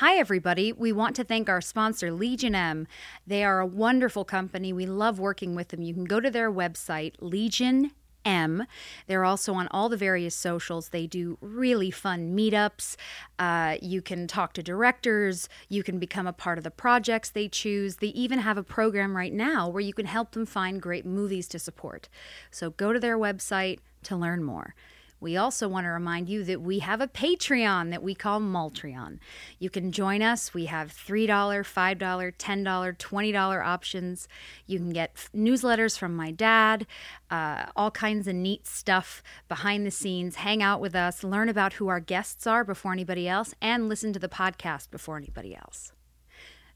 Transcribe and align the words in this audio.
Hi, 0.00 0.16
everybody. 0.16 0.72
We 0.72 0.92
want 0.92 1.14
to 1.16 1.24
thank 1.24 1.50
our 1.50 1.60
sponsor, 1.60 2.10
Legion 2.10 2.54
M. 2.54 2.86
They 3.26 3.44
are 3.44 3.60
a 3.60 3.66
wonderful 3.66 4.24
company. 4.24 4.72
We 4.72 4.86
love 4.86 5.18
working 5.18 5.54
with 5.54 5.68
them. 5.68 5.82
You 5.82 5.92
can 5.92 6.06
go 6.06 6.20
to 6.20 6.30
their 6.30 6.50
website, 6.50 7.16
Legion 7.20 7.90
M. 8.24 8.64
They're 9.08 9.26
also 9.26 9.52
on 9.52 9.68
all 9.68 9.90
the 9.90 9.98
various 9.98 10.34
socials. 10.34 10.88
They 10.88 11.06
do 11.06 11.36
really 11.42 11.90
fun 11.90 12.34
meetups. 12.34 12.96
Uh, 13.38 13.76
you 13.82 14.00
can 14.00 14.26
talk 14.26 14.54
to 14.54 14.62
directors. 14.62 15.50
You 15.68 15.82
can 15.82 15.98
become 15.98 16.26
a 16.26 16.32
part 16.32 16.56
of 16.56 16.64
the 16.64 16.70
projects 16.70 17.28
they 17.28 17.48
choose. 17.48 17.96
They 17.96 18.06
even 18.06 18.38
have 18.38 18.56
a 18.56 18.62
program 18.62 19.14
right 19.14 19.34
now 19.34 19.68
where 19.68 19.82
you 19.82 19.92
can 19.92 20.06
help 20.06 20.30
them 20.30 20.46
find 20.46 20.80
great 20.80 21.04
movies 21.04 21.46
to 21.48 21.58
support. 21.58 22.08
So 22.50 22.70
go 22.70 22.94
to 22.94 23.00
their 23.00 23.18
website 23.18 23.80
to 24.04 24.16
learn 24.16 24.44
more. 24.44 24.74
We 25.20 25.36
also 25.36 25.68
want 25.68 25.84
to 25.84 25.90
remind 25.90 26.28
you 26.28 26.44
that 26.44 26.62
we 26.62 26.78
have 26.78 27.00
a 27.00 27.06
Patreon 27.06 27.90
that 27.90 28.02
we 28.02 28.14
call 28.14 28.40
Maltreon. 28.40 29.18
You 29.58 29.68
can 29.68 29.92
join 29.92 30.22
us. 30.22 30.54
We 30.54 30.64
have 30.66 30.92
$3, 30.92 31.26
$5, 31.28 31.98
$10, 31.98 32.96
$20 32.96 33.66
options. 33.66 34.28
You 34.66 34.78
can 34.78 34.90
get 34.90 35.12
f- 35.14 35.30
newsletters 35.34 35.98
from 35.98 36.16
my 36.16 36.30
dad, 36.30 36.86
uh, 37.30 37.66
all 37.76 37.90
kinds 37.90 38.26
of 38.26 38.34
neat 38.34 38.66
stuff 38.66 39.22
behind 39.48 39.86
the 39.86 39.90
scenes. 39.90 40.36
Hang 40.36 40.62
out 40.62 40.80
with 40.80 40.94
us, 40.94 41.22
learn 41.22 41.48
about 41.48 41.74
who 41.74 41.88
our 41.88 42.00
guests 42.00 42.46
are 42.46 42.64
before 42.64 42.92
anybody 42.92 43.28
else, 43.28 43.54
and 43.60 43.88
listen 43.88 44.12
to 44.14 44.18
the 44.18 44.28
podcast 44.28 44.90
before 44.90 45.16
anybody 45.18 45.54
else. 45.54 45.92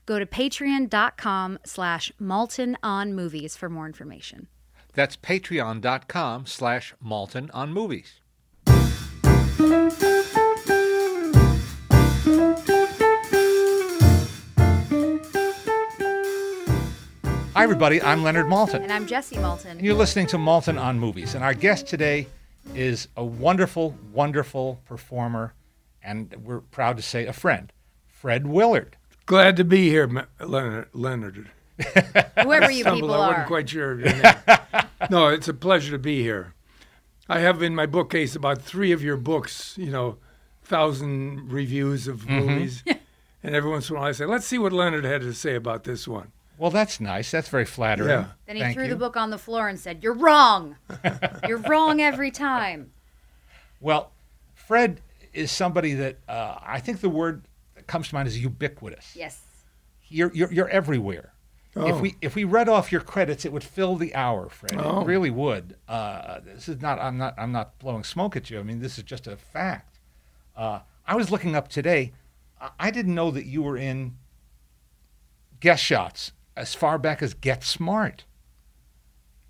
Go 0.06 0.19
to 0.19 0.26
patreon.com 0.26 1.60
slash 1.64 2.12
Maltin 2.20 2.74
on 2.82 3.14
movies 3.14 3.56
for 3.56 3.70
more 3.70 3.86
information. 3.86 4.48
That's 4.92 5.16
patreon.com 5.16 6.47
slash 6.47 6.94
Maltin 7.04 7.50
on 7.52 7.72
movies. 7.72 8.20
Hi, 17.56 17.62
everybody. 17.62 18.02
I'm 18.02 18.25
Leonard 18.25 18.47
Maltin. 18.47 18.82
And 18.82 18.92
I'm 18.92 19.06
Jessie 19.06 19.36
Maltin. 19.36 19.66
And 19.72 19.80
you're 19.82 19.94
listening 19.94 20.27
to 20.28 20.36
Maltin 20.38 20.80
on 20.80 20.98
Movies. 20.98 21.34
And 21.36 21.44
our 21.44 21.55
guest 21.55 21.86
today 21.86 22.27
is 22.75 23.06
a 23.16 23.25
wonderful, 23.25 23.97
wonderful 24.12 24.80
performer, 24.86 25.55
and 26.02 26.34
we're 26.44 26.60
proud 26.60 26.97
to 26.97 27.02
say 27.02 27.27
a 27.27 27.32
friend, 27.32 27.72
Fred 28.08 28.47
Willard. 28.48 28.97
Glad 29.27 29.56
to 29.58 29.64
be 29.64 29.88
here, 29.88 30.08
Ma- 30.08 30.25
Leonard. 30.41 30.88
Leonard. 30.92 31.50
Whoever 32.42 32.70
you 32.72 32.80
Stumbled, 32.80 33.02
people 33.02 33.14
I 33.14 33.19
are. 33.19 33.28
wasn't 33.28 33.47
quite 33.47 33.69
sure 33.70 33.92
of 33.92 34.00
your 34.00 34.10
name. 34.12 34.34
no, 35.10 35.28
it's 35.28 35.47
a 35.48 35.55
pleasure 35.55 35.92
to 35.92 35.98
be 35.98 36.22
here. 36.22 36.55
I 37.28 37.41
have 37.41 37.62
in 37.62 37.75
my 37.75 37.86
bookcase 37.86 38.36
about 38.36 38.61
three 38.62 38.92
of 38.92 39.03
your 39.03 39.17
books, 39.17 39.75
you 39.78 39.91
know, 39.91 40.19
thousand 40.62 41.50
reviews 41.50 42.06
of 42.08 42.20
Mm-hmm. 42.22 42.39
movies. 42.47 42.84
and 43.42 43.55
every 43.55 43.70
once 43.70 43.89
in 43.91 43.97
a 43.97 43.98
while 43.98 44.08
I 44.08 44.12
say, 44.12 44.25
let's 44.27 44.47
see 44.47 44.58
what 44.58 44.72
Leonard 44.72 45.05
had 45.05 45.20
to 45.22 45.33
say 45.34 45.55
about 45.55 45.84
this 45.84 46.06
one. 46.08 46.33
Well, 46.56 46.70
that's 46.70 47.00
nice. 47.00 47.31
That's 47.31 47.48
very 47.48 47.64
flattering. 47.64 48.08
Yeah. 48.11 48.27
Then 48.47 48.56
he 48.56 48.62
Thank 48.62 48.75
threw 48.75 48.84
you. 48.84 48.91
the 48.91 48.97
book 48.97 49.16
on 49.16 49.31
the 49.31 49.39
floor 49.39 49.69
and 49.69 49.78
said, 49.78 50.05
You're 50.05 50.14
wrong. 50.14 50.77
You're 51.48 51.58
wrong 51.58 52.00
every 52.00 52.31
time. 52.31 52.92
Well, 53.81 54.12
Fred 54.55 55.00
is 55.33 55.50
somebody 55.50 55.94
that 55.94 56.19
uh, 56.28 56.59
I 56.64 56.78
think 56.78 57.00
the 57.00 57.09
word 57.09 57.42
that 57.75 57.88
comes 57.88 58.09
to 58.10 58.15
mind 58.15 58.28
is 58.28 58.38
ubiquitous. 58.41 59.16
Yes. 59.16 59.41
You're, 60.09 60.32
you're, 60.32 60.53
you're 60.53 60.69
everywhere. 60.69 61.32
If 61.76 61.94
Oh. 61.94 61.98
we 62.00 62.14
if 62.20 62.34
we 62.36 62.44
read 62.44 62.68
off 62.68 62.92
your 62.92 63.00
credits, 63.00 63.44
it 63.44 63.52
would 63.52 63.64
fill 63.64 63.96
the 63.96 64.14
hour, 64.14 64.48
Fred. 64.48 64.76
Oh. 64.78 65.00
It 65.00 65.06
really 65.06 65.30
would. 65.30 65.76
Uh, 65.88 66.38
this 66.44 66.68
is 66.68 66.80
not. 66.80 67.00
I'm 67.00 67.18
not. 67.18 67.34
I'm 67.36 67.50
not 67.50 67.78
blowing 67.80 68.04
smoke 68.04 68.36
at 68.36 68.48
you. 68.48 68.60
I 68.60 68.62
mean, 68.62 68.80
this 68.80 68.96
is 68.96 69.02
just 69.04 69.26
a 69.26 69.36
fact. 69.36 69.98
Uh, 70.56 70.80
I 71.06 71.16
was 71.16 71.30
looking 71.32 71.56
up 71.56 71.66
today. 71.68 72.12
I, 72.60 72.70
I 72.78 72.90
didn't 72.92 73.14
know 73.14 73.32
that 73.32 73.46
you 73.46 73.60
were 73.62 73.76
in 73.76 74.16
guest 75.58 75.82
shots 75.82 76.30
as 76.56 76.74
far 76.74 76.96
back 76.96 77.22
as 77.22 77.34
Get 77.34 77.64
Smart. 77.64 78.24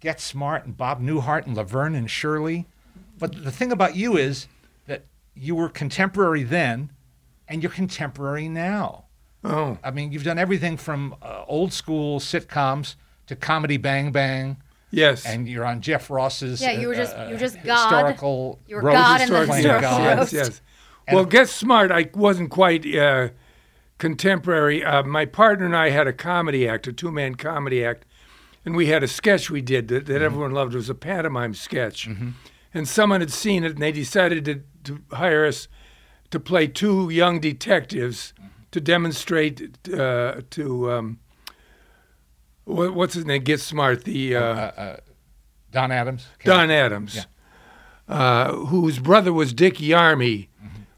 Get 0.00 0.18
Smart 0.20 0.64
and 0.64 0.76
Bob 0.76 1.02
Newhart 1.02 1.46
and 1.46 1.54
Laverne 1.56 1.94
and 1.94 2.10
Shirley. 2.10 2.66
But 3.18 3.44
the 3.44 3.50
thing 3.52 3.70
about 3.70 3.96
you 3.96 4.16
is 4.16 4.48
that 4.86 5.04
you 5.34 5.54
were 5.54 5.68
contemporary 5.68 6.42
then, 6.42 6.90
and 7.48 7.62
you're 7.62 7.72
contemporary 7.72 8.48
now. 8.48 9.03
Oh, 9.44 9.76
I 9.84 9.90
mean, 9.90 10.10
you've 10.12 10.24
done 10.24 10.38
everything 10.38 10.76
from 10.76 11.14
uh, 11.22 11.44
old 11.46 11.72
school 11.72 12.18
sitcoms 12.18 12.94
to 13.26 13.36
comedy 13.36 13.76
Bang 13.76 14.10
Bang, 14.10 14.56
yes. 14.90 15.26
and 15.26 15.46
you're 15.48 15.64
on 15.66 15.80
Jeff 15.82 16.08
Ross's. 16.10 16.60
Yeah, 16.62 16.72
you 16.72 16.88
were 16.88 16.94
uh, 16.94 16.96
just- 16.96 17.16
uh, 17.16 17.24
you 17.26 17.34
were 17.34 17.38
just 17.40 17.62
God. 17.62 17.82
historical 17.84 18.58
You 18.66 18.76
were 18.76 18.82
roast 18.82 18.96
God 18.96 19.20
in 19.20 19.28
the 19.28 19.34
playing 19.46 19.50
historical 19.64 19.90
God. 19.90 20.18
roast. 20.18 20.32
Yes, 20.32 20.48
yes. 20.48 20.60
And- 21.06 21.16
well, 21.16 21.24
Get 21.26 21.48
Smart, 21.50 21.90
I 21.92 22.08
wasn't 22.14 22.50
quite 22.50 22.86
uh, 22.96 23.28
contemporary. 23.98 24.84
Uh, 24.84 25.02
my 25.02 25.24
partner 25.26 25.66
and 25.66 25.76
I 25.76 25.90
had 25.90 26.06
a 26.06 26.12
comedy 26.12 26.68
act, 26.68 26.86
a 26.86 26.92
two 26.92 27.10
man 27.12 27.34
comedy 27.34 27.84
act, 27.84 28.04
and 28.64 28.74
we 28.74 28.86
had 28.86 29.02
a 29.02 29.08
sketch 29.08 29.50
we 29.50 29.60
did 29.62 29.88
that, 29.88 30.06
that 30.06 30.22
everyone 30.22 30.52
loved. 30.52 30.74
It 30.74 30.78
was 30.78 30.90
a 30.90 30.94
pantomime 30.94 31.54
sketch. 31.54 32.08
And 32.76 32.88
someone 32.88 33.20
had 33.20 33.30
seen 33.32 33.62
it, 33.62 33.72
and 33.72 33.82
they 33.82 33.92
decided 33.92 34.44
to, 34.46 34.62
to 34.84 35.02
hire 35.14 35.46
us 35.46 35.68
to 36.30 36.40
play 36.40 36.66
two 36.66 37.08
young 37.08 37.38
detectives 37.38 38.33
to 38.74 38.80
demonstrate 38.80 39.78
uh, 39.94 40.40
to. 40.50 40.92
Um, 40.92 41.18
what, 42.64 42.92
what's 42.94 43.14
his 43.14 43.24
name? 43.24 43.42
Get 43.44 43.60
Smart, 43.60 44.04
the. 44.04 44.36
Uh, 44.36 44.96
Don 45.70 45.90
Adams. 45.92 46.26
Don 46.44 46.70
Adams, 46.70 47.14
Yeah. 47.16 48.14
uh, 48.16 48.52
whose 48.66 48.98
brother 48.98 49.32
was 49.32 49.52
Dick 49.52 49.74
Yarmy. 49.76 50.48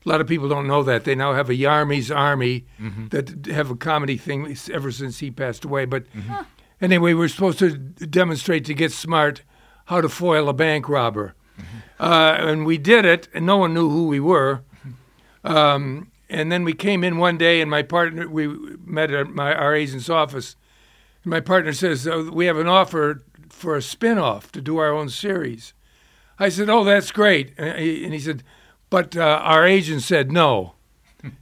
A 0.05 0.09
lot 0.09 0.21
of 0.21 0.27
people 0.27 0.49
don't 0.49 0.67
know 0.69 0.83
that. 0.85 1.05
They 1.05 1.15
now 1.15 1.33
have 1.35 1.51
a 1.51 1.55
Yarmy's 1.55 2.11
Army 2.11 2.67
that 3.11 3.47
have 3.47 3.71
a 3.71 3.77
comedy 3.77 4.17
thing 4.17 4.57
ever 4.73 4.91
since 4.93 5.19
he 5.19 5.31
passed 5.31 5.65
away. 5.65 5.85
But 5.85 6.05
anyway, 6.81 7.13
we're 7.15 7.29
supposed 7.29 7.59
to 7.59 7.71
demonstrate 7.77 8.65
to 8.67 8.75
get 8.75 8.93
smart 8.93 9.43
how 9.87 10.01
to 10.01 10.09
foil 10.09 10.49
a 10.49 10.53
bank 10.53 10.89
robber. 10.89 11.35
Uh, 11.99 12.37
and 12.39 12.65
we 12.67 12.79
did 12.79 13.05
it, 13.05 13.29
and 13.35 13.45
no 13.47 13.57
one 13.57 13.75
knew 13.75 13.89
who 13.91 14.07
we 14.07 14.21
were. 14.21 14.63
Um, 15.43 16.11
and 16.29 16.51
then 16.51 16.65
we 16.65 16.73
came 16.73 17.05
in 17.05 17.19
one 17.19 17.39
day, 17.39 17.61
and 17.61 17.71
my 17.71 17.83
partner, 17.83 18.29
we 18.29 18.49
met 18.85 19.11
at 19.11 19.29
my, 19.29 19.55
our 19.55 19.75
agent's 19.75 20.11
office. 20.11 20.57
And 21.23 21.31
my 21.31 21.41
partner 21.41 21.73
says, 21.73 22.07
oh, 22.07 22.31
We 22.31 22.47
have 22.47 22.59
an 22.59 22.69
offer 22.69 23.23
for 23.49 23.77
a 23.77 23.83
spin 23.83 24.19
off 24.19 24.51
to 24.53 24.61
do 24.61 24.79
our 24.79 24.93
own 24.93 25.09
series. 25.09 25.73
I 26.39 26.49
said, 26.49 26.69
Oh, 26.69 26.85
that's 26.85 27.13
great. 27.13 27.53
And 27.57 27.79
he, 27.79 28.05
and 28.05 28.13
he 28.13 28.21
said, 28.21 28.43
But 28.91 29.17
uh, 29.17 29.41
our 29.43 29.67
agent 29.67 30.03
said 30.03 30.33
no. 30.33 30.75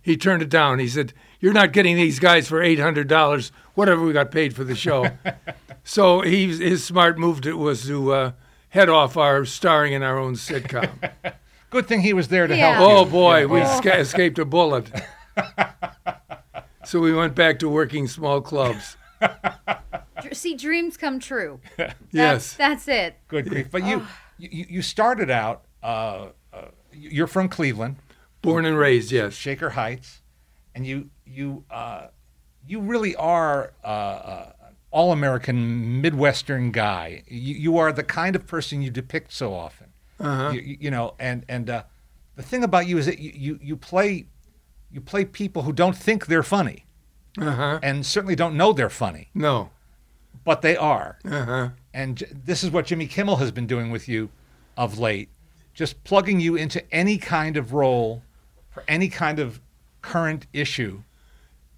he 0.02 0.16
turned 0.16 0.42
it 0.42 0.50
down. 0.50 0.78
He 0.78 0.88
said, 0.88 1.14
You're 1.40 1.52
not 1.52 1.72
getting 1.72 1.96
these 1.96 2.18
guys 2.18 2.48
for 2.48 2.60
$800, 2.60 3.50
whatever 3.74 4.04
we 4.04 4.12
got 4.12 4.30
paid 4.30 4.54
for 4.54 4.64
the 4.64 4.76
show. 4.76 5.08
so 5.84 6.20
he, 6.20 6.48
his 6.48 6.84
smart 6.84 7.18
move 7.18 7.40
to, 7.42 7.56
was 7.56 7.86
to 7.86 8.12
uh, 8.12 8.32
head 8.68 8.88
off 8.88 9.16
our 9.16 9.44
starring 9.44 9.94
in 9.94 10.02
our 10.02 10.18
own 10.18 10.34
sitcom. 10.34 10.90
Good 11.74 11.88
thing 11.88 12.02
he 12.02 12.12
was 12.12 12.28
there 12.28 12.46
to 12.46 12.56
Yeah. 12.56 12.76
help 12.78 12.88
you. 12.88 12.96
Oh 12.98 13.04
boy, 13.04 13.48
we 13.48 13.58
esca- 13.58 13.98
escaped 13.98 14.38
a 14.38 14.44
bullet. 14.44 14.92
so 16.84 17.00
we 17.00 17.12
went 17.12 17.34
back 17.34 17.58
to 17.58 17.68
working 17.68 18.06
small 18.06 18.40
clubs. 18.40 18.96
Dr- 19.20 20.34
See, 20.34 20.54
dreams 20.54 20.96
come 20.96 21.18
true. 21.18 21.58
That's, 21.76 21.94
Yes. 22.12 22.54
That's 22.54 22.86
it. 22.86 23.16
Good 23.26 23.48
grief. 23.48 23.68
But 23.72 23.84
you, 23.84 24.06
you, 24.38 24.66
you 24.68 24.82
started 24.82 25.30
out. 25.30 25.64
Uh, 25.82 26.28
uh, 26.52 26.66
you're 26.92 27.26
from 27.26 27.48
Cleveland, 27.48 27.96
Born 28.40 28.64
and 28.64 28.78
raised, 28.78 29.10
yes. 29.10 29.34
Shaker 29.34 29.70
Heights, 29.70 30.22
and 30.76 30.86
you 30.86 31.10
you 31.26 31.64
uh, 31.72 32.06
you 32.68 32.80
really 32.80 33.16
are 33.16 33.72
uh, 33.82 33.86
uh, 33.86 34.52
all 34.92 35.10
American 35.10 36.00
Midwestern 36.00 36.70
guy. 36.70 37.24
You, 37.26 37.54
you 37.56 37.78
are 37.78 37.92
the 37.92 38.04
kind 38.04 38.36
of 38.36 38.46
person 38.46 38.80
you 38.80 38.90
depict 38.92 39.32
so 39.32 39.52
often. 39.54 39.88
Uh-huh. 40.20 40.50
You, 40.52 40.76
you- 40.80 40.90
know, 40.90 41.14
and 41.18 41.44
and 41.48 41.68
uh, 41.70 41.82
the 42.36 42.42
thing 42.42 42.62
about 42.64 42.86
you 42.86 42.98
is 42.98 43.06
that 43.06 43.18
you, 43.18 43.32
you 43.34 43.58
you 43.62 43.76
play 43.76 44.26
you 44.92 45.00
play 45.00 45.24
people 45.24 45.62
who 45.62 45.72
don't 45.72 45.96
think 45.96 46.26
they're 46.26 46.42
funny 46.44 46.84
Uh-huh. 47.38 47.80
and 47.82 48.06
certainly 48.06 48.36
don't 48.36 48.56
know 48.56 48.72
they're 48.72 48.88
funny, 48.90 49.28
No. 49.34 49.70
but 50.44 50.62
they 50.62 50.76
are. 50.76 51.18
Uh-huh. 51.24 51.70
And 51.92 52.16
j- 52.18 52.26
this 52.32 52.62
is 52.62 52.70
what 52.70 52.86
Jimmy 52.86 53.06
Kimmel 53.08 53.36
has 53.36 53.50
been 53.50 53.66
doing 53.66 53.90
with 53.90 54.08
you 54.08 54.30
of 54.76 54.98
late, 54.98 55.30
just 55.74 56.04
plugging 56.04 56.38
you 56.40 56.54
into 56.54 56.80
any 56.94 57.18
kind 57.18 57.56
of 57.56 57.72
role 57.72 58.22
for 58.70 58.84
any 58.86 59.08
kind 59.08 59.38
of 59.40 59.60
current 60.00 60.46
issue. 60.52 61.02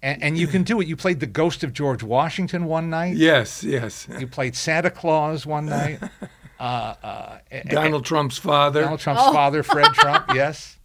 And, 0.03 0.21
and 0.21 0.37
you 0.37 0.45
can 0.45 0.61
do 0.61 0.79
it. 0.79 0.87
You 0.87 0.95
played 0.95 1.19
the 1.19 1.25
ghost 1.25 1.63
of 1.63 1.73
George 1.73 2.03
Washington 2.03 2.65
one 2.65 2.89
night. 2.91 3.15
Yes, 3.17 3.63
yes. 3.63 4.07
You 4.19 4.27
played 4.27 4.55
Santa 4.55 4.91
Claus 4.91 5.45
one 5.47 5.65
night. 5.65 5.99
uh, 6.59 6.63
uh, 7.03 7.37
a- 7.51 7.59
a- 7.59 7.63
Donald 7.69 8.05
Trump's 8.05 8.37
father. 8.37 8.81
Donald 8.81 8.99
Trump's 8.99 9.23
father, 9.23 9.63
Fred 9.63 9.93
Trump, 9.93 10.25
yes, 10.33 10.77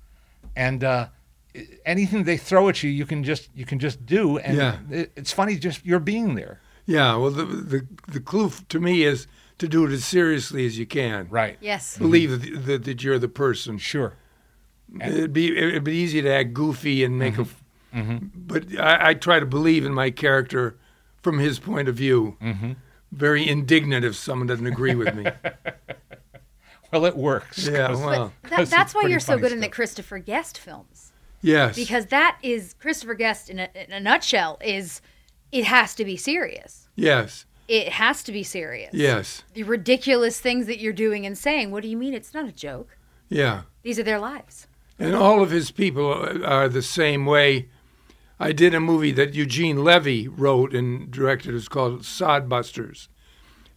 and 0.56 0.82
uh, 0.84 1.08
anything 1.84 2.24
they 2.24 2.36
throw 2.36 2.68
at 2.68 2.82
you, 2.82 2.90
you 2.90 3.06
can 3.06 3.24
just 3.24 3.48
you 3.54 3.64
can 3.64 3.78
just 3.78 4.04
do, 4.06 4.38
and 4.38 4.56
Yeah. 4.56 4.76
it, 4.90 5.12
it's 5.16 5.32
funny 5.32 5.56
just 5.56 5.84
you're 5.84 5.98
being 6.00 6.34
there, 6.34 6.60
Yeah, 6.86 7.16
well, 7.16 7.30
the, 7.30 7.44
the 7.44 7.86
the 8.08 8.20
clue 8.20 8.50
to 8.68 8.80
me 8.80 9.02
is 9.04 9.26
to 9.58 9.68
do 9.68 9.84
it 9.86 9.92
as 9.92 10.04
seriously 10.04 10.66
as 10.66 10.78
you 10.78 10.86
can. 10.86 11.28
right? 11.30 11.56
Yes. 11.60 11.96
Believe 11.98 12.30
that, 12.40 12.66
that, 12.66 12.84
that 12.84 13.02
you're 13.04 13.18
the 13.18 13.28
person. 13.28 13.78
Sure. 13.78 14.14
It'd 15.00 15.32
be 15.32 15.56
it'd 15.56 15.84
be 15.84 15.94
easy 15.96 16.20
to 16.22 16.30
act 16.30 16.52
goofy 16.52 17.02
and 17.04 17.18
make 17.18 17.38
a. 17.38 17.46
Mm-hmm. 17.94 18.26
but 18.34 18.78
I, 18.80 19.10
I 19.10 19.14
try 19.14 19.38
to 19.38 19.44
believe 19.46 19.84
in 19.86 19.92
my 19.94 20.10
character 20.10 20.76
from 21.22 21.38
his 21.38 21.58
point 21.58 21.88
of 21.88 21.94
view. 21.94 22.36
Very 23.12 23.46
indignant 23.46 24.04
if 24.04 24.16
someone 24.16 24.46
doesn't 24.46 24.66
agree 24.66 24.94
with 24.94 25.14
me. 25.14 25.26
Well, 26.92 27.06
it 27.06 27.16
works. 27.16 27.66
Yeah, 27.66 27.92
well, 27.92 28.32
That, 28.42 28.50
'cause 28.50 28.70
that's 28.70 28.94
why 28.94 29.04
you're 29.06 29.18
so 29.18 29.28
funny 29.32 29.40
good 29.42 29.52
in 29.52 29.60
the. 29.60 29.68
Christopher 29.70 30.18
Guest 30.18 30.58
films. 30.58 31.12
yes, 31.40 31.74
Because 31.74 32.04
that 32.08 32.36
is 32.42 32.74
Christopher 32.78 33.14
Guest 33.14 33.48
in 33.48 33.58
a, 33.60 33.68
in 33.74 33.92
a 33.92 33.98
nutshell 34.00 34.58
is 34.62 35.00
it 35.52 35.64
has 35.64 35.94
to 35.94 36.04
be 36.04 36.18
serious. 36.18 36.88
yes, 36.94 37.46
It 37.66 37.88
has 37.94 38.22
to 38.24 38.32
be 38.32 38.42
serious. 38.42 38.92
yes, 38.92 39.42
The 39.54 39.62
ridiculous 39.62 40.38
things 40.38 40.66
that 40.66 40.80
you're 40.80 40.92
doing 40.92 41.24
and 41.24 41.38
saying. 41.38 41.70
What 41.70 41.82
do 41.82 41.88
you 41.88 41.96
mean? 41.96 42.12
It's 42.12 42.34
not 42.34 42.46
a 42.46 42.52
joke. 42.52 42.98
yeah. 43.30 43.62
These 43.82 43.98
are 43.98 44.02
their 44.04 44.20
lives. 44.20 44.66
And 44.98 45.14
all 45.14 45.42
of 45.42 45.50
his 45.50 45.70
people 45.70 46.12
are 46.44 46.68
the 46.68 46.82
same 46.82 47.24
way. 47.24 47.68
I 48.40 48.52
did 48.52 48.74
a 48.74 48.80
movie 48.80 49.12
that 49.12 49.34
Eugene 49.34 49.84
Levy 49.84 50.28
wrote 50.28 50.74
and 50.74 51.10
directed. 51.10 51.50
It 51.50 51.54
was 51.54 51.68
called 51.68 52.02
Sodbusters. 52.02 53.08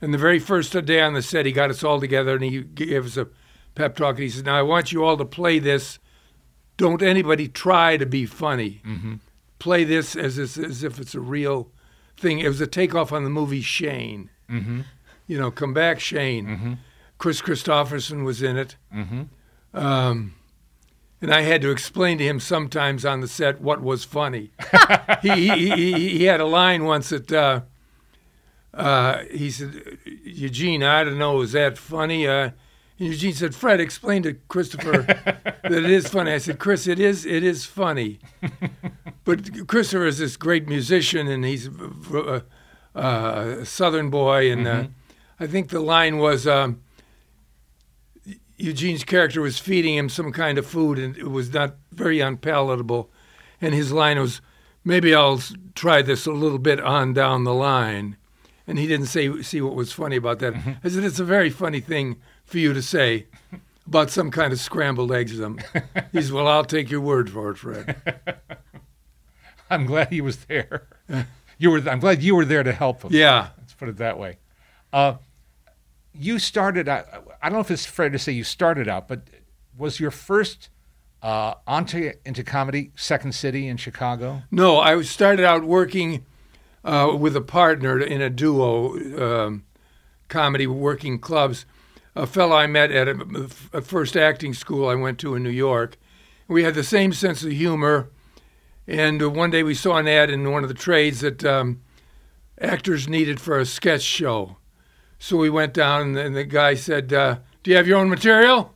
And 0.02 0.14
the 0.14 0.18
very 0.18 0.40
first 0.40 0.74
day 0.86 1.02
on 1.02 1.14
the 1.14 1.22
set, 1.22 1.46
he 1.46 1.52
got 1.52 1.70
us 1.70 1.84
all 1.84 2.00
together 2.00 2.36
and 2.36 2.44
he 2.44 2.62
gave 2.62 3.06
us 3.06 3.18
a 3.18 3.28
pep 3.76 3.96
talk. 3.96 4.16
And 4.16 4.24
he 4.24 4.30
said, 4.30 4.46
Now 4.46 4.58
I 4.58 4.62
want 4.62 4.92
you 4.92 5.04
all 5.04 5.18
to 5.18 5.26
play 5.26 5.60
this. 5.60 6.00
Don't 6.78 7.02
anybody 7.02 7.48
try 7.48 7.96
to 7.98 8.06
be 8.06 8.26
funny. 8.26 8.82
Play 9.60 9.84
this 9.84 10.16
as, 10.16 10.38
as, 10.38 10.58
as 10.58 10.84
if 10.84 11.00
it's 11.00 11.16
a 11.16 11.22
real 11.22 11.72
thing. 12.18 12.40
It 12.40 12.48
was 12.48 12.62
a 12.62 12.68
takeoff 12.68 13.14
on 13.14 13.24
the 13.24 13.30
movie 13.30 13.62
Shane. 13.62 14.30
Mm-hmm. 14.50 14.82
You 15.28 15.40
know, 15.40 15.52
come 15.52 15.74
back, 15.74 16.00
Shane. 16.00 16.46
Kris 17.18 17.42
Kristofferson 17.42 18.26
was 18.26 18.42
in 18.42 18.58
it. 18.58 18.76
Um, 19.74 20.36
and 21.22 21.34
I 21.34 21.42
had 21.42 21.62
to 21.62 21.72
explain 21.72 22.18
to 22.18 22.24
him 22.24 22.40
sometimes 22.40 23.06
on 23.06 23.22
the 23.22 23.28
set 23.28 23.62
what 23.62 23.82
was 23.82 24.04
funny. 24.04 24.52
he, 25.22 25.50
he, 25.50 25.70
he, 25.70 26.10
he 26.18 26.24
had 26.26 26.40
a 26.40 26.46
line 26.46 26.84
once 26.84 27.10
that 27.10 27.32
uh, 27.32 27.62
uh, 28.74 29.24
he 29.32 29.50
said, 29.50 29.98
Eugene, 30.24 30.84
I 30.84 31.04
don't 31.04 31.18
know, 31.18 31.42
is 31.42 31.54
that 31.54 31.78
funny? 31.78 32.28
Uh, 32.28 32.52
and 32.98 33.10
Eugene 33.10 33.34
said, 33.34 33.56
Fred, 33.56 33.80
explain 33.80 34.24
to 34.24 34.34
Christopher 34.34 35.02
that 35.64 35.72
it 35.72 35.90
is 35.90 36.08
funny. 36.08 36.32
I 36.32 36.38
said, 36.38 36.60
Chris, 36.60 36.88
it 36.88 37.00
is, 37.00 37.26
it 37.26 37.44
is 37.44 37.66
funny. 37.66 38.20
but 39.24 39.68
Christopher 39.68 40.06
is 40.06 40.20
this 40.20 40.38
great 40.38 40.68
musician, 40.68 41.28
and 41.28 41.44
he's 41.44 41.68
a, 41.68 42.44
a 42.94 43.66
Southern 43.66 44.10
boy, 44.10 44.52
and 44.52 44.68
uh, 44.68 44.84
I 45.40 45.48
think 45.48 45.70
the 45.70 45.82
line 45.82 46.18
was. 46.18 46.48
Um, 46.48 46.82
Eugene's 48.58 49.04
character 49.04 49.42
was 49.42 49.60
feeding 49.60 49.96
him 49.96 50.10
some 50.10 50.32
kind 50.32 50.58
of 50.58 50.66
food 50.66 50.98
and 50.98 51.18
it 51.18 51.30
was 51.30 51.54
not 51.54 51.76
very 51.92 52.20
unpalatable. 52.20 53.10
And 53.62 53.74
his 53.74 53.92
line 53.92 54.20
was, 54.20 54.42
maybe 54.84 55.14
I'll 55.14 55.42
try 55.74 56.02
this 56.02 56.26
a 56.26 56.32
little 56.32 56.60
bit 56.60 56.80
on 56.80 57.14
down 57.14 57.44
the 57.44 57.54
line. 57.54 58.18
And 58.68 58.80
he 58.80 58.88
didn't 58.88 59.08
say 59.08 59.42
see 59.44 59.62
what 59.62 59.76
was 59.76 59.92
funny 59.92 60.16
about 60.16 60.40
that. 60.40 60.56
I 60.84 60.90
said, 60.90 61.04
it's 61.04 61.20
a 61.20 61.26
very 61.26 61.50
funny 61.50 61.80
thing 61.82 62.18
for 62.46 62.58
you 62.58 62.74
to 62.74 62.82
say 62.82 63.28
about 63.86 64.10
some 64.10 64.32
kind 64.32 64.52
of 64.52 64.60
scrambled 64.60 65.12
eggs. 65.12 65.38
something." 65.38 65.64
He 66.12 66.22
said, 66.22 66.32
well, 66.32 66.48
I'll 66.48 66.66
take 66.66 66.90
your 66.90 67.02
word 67.02 67.30
for 67.30 67.52
it, 67.52 67.58
Fred. 67.58 67.96
I'm 69.70 69.86
glad 69.86 70.10
he 70.10 70.22
was 70.22 70.46
there. 70.46 70.88
you 71.58 71.72
were. 71.72 71.80
I'm 71.88 72.00
glad 72.00 72.24
you 72.24 72.36
were 72.36 72.46
there 72.46 72.64
to 72.64 72.72
help 72.72 73.04
him. 73.04 73.12
Yeah. 73.14 73.50
Let's 73.58 73.74
put 73.74 73.90
it 73.90 73.98
that 73.98 74.18
way. 74.20 74.38
Uh, 74.94 75.16
you 76.18 76.40
started 76.40 76.88
out. 76.88 77.08
I 77.42 77.50
don't 77.50 77.54
know 77.54 77.62
if 77.62 77.72
it's 77.72 77.86
fair 77.86 78.10
to 78.10 78.20
say 78.20 78.32
you 78.32 78.44
started 78.44 78.88
out, 78.88 79.08
but 79.08 79.22
was 79.78 80.00
your 80.00 80.12
first 80.12 80.70
uh, 81.22 81.56
onto 81.68 82.12
into 82.26 82.44
comedy 82.44 82.92
Second 82.96 83.34
City 83.34 83.68
in 83.68 83.78
Chicago? 83.78 84.44
No, 84.52 84.80
I 84.80 85.02
started 85.02 85.46
out 85.46 85.64
working 85.64 86.26
uh, 86.84 87.16
with 87.18 87.36
a 87.36 87.42
partner 87.42 88.00
in 88.00 88.22
a 88.22 88.30
duo 88.30 88.94
um, 89.20 89.66
comedy 90.28 90.68
working 90.68 91.20
clubs. 91.20 91.66
A 92.16 92.26
fellow 92.26 92.56
I 92.56 92.68
met 92.68 92.92
at 92.92 93.08
a, 93.10 93.50
a 93.74 93.82
first 93.82 94.16
acting 94.16 94.54
school 94.54 94.88
I 94.88 94.96
went 94.96 95.20
to 95.20 95.36
in 95.36 95.44
New 95.44 95.50
York. 95.50 95.98
We 96.48 96.64
had 96.64 96.76
the 96.76 96.84
same 96.84 97.12
sense 97.12 97.44
of 97.44 97.52
humor, 97.52 98.10
and 98.88 99.36
one 99.36 99.50
day 99.50 99.64
we 99.64 99.74
saw 99.74 99.98
an 99.98 100.08
ad 100.08 100.30
in 100.30 100.52
one 100.52 100.64
of 100.64 100.70
the 100.70 100.76
trades 100.76 101.22
that 101.22 101.44
um, 101.44 101.82
actors 102.62 103.08
needed 103.08 103.42
for 103.42 103.60
a 103.60 103.66
sketch 103.66 104.04
show. 104.04 104.58
So 105.20 105.38
we 105.38 105.50
went 105.50 105.74
down, 105.74 106.18
and 106.18 106.36
the, 106.36 106.44
guy 106.44 106.76
said, 106.76 107.12
uh, 107.12 107.38
"Do 107.64 107.72
you 107.72 107.78
have 107.78 107.88
your 107.88 108.00
own 108.00 108.10
material?" 108.10 108.74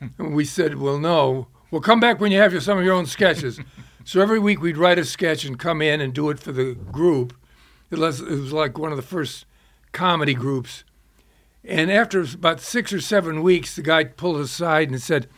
And 0.18 0.34
we 0.34 0.44
said, 0.44 0.76
"Well, 0.76 0.98
no. 0.98 1.48
Well, 1.70 1.80
come 1.80 1.98
back 1.98 2.20
when 2.20 2.30
you 2.30 2.38
have 2.38 2.52
your, 2.52 2.60
some 2.60 2.78
of 2.78 2.84
your 2.84 2.94
own 2.94 3.06
sketches." 3.06 3.60
so 4.04 4.20
every 4.20 4.38
week 4.38 4.60
we'd 4.60 4.76
write 4.76 4.98
a 4.98 5.04
sketch 5.04 5.44
and 5.44 5.58
come 5.58 5.82
in 5.82 6.00
and 6.00 6.12
do 6.14 6.30
it 6.30 6.38
for 6.38 6.52
the 6.52 6.74
group. 6.74 7.34
It 7.90 7.98
was, 7.98 8.20
it 8.20 8.28
was 8.28 8.52
like 8.52 8.78
one 8.78 8.92
of 8.92 8.96
the 8.96 9.02
first 9.02 9.44
comedy 9.92 10.34
groups. 10.34 10.84
And 11.64 11.90
after 11.90 12.20
about 12.20 12.60
six 12.60 12.92
or 12.92 13.00
seven 13.00 13.42
weeks, 13.42 13.74
the 13.74 13.82
guy 13.82 14.04
pulled 14.04 14.36
us 14.36 14.52
aside 14.52 14.90
and 14.90 15.02
said, 15.02 15.28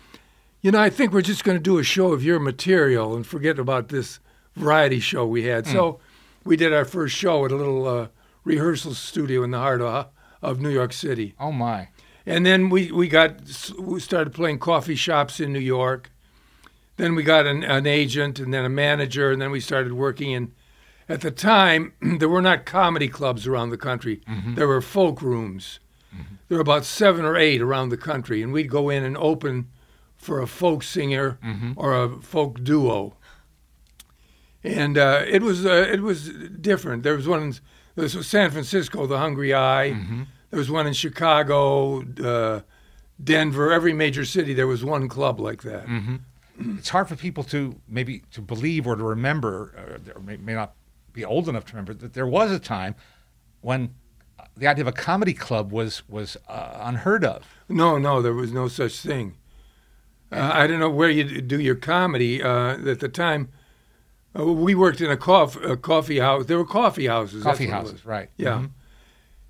"You 0.60 0.70
know, 0.72 0.80
I 0.80 0.90
think 0.90 1.12
we're 1.12 1.22
just 1.22 1.44
going 1.44 1.56
to 1.56 1.62
do 1.62 1.78
a 1.78 1.82
show 1.82 2.12
of 2.12 2.22
your 2.22 2.38
material 2.38 3.16
and 3.16 3.26
forget 3.26 3.58
about 3.58 3.88
this 3.88 4.20
variety 4.56 5.00
show 5.00 5.26
we 5.26 5.44
had." 5.44 5.66
So 5.66 6.00
we 6.44 6.56
did 6.56 6.72
our 6.72 6.84
first 6.84 7.16
show 7.16 7.44
at 7.44 7.52
a 7.52 7.56
little 7.56 7.86
uh, 7.86 8.08
rehearsal 8.44 8.94
studio 8.94 9.42
in 9.42 9.50
the 9.50 9.58
heart 9.58 9.80
of, 9.80 10.08
of 10.42 10.60
New 10.60 10.70
York 10.70 10.92
City. 10.92 11.34
Oh 11.38 11.52
my! 11.52 11.88
And 12.26 12.44
then 12.46 12.70
we, 12.70 12.90
we 12.92 13.08
got 13.08 13.40
we 13.78 14.00
started 14.00 14.32
playing 14.32 14.58
coffee 14.58 14.94
shops 14.94 15.40
in 15.40 15.52
New 15.52 15.58
York. 15.60 16.10
Then 16.96 17.14
we 17.14 17.22
got 17.22 17.46
an, 17.46 17.64
an 17.64 17.86
agent 17.86 18.38
and 18.38 18.52
then 18.52 18.64
a 18.64 18.68
manager, 18.68 19.30
and 19.30 19.40
then 19.40 19.50
we 19.50 19.60
started 19.60 19.92
working 19.94 20.32
in. 20.32 20.52
At 21.08 21.22
the 21.22 21.30
time, 21.30 21.92
there 22.18 22.28
were 22.28 22.42
not 22.42 22.64
comedy 22.66 23.08
clubs 23.08 23.46
around 23.46 23.70
the 23.70 23.76
country. 23.78 24.20
There 24.54 24.68
were 24.68 24.80
folk 24.80 25.22
rooms. 25.22 25.80
There 26.48 26.58
were 26.58 26.62
about 26.62 26.84
seven 26.84 27.24
or 27.24 27.36
eight 27.36 27.62
around 27.62 27.88
the 27.88 27.96
country, 27.96 28.42
and 28.42 28.52
we'd 28.52 28.68
go 28.70 28.90
in 28.90 29.04
and 29.04 29.16
open 29.16 29.68
for 30.16 30.40
a 30.40 30.46
folk 30.46 30.82
singer 30.82 31.38
or 31.76 31.94
a 31.94 32.08
folk 32.20 32.62
duo. 32.62 33.14
And 34.62 34.98
uh, 34.98 35.22
it 35.26 35.42
was 35.42 35.64
uh, 35.64 35.88
it 35.90 36.00
was 36.02 36.28
different. 36.60 37.02
There 37.02 37.16
was 37.16 37.26
one 37.26 37.54
there 37.94 38.04
was 38.04 38.26
San 38.26 38.50
Francisco, 38.50 39.06
the 39.06 39.18
hungry 39.18 39.52
i. 39.54 39.90
There 40.50 40.58
was 40.58 40.70
one 40.70 40.86
in 40.86 40.92
Chicago, 40.94 42.02
uh, 42.22 42.60
Denver. 43.22 43.72
Every 43.72 43.92
major 43.92 44.24
city, 44.24 44.52
there 44.54 44.66
was 44.66 44.84
one 44.84 45.08
club 45.08 45.38
like 45.40 45.62
that. 45.62 45.86
It's 46.78 46.88
hard 46.90 47.08
for 47.08 47.16
people 47.16 47.44
to 47.44 47.80
maybe 47.88 48.22
to 48.32 48.40
believe 48.42 48.86
or 48.86 48.96
to 48.96 49.02
remember, 49.04 50.00
or, 50.06 50.14
or 50.16 50.20
may, 50.20 50.36
may 50.36 50.54
not 50.54 50.74
be 51.12 51.24
old 51.24 51.48
enough 51.48 51.64
to 51.66 51.72
remember 51.72 51.94
that 51.94 52.12
there 52.14 52.26
was 52.26 52.50
a 52.50 52.58
time 52.58 52.94
when 53.60 53.94
the 54.56 54.66
idea 54.66 54.82
of 54.84 54.88
a 54.88 54.92
comedy 54.92 55.32
club 55.32 55.72
was 55.72 56.06
was 56.08 56.36
uh, 56.48 56.78
unheard 56.80 57.24
of. 57.24 57.46
No, 57.68 57.96
no, 57.98 58.20
there 58.20 58.34
was 58.34 58.52
no 58.52 58.68
such 58.68 59.00
thing. 59.00 59.36
Uh, 60.32 60.50
I 60.52 60.66
don't 60.66 60.80
know 60.80 60.90
where 60.90 61.10
you 61.10 61.40
do 61.40 61.60
your 61.60 61.74
comedy. 61.74 62.42
Uh, 62.42 62.76
at 62.88 63.00
the 63.00 63.08
time, 63.08 63.48
uh, 64.38 64.44
we 64.44 64.74
worked 64.74 65.00
in 65.00 65.10
a, 65.10 65.16
coff- 65.16 65.56
a 65.62 65.76
coffee 65.76 66.18
house. 66.20 66.46
There 66.46 66.58
were 66.58 66.64
coffee 66.66 67.06
houses. 67.06 67.42
Coffee 67.42 67.66
houses, 67.66 68.04
right? 68.06 68.30
Yeah. 68.36 68.58
Mhm. 68.62 68.70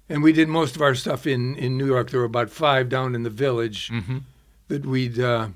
And 0.09 0.23
we 0.23 0.33
did 0.33 0.49
most 0.49 0.75
of 0.77 0.83
our 0.83 0.95
stuff 0.95 1.27
in, 1.27 1.55
in 1.57 1.77
New 1.79 1.87
York. 1.87 2.11
There 2.11 2.21
were 2.21 2.27
about 2.27 2.51
five 2.51 2.89
down 2.89 3.15
in 3.15 3.23
the 3.23 3.31
village 3.31 3.91
Mhm. 3.91 4.23
that 4.69 4.85
we'd 4.85 5.19
uh, 5.21 5.49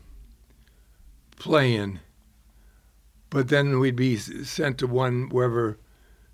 play 1.37 1.75
in. 1.75 2.01
But 3.31 3.49
then 3.49 3.81
we'd 3.81 3.97
be 3.97 4.17
sent 4.17 4.79
to 4.79 4.87
one 4.87 5.29
wherever 5.29 5.79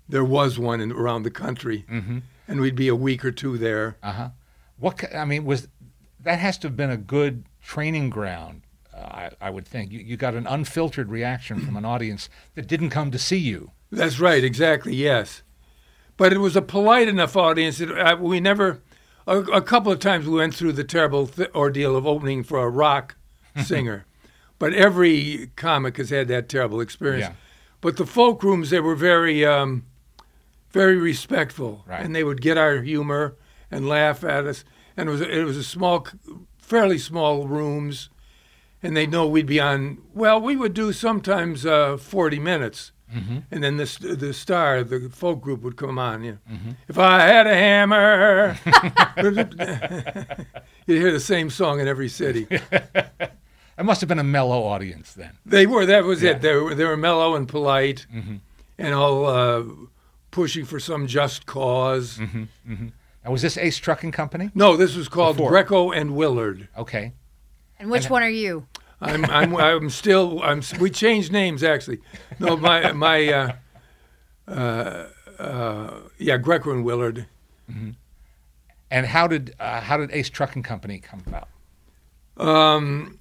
there 0.07 0.23
was 0.23 0.59
one 0.59 0.81
in, 0.81 0.91
around 0.91 1.23
the 1.23 1.31
country. 1.31 1.85
Mhm. 1.89 2.21
And 2.47 2.59
we'd 2.61 2.75
be 2.75 2.87
a 2.89 2.95
week 2.95 3.23
or 3.25 3.31
two 3.31 3.57
there. 3.57 3.97
Uh 4.03 4.11
huh. 4.11 4.29
What 4.77 5.03
I 5.15 5.25
mean 5.25 5.45
was 5.45 5.67
that 6.19 6.39
has 6.39 6.57
to 6.59 6.67
have 6.67 6.75
been 6.77 6.89
a 6.91 6.97
good 6.97 7.45
training 7.63 8.09
ground. 8.09 8.61
I, 9.11 9.31
I 9.39 9.49
would 9.49 9.67
think 9.67 9.91
you, 9.91 9.99
you 9.99 10.17
got 10.17 10.33
an 10.33 10.47
unfiltered 10.47 11.09
reaction 11.09 11.59
from 11.59 11.75
an 11.77 11.85
audience 11.85 12.29
that 12.55 12.67
didn't 12.67 12.89
come 12.89 13.11
to 13.11 13.19
see 13.19 13.37
you. 13.37 13.71
That's 13.91 14.19
right, 14.19 14.43
exactly, 14.43 14.95
yes. 14.95 15.43
But 16.17 16.33
it 16.33 16.37
was 16.37 16.55
a 16.55 16.61
polite 16.61 17.07
enough 17.07 17.35
audience 17.35 17.79
that 17.79 17.91
uh, 17.91 18.15
we 18.17 18.39
never, 18.39 18.81
a, 19.27 19.39
a 19.39 19.61
couple 19.61 19.91
of 19.91 19.99
times 19.99 20.25
we 20.27 20.37
went 20.37 20.55
through 20.55 20.73
the 20.73 20.83
terrible 20.83 21.27
th- 21.27 21.49
ordeal 21.53 21.95
of 21.95 22.05
opening 22.07 22.43
for 22.43 22.59
a 22.59 22.69
rock 22.69 23.15
singer. 23.63 24.05
But 24.59 24.73
every 24.73 25.49
comic 25.55 25.97
has 25.97 26.09
had 26.11 26.27
that 26.27 26.47
terrible 26.47 26.79
experience. 26.79 27.29
Yeah. 27.29 27.35
But 27.81 27.97
the 27.97 28.05
folk 28.05 28.43
rooms, 28.43 28.69
they 28.69 28.79
were 28.79 28.95
very, 28.95 29.43
um, 29.43 29.85
very 30.69 30.97
respectful. 30.97 31.83
Right. 31.87 32.01
And 32.01 32.15
they 32.15 32.23
would 32.23 32.41
get 32.41 32.57
our 32.57 32.81
humor 32.81 33.35
and 33.71 33.89
laugh 33.89 34.23
at 34.23 34.45
us. 34.45 34.63
and 34.95 35.09
it 35.09 35.11
was 35.11 35.21
it 35.21 35.43
was 35.45 35.57
a 35.57 35.63
small, 35.63 36.07
fairly 36.59 36.99
small 36.99 37.47
rooms, 37.47 38.09
and 38.83 38.95
they 38.95 39.07
know 39.07 39.27
we'd 39.27 39.45
be 39.45 39.59
on. 39.59 39.99
Well, 40.13 40.41
we 40.41 40.55
would 40.55 40.73
do 40.73 40.93
sometimes 40.93 41.65
uh, 41.65 41.97
forty 41.97 42.39
minutes, 42.39 42.91
mm-hmm. 43.13 43.39
and 43.51 43.63
then 43.63 43.77
the 43.77 44.15
the 44.17 44.33
star, 44.33 44.83
the 44.83 45.09
folk 45.09 45.41
group 45.41 45.61
would 45.61 45.77
come 45.77 45.97
on. 45.99 46.23
You 46.23 46.31
know, 46.31 46.37
mm-hmm. 46.55 46.71
if 46.87 46.97
I 46.97 47.21
had 47.21 47.47
a 47.47 47.53
hammer, 47.53 48.57
you'd 50.87 50.97
hear 51.01 51.11
the 51.11 51.19
same 51.19 51.49
song 51.49 51.79
in 51.79 51.87
every 51.87 52.09
city. 52.09 52.47
It 53.77 53.83
must 53.83 54.01
have 54.01 54.07
been 54.07 54.19
a 54.19 54.23
mellow 54.23 54.63
audience 54.63 55.13
then. 55.13 55.31
They 55.43 55.65
were. 55.65 55.87
That 55.87 56.03
was 56.03 56.21
Yeah. 56.21 56.31
it. 56.31 56.41
They 56.41 56.53
were. 56.55 56.75
They 56.75 56.85
were 56.85 56.97
mellow 56.97 57.33
and 57.35 57.47
polite, 57.47 58.05
mm-hmm. 58.13 58.35
and 58.77 58.93
all 58.93 59.25
uh, 59.25 59.63
pushing 60.29 60.65
for 60.65 60.79
some 60.79 61.07
just 61.07 61.47
because 61.47 62.19
Now, 62.19 63.31
was 63.31 63.41
this 63.41 63.57
Ace 63.57 63.77
Trucking 63.77 64.11
Company? 64.11 64.51
No, 64.53 64.75
this 64.75 64.95
was 64.95 65.07
called 65.07 65.37
Before. 65.37 65.49
Greco 65.49 65.91
and 65.91 66.15
Willard. 66.15 66.67
Okay. 66.77 67.13
And 67.81 67.89
which 67.89 68.11
one 68.11 68.21
are 68.21 68.29
you? 68.29 68.67
I'm. 69.01 69.25
I'm. 69.25 69.55
I'm 69.55 69.89
still. 69.89 70.39
I'm. 70.43 70.61
We 70.79 70.91
changed 70.91 71.31
names 71.31 71.63
actually. 71.63 71.99
No, 72.39 72.55
my 72.55 72.91
my. 72.91 73.27
Uh, 73.27 73.51
uh, 74.47 75.07
uh, 75.39 75.99
yeah, 76.19 76.37
Greco 76.37 76.71
and 76.71 76.85
Willard. 76.85 77.25
And 78.91 79.05
how 79.07 79.25
did 79.27 79.55
uh, 79.59 79.81
how 79.81 79.97
did 79.97 80.11
Ace 80.11 80.29
Trucking 80.29 80.61
Company 80.61 80.99
come 80.99 81.23
about? 81.25 81.47
Um, 82.37 83.17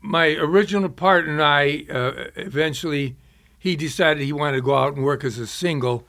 my 0.00 0.28
original 0.28 0.88
partner 0.88 1.32
and 1.32 1.42
I 1.42 1.84
uh, 1.92 2.30
eventually 2.36 3.16
he 3.58 3.74
decided 3.74 4.22
he 4.22 4.32
wanted 4.32 4.58
to 4.58 4.62
go 4.62 4.76
out 4.76 4.94
and 4.94 5.04
work 5.04 5.24
as 5.24 5.38
a 5.38 5.46
single, 5.48 6.06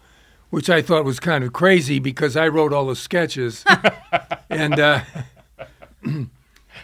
which 0.52 0.70
I 0.70 0.84
thought 0.84 1.06
was 1.06 1.20
kind 1.20 1.44
of 1.44 1.54
crazy 1.54 1.98
because 1.98 2.38
I 2.38 2.50
wrote 2.50 2.72
all 2.72 2.86
the 2.86 2.96
sketches, 2.96 3.64
and 4.52 5.02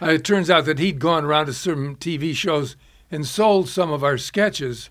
uh, 0.01 0.07
it 0.11 0.23
turns 0.23 0.49
out 0.49 0.65
that 0.65 0.79
he'd 0.79 0.99
gone 0.99 1.25
around 1.25 1.45
to 1.47 1.53
some 1.53 1.95
TV 1.95 2.33
shows 2.35 2.75
and 3.11 3.25
sold 3.25 3.67
some 3.69 3.91
of 3.91 4.03
our 4.03 4.17
sketches. 4.17 4.89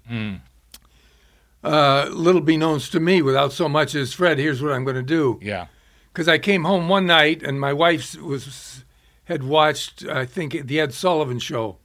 Uh, 1.65 2.07
little 2.11 2.41
beknownst 2.41 2.91
to 2.93 3.01
me, 3.01 3.21
without 3.21 3.53
so 3.53 3.69
much 3.69 3.95
as 3.95 4.13
Fred. 4.13 4.39
Here's 4.39 4.63
what 4.63 4.73
I'm 4.73 4.85
going 4.85 4.97
to 4.97 5.03
do 5.03 5.39
Yeah. 5.43 5.67
because 6.13 6.29
I 6.29 6.39
came 6.39 6.65
home 6.65 6.89
one 6.89 7.05
night 7.07 7.43
and 7.43 7.61
my 7.61 7.73
wife 7.73 8.15
was 8.21 8.85
had 9.25 9.43
watched 9.43 10.07
I 10.07 10.25
think 10.25 10.67
the 10.67 10.81
Ed 10.81 10.95
Sullivan 10.95 11.39
show 11.41 11.79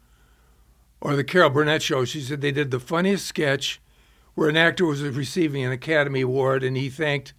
or 1.01 1.15
the 1.15 1.23
Carol 1.23 1.49
Burnett 1.49 1.81
show. 1.81 2.05
She 2.05 2.21
said 2.21 2.39
they 2.41 2.51
did 2.51 2.69
the 2.71 2.79
funniest 2.79 3.25
sketch 3.25 3.81
where 4.35 4.47
an 4.47 4.55
actor 4.57 4.85
was 4.85 5.01
receiving 5.01 5.63
an 5.63 5.71
Academy 5.71 6.21
Award 6.21 6.63
and 6.63 6.77
he 6.77 6.89
thanked 6.89 7.33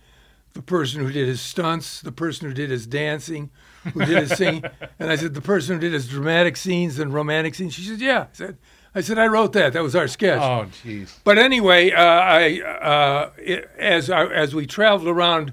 the 0.55 0.63
person 0.63 1.05
who 1.05 1.13
did 1.13 1.29
his 1.29 1.41
stunts, 1.41 2.01
the 2.01 2.13
person 2.13 2.49
who 2.49 2.55
did 2.55 2.71
his 2.71 2.87
dancing, 2.87 3.51
who 3.93 4.05
did 4.05 4.29
his 4.29 4.39
singing, 4.39 4.65
and 4.99 5.11
I 5.11 5.17
said 5.17 5.35
the 5.35 5.41
person 5.41 5.75
who 5.75 5.81
did 5.81 5.93
his 5.93 6.09
dramatic 6.09 6.57
scenes 6.57 6.99
and 6.99 7.13
romantic 7.13 7.55
scenes. 7.55 7.75
She 7.75 7.83
said, 7.83 8.01
"Yeah." 8.01 8.23
I 8.23 8.27
said, 8.33 8.59
"I 8.95 9.01
said 9.01 9.19
I 9.19 9.27
wrote 9.27 9.53
that. 9.55 9.73
That 9.73 9.83
was 9.83 9.97
our 9.97 10.09
sketch." 10.09 10.41
Oh, 10.41 10.67
jeez. 10.85 11.19
But 11.25 11.39
anyway, 11.39 11.91
uh, 11.91 12.03
I 12.03 12.61
uh, 12.61 13.31
it, 13.37 13.69
as 13.79 14.09
I, 14.11 14.27
as 14.27 14.55
we 14.55 14.65
traveled 14.65 15.09
around, 15.09 15.53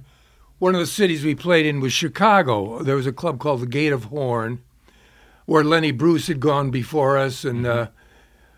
one 0.59 0.75
of 0.75 0.79
the 0.79 0.87
cities 0.87 1.25
we 1.25 1.33
played 1.33 1.65
in 1.65 1.79
was 1.79 1.91
Chicago. 1.91 2.83
There 2.83 2.95
was 2.95 3.07
a 3.07 3.11
club 3.11 3.39
called 3.39 3.61
the 3.61 3.67
Gate 3.67 3.91
of 3.91 4.05
Horn, 4.05 4.61
where 5.47 5.63
Lenny 5.63 5.91
Bruce 5.91 6.27
had 6.27 6.39
gone 6.39 6.69
before 6.69 7.17
us, 7.17 7.43
and 7.43 7.65
uh, 7.65 7.87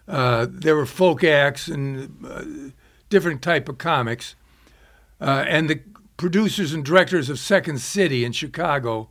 uh, 0.10 0.46
there 0.50 0.76
were 0.76 0.86
folk 0.86 1.24
acts 1.24 1.70
and 1.70 2.26
uh, 2.28 2.44
different 3.10 3.42
type 3.42 3.70
of 3.70 3.78
comics, 3.78 4.36
uh, 5.22 5.46
and 5.48 5.70
the 5.70 5.80
producers 6.24 6.72
and 6.72 6.86
directors 6.86 7.30
of 7.30 7.38
Second 7.38 7.82
City 7.82 8.24
in 8.24 8.32
Chicago 8.32 9.10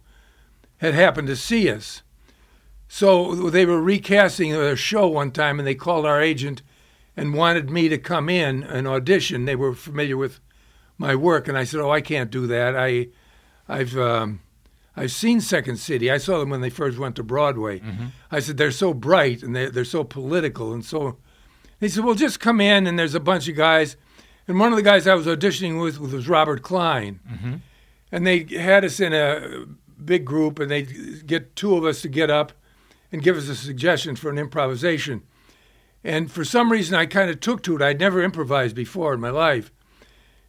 had 0.79 0.95
happened 0.95 1.29
to 1.29 1.37
see 1.37 1.69
us. 1.69 2.01
So 2.89 3.51
they 3.51 3.67
were 3.67 3.83
recasting 3.83 4.51
their 4.53 4.77
show 4.77 5.09
one 5.09 5.31
time, 5.31 5.59
and 5.59 5.69
they 5.69 5.75
called 5.75 6.07
our 6.07 6.23
agent 6.23 6.63
and 7.15 7.35
wanted 7.35 7.69
me 7.69 7.91
to 7.91 7.99
come 7.99 8.31
in 8.31 8.63
and 8.63 8.89
audition. 8.89 9.45
They 9.45 9.57
were 9.57 9.75
familiar 9.75 10.17
with 10.17 10.41
my 10.97 11.15
work, 11.15 11.49
and 11.49 11.59
I 11.59 11.65
said, 11.65 11.81
"Oh, 11.81 11.91
I 11.91 12.01
can't 12.01 12.31
do 12.31 12.47
that. 12.47 12.75
I, 12.75 13.09
I've, 13.69 13.95
um, 13.99 14.41
I've 14.97 15.13
seen 15.13 15.43
Second 15.43 15.77
City. 15.77 16.11
I 16.11 16.17
saw 16.17 16.39
them 16.39 16.49
when 16.49 16.63
they 16.63 16.71
first 16.71 16.99
went 16.99 17.17
to 17.17 17.23
Broadway. 17.23 17.83
I 18.31 18.41
said 18.41 18.57
they're 18.57 18.71
so 18.71 18.95
bright 18.95 19.43
and 19.43 19.55
they're 19.55 19.71
they're 19.71 19.85
so 19.85 20.03
political 20.03 20.73
and 20.73 20.83
so." 20.83 21.19
He 21.79 21.91
said, 21.91 22.05
"Well, 22.05 22.15
just 22.15 22.41
come 22.41 22.59
in, 22.59 22.87
and 22.87 22.99
there's 22.99 23.15
a 23.15 23.21
bunch 23.21 23.49
of 23.49 23.55
guys." 23.57 23.99
And 24.49 24.59
one 24.59 24.73
of 24.73 24.77
the 24.77 24.83
guys 24.83 25.07
I 25.07 25.15
was 25.15 25.27
auditioning 25.27 25.81
with 25.81 25.99
was 26.01 26.29
Robert 26.29 26.63
Klein, 26.63 27.21
and 28.11 28.27
they 28.27 28.45
had 28.45 28.85
us 28.85 28.99
in 29.01 29.13
a 29.13 29.67
big 30.05 30.25
group, 30.25 30.59
and 30.59 30.71
they 30.71 30.83
get 30.83 31.55
two 31.55 31.77
of 31.77 31.85
us 31.85 32.03
to 32.03 32.09
get 32.09 32.29
up 32.31 32.53
and 33.13 33.23
give 33.23 33.37
us 33.37 33.49
a 33.49 33.55
suggestion 33.55 34.17
for 34.17 34.31
an 34.31 34.39
improvisation. 34.39 35.23
And 36.05 36.31
for 36.31 36.45
some 36.45 36.73
reason, 36.73 36.97
I 36.97 37.07
kind 37.07 37.31
of 37.31 37.39
took 37.39 37.63
to 37.63 37.77
it. 37.77 37.83
I'd 37.83 38.01
never 38.01 38.21
improvised 38.23 38.75
before 38.75 39.15
in 39.15 39.21
my 39.21 39.31
life. 39.31 39.71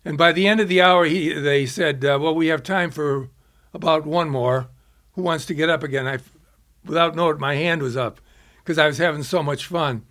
And 0.04 0.18
by 0.18 0.32
the 0.32 0.48
end 0.48 0.60
of 0.60 0.68
the 0.68 0.82
hour, 0.82 1.06
he, 1.06 1.32
they 1.32 1.66
said, 1.66 2.04
uh, 2.04 2.18
"Well, 2.20 2.36
we 2.36 2.48
have 2.48 2.64
time 2.64 2.90
for 2.92 3.30
about 3.74 4.06
one 4.06 4.30
more. 4.30 4.70
Who 5.14 5.22
wants 5.22 5.46
to 5.46 5.54
get 5.54 5.70
up 5.70 5.84
again?" 5.84 6.08
I, 6.08 6.18
without 6.84 7.16
knowing, 7.16 7.36
it, 7.36 7.40
my 7.40 7.56
hand 7.56 7.82
was 7.82 7.96
up 7.96 8.20
because 8.58 8.78
I 8.78 8.88
was 8.88 8.98
having 8.98 9.24
so 9.24 9.44
much 9.44 9.66
fun. 9.68 10.04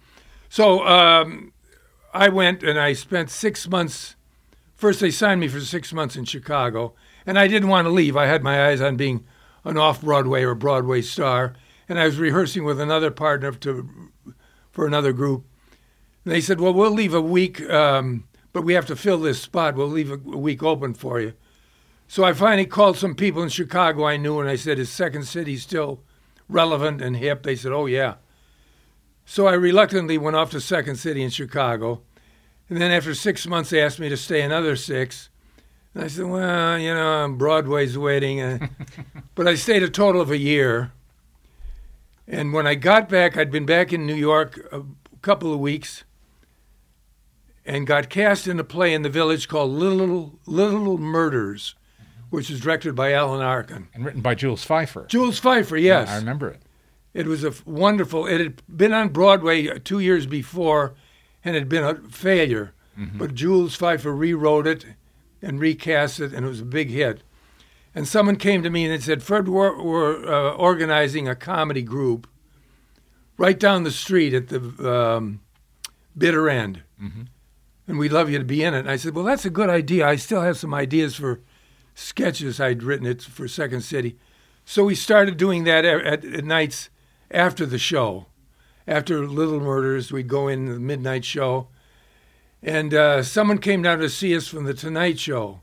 So 0.48 0.86
um, 0.86 1.52
I 2.12 2.28
went 2.28 2.62
and 2.62 2.78
I 2.78 2.92
spent 2.92 3.30
six 3.30 3.68
months. 3.68 4.16
First, 4.74 5.00
they 5.00 5.10
signed 5.10 5.40
me 5.40 5.48
for 5.48 5.60
six 5.60 5.92
months 5.92 6.16
in 6.16 6.24
Chicago, 6.24 6.94
and 7.24 7.38
I 7.38 7.48
didn't 7.48 7.68
want 7.68 7.86
to 7.86 7.90
leave. 7.90 8.16
I 8.16 8.26
had 8.26 8.42
my 8.42 8.68
eyes 8.68 8.80
on 8.80 8.96
being 8.96 9.24
an 9.64 9.78
off-Broadway 9.78 10.42
or 10.42 10.54
Broadway 10.54 11.02
star, 11.02 11.54
and 11.88 11.98
I 11.98 12.06
was 12.06 12.18
rehearsing 12.18 12.64
with 12.64 12.80
another 12.80 13.10
partner 13.10 13.52
to 13.52 14.10
for 14.72 14.86
another 14.86 15.12
group. 15.12 15.44
And 16.24 16.32
they 16.32 16.40
said, 16.40 16.60
"Well, 16.60 16.74
we'll 16.74 16.90
leave 16.90 17.14
a 17.14 17.20
week, 17.20 17.62
um, 17.70 18.24
but 18.52 18.64
we 18.64 18.74
have 18.74 18.86
to 18.86 18.96
fill 18.96 19.18
this 19.18 19.40
spot. 19.40 19.76
We'll 19.76 19.88
leave 19.88 20.10
a, 20.10 20.14
a 20.14 20.38
week 20.38 20.62
open 20.62 20.94
for 20.94 21.20
you." 21.20 21.34
So 22.08 22.24
I 22.24 22.32
finally 22.32 22.66
called 22.66 22.98
some 22.98 23.14
people 23.14 23.42
in 23.42 23.48
Chicago 23.48 24.04
I 24.04 24.16
knew, 24.16 24.40
and 24.40 24.50
I 24.50 24.56
said, 24.56 24.78
"Is 24.78 24.90
Second 24.90 25.24
City 25.24 25.56
still 25.56 26.02
relevant 26.48 27.00
and 27.00 27.16
hip?" 27.16 27.42
They 27.42 27.56
said, 27.56 27.72
"Oh 27.72 27.86
yeah." 27.86 28.14
So 29.24 29.46
I 29.46 29.54
reluctantly 29.54 30.18
went 30.18 30.36
off 30.36 30.50
to 30.50 30.60
Second 30.60 30.96
City 30.96 31.22
in 31.22 31.30
Chicago, 31.30 32.02
and 32.68 32.80
then 32.80 32.90
after 32.90 33.14
six 33.14 33.46
months, 33.46 33.70
they 33.70 33.82
asked 33.82 33.98
me 34.00 34.08
to 34.08 34.16
stay 34.16 34.42
another 34.42 34.76
six. 34.76 35.28
And 35.94 36.04
I 36.04 36.08
said, 36.08 36.26
"Well, 36.26 36.78
you 36.78 36.94
know, 36.94 37.34
Broadway's 37.36 37.96
waiting," 37.96 38.40
uh, 38.40 38.66
but 39.34 39.46
I 39.46 39.54
stayed 39.54 39.82
a 39.82 39.90
total 39.90 40.20
of 40.20 40.30
a 40.30 40.38
year. 40.38 40.92
And 42.26 42.52
when 42.52 42.66
I 42.66 42.74
got 42.76 43.08
back, 43.08 43.36
I'd 43.36 43.50
been 43.50 43.66
back 43.66 43.92
in 43.92 44.06
New 44.06 44.14
York 44.14 44.58
a 44.72 44.82
couple 45.22 45.52
of 45.52 45.60
weeks 45.60 46.04
and 47.64 47.86
got 47.86 48.08
cast 48.08 48.46
in 48.46 48.58
a 48.58 48.64
play 48.64 48.94
in 48.94 49.02
the 49.02 49.10
village 49.10 49.48
called 49.48 49.70
Little 49.70 50.38
Little 50.46 50.98
Murders, 50.98 51.74
which 52.30 52.50
was 52.50 52.60
directed 52.60 52.94
by 52.94 53.12
Alan 53.12 53.42
Arkin. 53.42 53.88
And 53.94 54.04
written 54.04 54.20
by 54.20 54.34
Jules 54.34 54.66
Feiffer. 54.66 55.06
Jules 55.08 55.40
Feiffer, 55.40 55.80
yes. 55.80 56.08
I 56.08 56.16
remember 56.16 56.48
it. 56.48 56.62
It 57.14 57.26
was 57.26 57.44
a 57.44 57.48
f- 57.48 57.66
wonderful. 57.66 58.26
It 58.26 58.40
had 58.40 58.62
been 58.74 58.92
on 58.92 59.10
Broadway 59.10 59.68
uh, 59.68 59.78
two 59.82 59.98
years 60.00 60.26
before, 60.26 60.94
and 61.44 61.54
had 61.54 61.68
been 61.68 61.84
a 61.84 61.94
failure. 62.08 62.72
But 63.16 63.34
Jules 63.34 63.76
Feiffer 63.76 64.16
rewrote 64.16 64.66
it 64.66 64.84
and 65.40 65.58
recast 65.58 66.20
it, 66.20 66.32
and 66.32 66.44
it 66.44 66.48
was 66.48 66.60
a 66.60 66.64
big 66.64 66.90
hit. 66.90 67.22
And 67.94 68.06
someone 68.06 68.36
came 68.36 68.62
to 68.62 68.70
me 68.70 68.84
and 68.84 68.92
they 68.92 69.02
said, 69.04 69.22
"Fred, 69.22 69.48
we're, 69.48 69.82
we're 69.82 70.26
uh, 70.26 70.52
organizing 70.54 71.26
a 71.28 71.34
comedy 71.34 71.82
group 71.82 72.26
right 73.38 73.58
down 73.58 73.82
the 73.82 73.90
street 73.90 74.34
at 74.34 74.48
the 74.48 74.60
um, 74.90 75.40
bitter 76.16 76.48
end, 76.48 76.82
and 77.88 77.98
we'd 77.98 78.12
love 78.12 78.30
you 78.30 78.38
to 78.38 78.44
be 78.44 78.62
in 78.62 78.74
it." 78.74 78.80
And 78.80 78.90
I 78.90 78.96
said, 78.96 79.14
"Well, 79.14 79.24
that's 79.24 79.44
a 79.44 79.50
good 79.50 79.68
idea. 79.70 80.06
I 80.06 80.16
still 80.16 80.42
have 80.42 80.56
some 80.58 80.72
ideas 80.74 81.16
for 81.16 81.40
sketches 81.94 82.60
I'd 82.60 82.82
written 82.82 83.06
it 83.06 83.22
for 83.22 83.48
Second 83.48 83.82
City." 83.82 84.16
So 84.64 84.84
we 84.84 84.94
started 84.94 85.36
doing 85.38 85.64
that 85.64 85.84
at, 85.84 86.00
at, 86.06 86.24
at 86.24 86.44
nights 86.44 86.88
after 87.32 87.66
the 87.66 87.78
show. 87.78 88.26
After 88.86 89.26
Little 89.26 89.60
Murders, 89.60 90.12
we'd 90.12 90.28
go 90.28 90.48
in 90.48 90.66
the 90.66 90.78
midnight 90.78 91.24
show. 91.24 91.68
And 92.62 92.94
uh, 92.94 93.22
someone 93.22 93.58
came 93.58 93.82
down 93.82 93.98
to 93.98 94.08
see 94.08 94.36
us 94.36 94.46
from 94.46 94.64
the 94.64 94.74
Tonight 94.74 95.18
Show 95.18 95.60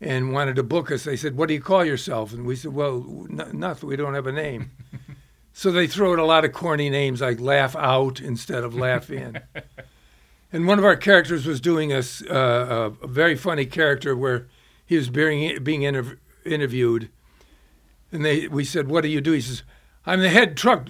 and 0.00 0.32
wanted 0.32 0.56
to 0.56 0.62
book 0.62 0.90
us. 0.90 1.04
They 1.04 1.16
said, 1.16 1.36
What 1.36 1.48
do 1.48 1.54
you 1.54 1.60
call 1.60 1.84
yourself? 1.84 2.32
And 2.32 2.46
we 2.46 2.56
said, 2.56 2.72
Well, 2.72 3.26
n- 3.30 3.50
nothing. 3.52 3.88
We 3.88 3.96
don't 3.96 4.14
have 4.14 4.26
a 4.26 4.32
name. 4.32 4.72
so 5.52 5.70
they 5.70 5.86
throw 5.86 6.12
out 6.12 6.18
a 6.18 6.24
lot 6.24 6.44
of 6.44 6.52
corny 6.52 6.90
names 6.90 7.20
like 7.20 7.40
Laugh 7.40 7.76
Out 7.76 8.20
instead 8.20 8.64
of 8.64 8.74
Laugh 8.74 9.10
In. 9.10 9.40
and 10.52 10.66
one 10.66 10.78
of 10.78 10.84
our 10.84 10.96
characters 10.96 11.46
was 11.46 11.60
doing 11.60 11.92
a, 11.92 11.98
uh, 11.98 12.34
a, 12.34 13.04
a 13.04 13.06
very 13.06 13.36
funny 13.36 13.66
character 13.66 14.16
where 14.16 14.48
he 14.84 14.96
was 14.96 15.10
being, 15.10 15.62
being 15.62 15.82
interv- 15.82 16.18
interviewed 16.44 17.10
and 18.12 18.24
they 18.24 18.48
we 18.48 18.64
said, 18.64 18.88
"What 18.88 19.02
do 19.02 19.08
you 19.08 19.20
do?" 19.20 19.32
He 19.32 19.40
says, 19.40 19.62
"I'm 20.08 20.20
the 20.20 20.28
head 20.30 20.56
truck 20.56 20.88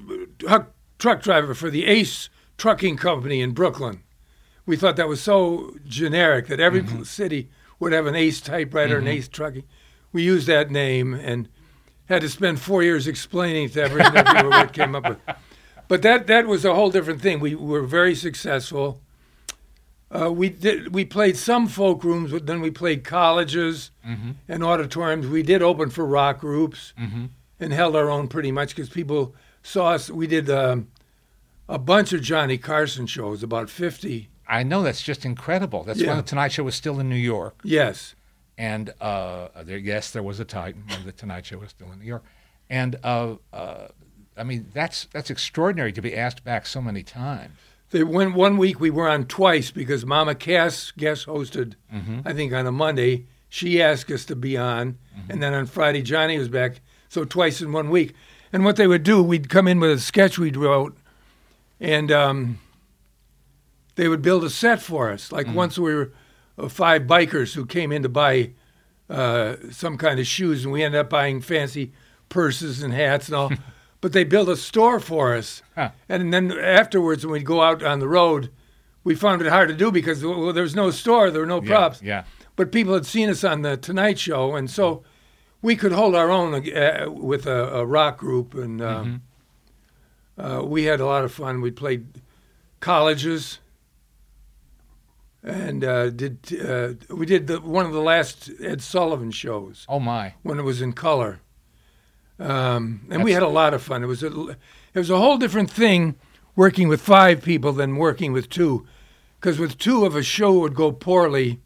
truck, 0.98 1.22
driver 1.22 1.54
for 1.54 1.70
the 1.70 1.84
Ace 1.86 2.28
Trucking 2.56 2.96
Company 2.96 3.40
in 3.40 3.52
Brooklyn." 3.52 4.02
We 4.64 4.76
thought 4.76 4.96
that 4.96 5.08
was 5.08 5.22
so 5.22 5.74
generic 5.86 6.46
that 6.48 6.60
every 6.60 6.82
mm-hmm. 6.82 7.02
city 7.02 7.50
would 7.80 7.92
have 7.92 8.06
an 8.06 8.14
Ace 8.14 8.40
typewriter 8.40 8.98
and 8.98 9.06
mm-hmm. 9.06 9.18
Ace 9.18 9.28
Trucking. 9.28 9.64
We 10.12 10.22
used 10.22 10.46
that 10.46 10.70
name, 10.70 11.14
and 11.14 11.48
had 12.08 12.22
to 12.22 12.28
spend 12.28 12.60
four 12.60 12.82
years 12.82 13.06
explaining 13.06 13.70
to 13.70 13.82
every 13.82 14.02
interviewer 14.04 14.50
what 14.50 14.72
came 14.72 14.94
up 14.94 15.08
with. 15.08 15.18
But 15.88 16.02
that 16.02 16.26
that 16.26 16.46
was 16.46 16.64
a 16.64 16.74
whole 16.74 16.90
different 16.90 17.20
thing. 17.20 17.40
We 17.40 17.54
were 17.54 17.82
very 17.82 18.14
successful. 18.14 19.00
Uh, 20.10 20.32
we 20.32 20.48
did 20.48 20.94
we 20.94 21.04
played 21.04 21.36
some 21.36 21.66
folk 21.66 22.04
rooms, 22.04 22.30
but 22.30 22.46
then 22.46 22.60
we 22.60 22.70
played 22.70 23.04
colleges 23.04 23.90
mm-hmm. 24.06 24.32
and 24.48 24.64
auditoriums. 24.64 25.26
We 25.26 25.42
did 25.42 25.62
open 25.62 25.90
for 25.90 26.04
rock 26.06 26.40
groups 26.40 26.92
and 27.60 27.72
held 27.72 27.96
our 27.96 28.10
own 28.10 28.28
pretty 28.28 28.52
much 28.52 28.74
because 28.74 28.88
people 28.88 29.34
saw 29.62 29.90
us. 29.90 30.10
We 30.10 30.26
did 30.26 30.48
um, 30.50 30.88
a 31.68 31.78
bunch 31.78 32.12
of 32.12 32.22
Johnny 32.22 32.58
Carson 32.58 33.06
shows, 33.06 33.42
about 33.42 33.70
fifty. 33.70 34.28
I 34.46 34.62
know 34.62 34.82
that's 34.82 35.02
just 35.02 35.24
incredible. 35.24 35.84
That's 35.84 36.00
Yeah. 36.00 36.08
when 36.08 36.16
the 36.18 36.22
Tonight 36.22 36.52
Show 36.52 36.64
was 36.64 36.74
still 36.74 37.00
in 37.00 37.08
New 37.08 37.16
York, 37.16 37.60
Yes. 37.64 38.14
and 38.56 38.90
uh, 39.00 39.48
there, 39.64 39.76
yes, 39.78 40.10
there 40.10 40.22
was 40.22 40.40
a 40.40 40.44
time 40.44 40.84
when 40.88 41.04
the 41.04 41.12
Tonight 41.12 41.44
Show 41.46 41.58
was 41.58 41.70
still 41.70 41.92
in 41.92 41.98
New 41.98 42.06
York, 42.06 42.24
and 42.70 42.96
uh, 43.04 43.34
uh, 43.52 43.88
I 44.36 44.44
mean 44.44 44.68
that's 44.72 45.06
that's 45.12 45.30
extraordinary 45.30 45.92
to 45.92 46.00
be 46.02 46.16
asked 46.16 46.44
back 46.44 46.66
so 46.66 46.80
many 46.80 47.02
times. 47.02 47.52
They 47.90 48.04
went 48.04 48.34
one 48.34 48.58
week 48.58 48.80
we 48.80 48.90
were 48.90 49.08
on 49.08 49.24
twice 49.24 49.70
because 49.70 50.04
Mama 50.04 50.34
Cass 50.34 50.90
guest 50.92 51.26
hosted, 51.26 51.74
I 52.24 52.32
think 52.34 52.52
on 52.52 52.66
a 52.66 52.72
Monday. 52.72 53.26
She 53.50 53.80
asked 53.80 54.10
us 54.10 54.26
to 54.26 54.36
be 54.36 54.58
on, 54.58 54.98
and 55.30 55.42
then 55.42 55.54
on 55.54 55.64
Friday 55.64 56.02
Johnny 56.02 56.38
was 56.38 56.48
back. 56.50 56.80
So 57.08 57.24
twice 57.24 57.60
in 57.60 57.72
one 57.72 57.90
week. 57.90 58.14
And 58.52 58.64
what 58.64 58.76
they 58.76 58.86
would 58.86 59.02
do, 59.02 59.22
we'd 59.22 59.48
come 59.48 59.68
in 59.68 59.80
with 59.80 59.90
a 59.90 59.98
sketch 59.98 60.38
we'd 60.38 60.56
wrote, 60.56 60.96
and 61.80 62.10
um, 62.10 62.58
they 63.96 64.08
would 64.08 64.22
build 64.22 64.44
a 64.44 64.50
set 64.50 64.80
for 64.80 65.10
us. 65.10 65.30
Like 65.32 65.46
once 65.48 65.78
we 65.78 65.94
were 65.94 66.12
uh, 66.58 66.68
five 66.68 67.02
bikers 67.02 67.54
who 67.54 67.66
came 67.66 67.92
in 67.92 68.02
to 68.04 68.08
buy 68.08 68.52
uh, 69.10 69.56
some 69.70 69.98
kind 69.98 70.18
of 70.18 70.26
shoes, 70.26 70.64
and 70.64 70.72
we 70.72 70.82
ended 70.82 71.00
up 71.00 71.10
buying 71.10 71.40
fancy 71.40 71.92
purses 72.28 72.82
and 72.82 72.94
hats 72.94 73.28
and 73.28 73.36
all. 73.36 73.52
but 74.00 74.12
they 74.12 74.24
built 74.24 74.48
a 74.48 74.56
store 74.56 75.00
for 75.00 75.34
us. 75.34 75.62
Huh. 75.74 75.90
And 76.08 76.32
then 76.32 76.52
afterwards, 76.52 77.26
when 77.26 77.32
we'd 77.32 77.44
go 77.44 77.62
out 77.62 77.82
on 77.82 77.98
the 77.98 78.08
road, 78.08 78.50
we 79.04 79.14
found 79.14 79.42
it 79.42 79.48
hard 79.48 79.68
to 79.68 79.74
do 79.74 79.90
because 79.90 80.24
well, 80.24 80.52
there 80.52 80.62
was 80.62 80.76
no 80.76 80.90
store, 80.90 81.30
there 81.30 81.40
were 81.40 81.46
no 81.46 81.62
Yeah, 81.62 81.68
props. 81.68 82.02
yeah. 82.02 82.24
But 82.56 82.72
people 82.72 82.94
had 82.94 83.06
seen 83.06 83.28
us 83.28 83.44
on 83.44 83.62
the 83.62 83.76
Tonight 83.76 84.18
Show, 84.18 84.56
and 84.56 84.70
so 84.70 85.02
we 85.62 85.76
could 85.76 85.92
hold 85.92 86.14
our 86.14 86.30
own 86.30 86.54
uh, 86.54 87.06
with 87.10 87.46
a, 87.46 87.74
a 87.74 87.86
rock 87.86 88.18
group, 88.18 88.54
and 88.54 88.80
um, 88.80 89.22
uh, 90.36 90.62
we 90.64 90.84
had 90.84 91.00
a 91.00 91.06
lot 91.06 91.24
of 91.24 91.32
fun. 91.32 91.60
We 91.60 91.70
played 91.70 92.06
colleges, 92.80 93.58
and 95.42 95.84
uh, 95.84 96.10
did 96.10 96.38
uh, 96.64 96.94
we 97.14 97.26
did 97.26 97.46
the, 97.46 97.60
one 97.60 97.86
of 97.86 97.92
the 97.92 98.00
last 98.00 98.50
Ed 98.62 98.82
Sullivan 98.82 99.30
shows 99.30 99.84
Oh 99.88 100.00
my! 100.00 100.34
when 100.42 100.58
it 100.58 100.62
was 100.62 100.80
in 100.80 100.92
color. 100.92 101.40
Um, 102.40 103.00
and 103.10 103.24
we 103.24 103.32
had 103.32 103.42
a 103.42 103.48
lot 103.48 103.74
of 103.74 103.82
fun. 103.82 104.04
It 104.04 104.06
was 104.06 104.22
a, 104.22 104.50
it 104.94 104.98
was 104.98 105.10
a 105.10 105.18
whole 105.18 105.38
different 105.38 105.70
thing 105.70 106.14
working 106.54 106.86
with 106.86 107.00
five 107.00 107.42
people 107.42 107.72
than 107.72 107.96
working 107.96 108.32
with 108.32 108.48
two, 108.48 108.86
because 109.40 109.58
with 109.58 109.76
two, 109.76 110.06
if 110.06 110.14
a 110.14 110.22
show 110.22 110.56
would 110.60 110.76
go 110.76 110.92
poorly, 110.92 111.58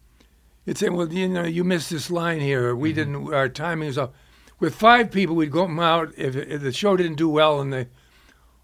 it'd 0.66 0.78
say, 0.78 0.88
"Well, 0.88 1.12
you 1.12 1.28
know, 1.28 1.44
you 1.44 1.64
missed 1.64 1.90
this 1.90 2.10
line 2.10 2.40
here. 2.40 2.68
Or 2.68 2.76
we 2.76 2.92
didn't. 2.92 3.32
Our 3.32 3.48
timing 3.48 3.88
was 3.88 3.98
off." 3.98 4.10
With 4.58 4.74
five 4.74 5.10
people, 5.10 5.34
we'd 5.34 5.50
go 5.50 5.66
out 5.80 6.12
if, 6.16 6.36
if 6.36 6.62
the 6.62 6.72
show 6.72 6.96
didn't 6.96 7.16
do 7.16 7.28
well, 7.28 7.60
and 7.60 7.72
the 7.72 7.88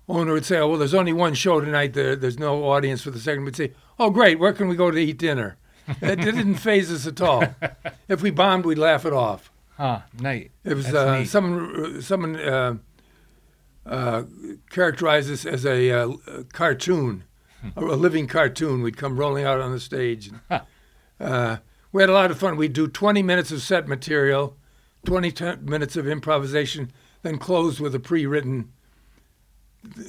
owner 0.09 0.33
would 0.33 0.45
say, 0.45 0.59
"Oh, 0.59 0.69
well, 0.69 0.79
there's 0.79 0.95
only 0.95 1.13
one 1.13 1.35
show 1.35 1.61
tonight. 1.61 1.95
There, 1.95 2.15
there's 2.17 2.39
no 2.39 2.65
audience 2.65 3.03
for 3.03 3.11
the 3.11 3.21
second." 3.21 3.45
We'd 3.45 3.57
say, 3.57 3.73
"Oh, 3.99 4.11
great. 4.11 4.39
Where 4.39 4.53
can 4.53 4.69
we 4.69 4.77
go 4.77 4.91
to 4.91 4.99
eat 4.99 5.19
dinner?" 5.19 5.57
it 6.03 6.17
didn't 6.17 6.57
phase 6.57 6.91
us 6.93 7.07
at 7.07 7.21
all. 7.21 7.45
If 8.09 8.21
we 8.23 8.31
bombed, 8.31 8.67
we'd 8.67 8.79
laugh 8.79 9.07
it 9.07 9.13
off. 9.13 9.51
Huh? 9.77 10.01
Night. 10.21 10.51
It 10.65 10.75
was 10.75 10.93
uh, 10.93 11.25
someone 11.25 12.03
someone 12.03 12.37
uh, 12.37 12.75
uh, 13.87 14.25
characterized 14.71 15.31
this 15.31 15.47
as 15.47 15.65
a, 15.65 15.91
uh, 15.91 16.13
cartoon, 16.53 17.25
a, 17.75 17.83
a 17.83 17.97
living 17.97 18.27
cartoon. 18.27 18.83
We'd 18.83 18.97
come 18.97 19.17
rolling 19.17 19.45
out 19.45 19.61
on 19.61 19.73
the 19.73 19.81
stage. 19.81 20.31
Huh. 20.51 21.59
We 21.93 22.03
had 22.03 22.11
a 22.11 22.13
lot 22.13 22.31
of 22.31 22.39
fun. 22.39 22.57
We'd 22.57 22.73
do 22.73 22.87
20 22.89 23.23
minutes 23.23 23.51
of 23.51 23.63
set 23.63 23.89
material, 23.89 24.57
20 25.07 25.31
t- 25.33 25.57
minutes 25.63 25.97
of 25.97 26.07
improvisation, 26.07 26.93
then 27.23 27.39
close 27.39 27.81
with 27.81 27.95
a 27.95 28.01
pre-written 28.01 28.71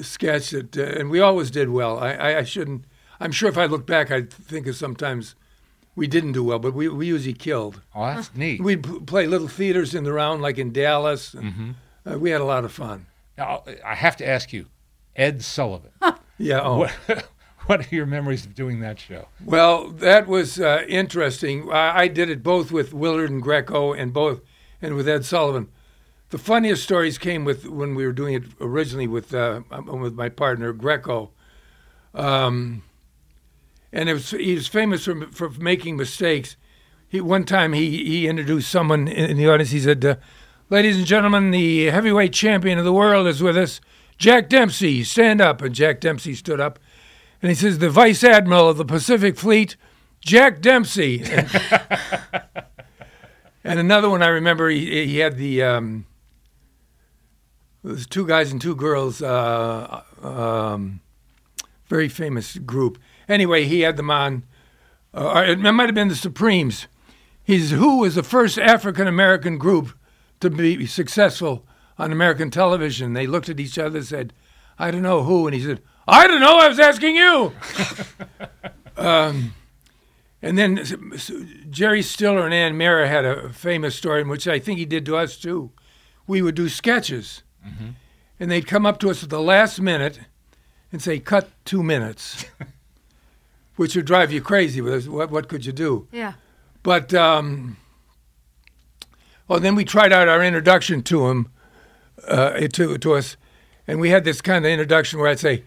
sketch. 0.01 0.49
That, 0.51 0.77
uh, 0.77 0.81
and 0.99 1.09
we 1.09 1.19
always 1.19 1.51
did 1.51 1.69
well. 1.69 1.99
I, 1.99 2.11
I, 2.13 2.37
I 2.39 2.43
shouldn't. 2.43 2.85
I'm 3.19 3.31
sure 3.31 3.49
if 3.49 3.57
I 3.57 3.65
look 3.65 3.85
back, 3.85 4.11
I'd 4.11 4.31
think 4.31 4.67
of 4.67 4.75
sometimes 4.75 5.35
we 5.95 6.07
didn't 6.07 6.31
do 6.33 6.43
well, 6.43 6.59
but 6.59 6.73
we, 6.73 6.87
we 6.87 7.07
usually 7.07 7.33
killed. 7.33 7.81
Oh, 7.93 8.05
that's 8.05 8.33
neat. 8.35 8.61
We'd 8.61 8.83
p- 8.83 8.99
play 9.01 9.27
little 9.27 9.47
theaters 9.49 9.93
in 9.93 10.03
the 10.05 10.13
round, 10.13 10.41
like 10.41 10.57
in 10.57 10.71
Dallas. 10.71 11.33
and, 11.33 11.75
uh, 12.09 12.17
we 12.17 12.29
had 12.29 12.39
a 12.41 12.45
lot 12.45 12.63
of 12.63 12.71
fun. 12.71 13.07
Now, 13.37 13.63
I 13.85 13.95
have 13.95 14.15
to 14.17 14.27
ask 14.27 14.53
you, 14.53 14.67
Ed 15.15 15.43
Sullivan. 15.43 15.91
Yeah. 16.41 16.61
Oh. 16.63 16.77
What, 16.77 17.27
what 17.69 17.81
are 17.85 17.95
your 17.95 18.07
memories 18.07 18.47
of 18.47 18.55
doing 18.55 18.79
that 18.79 18.99
show? 18.99 19.27
Well, 19.45 19.89
that 19.89 20.25
was 20.27 20.59
uh, 20.59 20.83
interesting. 20.87 21.71
I, 21.71 21.99
I 21.99 22.07
did 22.07 22.27
it 22.27 22.41
both 22.41 22.71
with 22.71 22.95
Willard 22.95 23.29
and 23.29 23.43
Greco, 23.43 23.93
and 23.93 24.11
both, 24.11 24.41
and 24.81 24.95
with 24.95 25.07
Ed 25.07 25.23
Sullivan. 25.23 25.69
The 26.31 26.39
funniest 26.39 26.83
stories 26.83 27.19
came 27.19 27.45
with 27.45 27.67
when 27.67 27.93
we 27.93 28.07
were 28.07 28.11
doing 28.11 28.33
it 28.33 28.43
originally 28.59 29.05
with 29.05 29.35
uh, 29.35 29.61
um, 29.69 30.01
with 30.01 30.15
my 30.15 30.29
partner 30.29 30.73
Greco. 30.73 31.29
Um, 32.15 32.81
and 33.93 34.09
was, 34.09 34.31
he 34.31 34.55
was 34.55 34.67
famous 34.67 35.05
for, 35.05 35.27
for 35.27 35.49
making 35.51 35.95
mistakes. 35.95 36.55
He 37.07 37.21
one 37.21 37.43
time 37.43 37.73
he, 37.73 38.03
he 38.03 38.27
introduced 38.27 38.71
someone 38.71 39.07
in, 39.07 39.29
in 39.29 39.37
the 39.37 39.47
audience. 39.47 39.69
He 39.69 39.79
said, 39.79 40.03
uh, 40.03 40.15
"Ladies 40.71 40.97
and 40.97 41.05
gentlemen, 41.05 41.51
the 41.51 41.85
heavyweight 41.85 42.33
champion 42.33 42.79
of 42.79 42.85
the 42.85 42.93
world 42.93 43.27
is 43.27 43.43
with 43.43 43.57
us, 43.57 43.79
Jack 44.17 44.49
Dempsey. 44.49 45.03
Stand 45.03 45.39
up." 45.39 45.61
And 45.61 45.75
Jack 45.75 45.99
Dempsey 45.99 46.33
stood 46.33 46.59
up, 46.59 46.79
and 47.41 47.49
he 47.49 47.55
says, 47.55 47.79
"The 47.79 47.89
Vice 47.89 48.23
Admiral 48.23 48.69
of 48.69 48.77
the 48.77 48.85
Pacific 48.85 49.37
Fleet, 49.37 49.75
Jack 50.21 50.61
Dempsey." 50.61 51.23
And, 53.61 53.79
another 53.79 54.09
one 54.09 54.23
I 54.23 54.29
remember, 54.29 54.69
he, 54.69 55.05
he 55.05 55.17
had 55.17 55.37
the 55.37 55.61
um, 55.61 56.05
two 58.09 58.25
guys 58.25 58.51
and 58.51 58.61
two 58.61 58.75
girls, 58.75 59.21
uh, 59.21 60.01
um, 60.23 61.01
very 61.87 62.07
famous 62.07 62.57
group. 62.57 62.97
Anyway, 63.27 63.65
he 63.65 63.81
had 63.81 63.97
them 63.97 64.09
on. 64.09 64.43
Uh, 65.13 65.43
it 65.47 65.59
might 65.59 65.87
have 65.87 65.95
been 65.95 66.07
the 66.07 66.15
Supremes. 66.15 66.87
He's 67.43 67.71
who 67.71 67.99
was 67.99 68.15
the 68.15 68.23
first 68.23 68.57
African 68.57 69.07
American 69.07 69.57
group 69.57 69.97
to 70.39 70.49
be 70.49 70.85
successful 70.85 71.65
on 71.97 72.11
American 72.11 72.51
television. 72.51 73.13
They 73.13 73.27
looked 73.27 73.49
at 73.49 73.59
each 73.59 73.77
other 73.77 73.97
and 73.97 74.07
said, 74.07 74.33
"I 74.77 74.91
don't 74.91 75.01
know 75.01 75.23
who," 75.23 75.47
and 75.47 75.55
he 75.55 75.61
said, 75.61 75.81
"I 76.09 76.27
don't 76.27 76.41
know. 76.41 76.57
I 76.59 76.67
was 76.67 76.79
asking 76.79 77.15
you." 77.15 77.53
um, 78.97 79.53
and 80.41 80.57
then 80.57 80.79
s- 80.79 80.93
s- 81.13 81.31
Jerry 81.69 82.01
Stiller 82.01 82.45
and 82.45 82.53
Anne 82.53 82.77
Meara 82.77 83.07
had 83.07 83.25
a 83.25 83.49
famous 83.49 83.95
story, 83.95 84.21
in 84.21 84.27
which 84.29 84.47
I 84.47 84.59
think 84.59 84.79
he 84.79 84.85
did 84.85 85.05
to 85.05 85.17
us 85.17 85.37
too. 85.37 85.71
We 86.27 86.41
would 86.41 86.55
do 86.55 86.69
sketches, 86.69 87.43
and 88.39 88.51
they'd 88.51 88.67
come 88.67 88.85
up 88.85 88.99
to 88.99 89.09
us 89.09 89.23
at 89.23 89.29
the 89.29 89.41
last 89.41 89.79
minute 89.81 90.19
and 90.91 91.01
say, 91.01 91.19
"Cut 91.19 91.49
two 91.65 91.83
minutes," 91.83 92.45
which 93.75 93.95
would 93.95 94.05
drive 94.05 94.31
you 94.31 94.41
crazy. 94.41 94.81
Because 94.81 95.09
what 95.09 95.31
what 95.31 95.47
could 95.47 95.65
you 95.65 95.71
do? 95.73 96.07
Yeah. 96.11 96.33
But 96.83 97.13
um, 97.13 97.77
well, 99.47 99.59
then 99.59 99.75
we 99.75 99.83
tried 99.85 100.13
out 100.13 100.27
our 100.27 100.43
introduction 100.43 101.01
to 101.03 101.27
him, 101.27 101.47
uh, 102.27 102.51
to 102.73 102.97
to 102.97 103.13
us, 103.15 103.35
and 103.87 103.99
we 103.99 104.09
had 104.09 104.23
this 104.23 104.41
kind 104.41 104.65
of 104.65 104.71
introduction 104.71 105.19
where 105.19 105.27
I'd 105.29 105.39
say, 105.39 105.63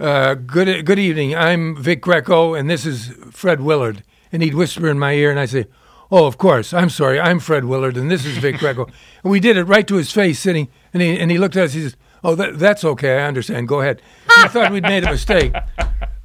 uh, 0.00 0.34
"Good 0.34 0.86
good 0.86 0.98
evening, 0.98 1.34
I'm 1.34 1.76
Vic 1.76 2.00
Greco, 2.00 2.54
and 2.54 2.68
this 2.68 2.86
is 2.86 3.08
Fred 3.30 3.60
Willard," 3.60 4.02
and 4.32 4.42
he'd 4.42 4.54
whisper 4.54 4.88
in 4.88 4.98
my 4.98 5.12
ear, 5.12 5.30
and 5.30 5.40
I'd 5.40 5.50
say. 5.50 5.66
Oh, 6.10 6.26
of 6.26 6.38
course. 6.38 6.72
I'm 6.72 6.90
sorry. 6.90 7.18
I'm 7.18 7.40
Fred 7.40 7.64
Willard, 7.64 7.96
and 7.96 8.08
this 8.08 8.24
is 8.24 8.36
Vic 8.36 8.58
Greco. 8.58 8.84
and 9.24 9.32
we 9.32 9.40
did 9.40 9.56
it 9.56 9.64
right 9.64 9.88
to 9.88 9.96
his 9.96 10.12
face, 10.12 10.38
sitting, 10.38 10.68
and 10.92 11.02
he 11.02 11.18
and 11.18 11.30
he 11.30 11.38
looked 11.38 11.56
at 11.56 11.64
us. 11.64 11.72
He 11.72 11.82
says, 11.82 11.96
"Oh, 12.22 12.34
that, 12.36 12.58
that's 12.58 12.84
okay. 12.84 13.18
I 13.18 13.26
understand. 13.26 13.66
Go 13.66 13.80
ahead." 13.80 14.00
He 14.36 14.48
thought 14.48 14.70
we'd 14.70 14.84
made 14.84 15.02
a 15.02 15.10
mistake. 15.10 15.54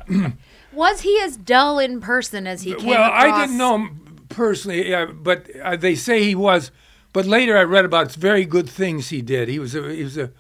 Was 0.74 1.02
he 1.02 1.20
as 1.22 1.38
dull 1.38 1.80
in 1.80 2.02
person 2.02 2.46
as 2.46 2.62
he 2.62 2.76
came 2.76 2.88
well, 2.88 3.06
across? 3.06 3.24
I 3.24 3.42
didn't 3.42 3.58
know 3.58 3.76
him 3.76 4.26
personally, 4.30 4.90
yeah, 4.90 5.06
but 5.06 5.50
uh, 5.62 5.76
they 5.76 5.96
say 5.96 6.24
he 6.24 6.36
was. 6.36 6.72
But 7.12 7.26
later, 7.26 7.58
I 7.58 7.64
read 7.64 7.86
about 7.86 8.14
very 8.14 8.46
good 8.46 8.70
things 8.70 9.10
he 9.10 9.22
did. 9.22 9.50
He 9.50 9.60
was 9.60 9.76
a, 9.76 9.94
he 9.94 10.04
was 10.04 10.18
a. 10.18 10.32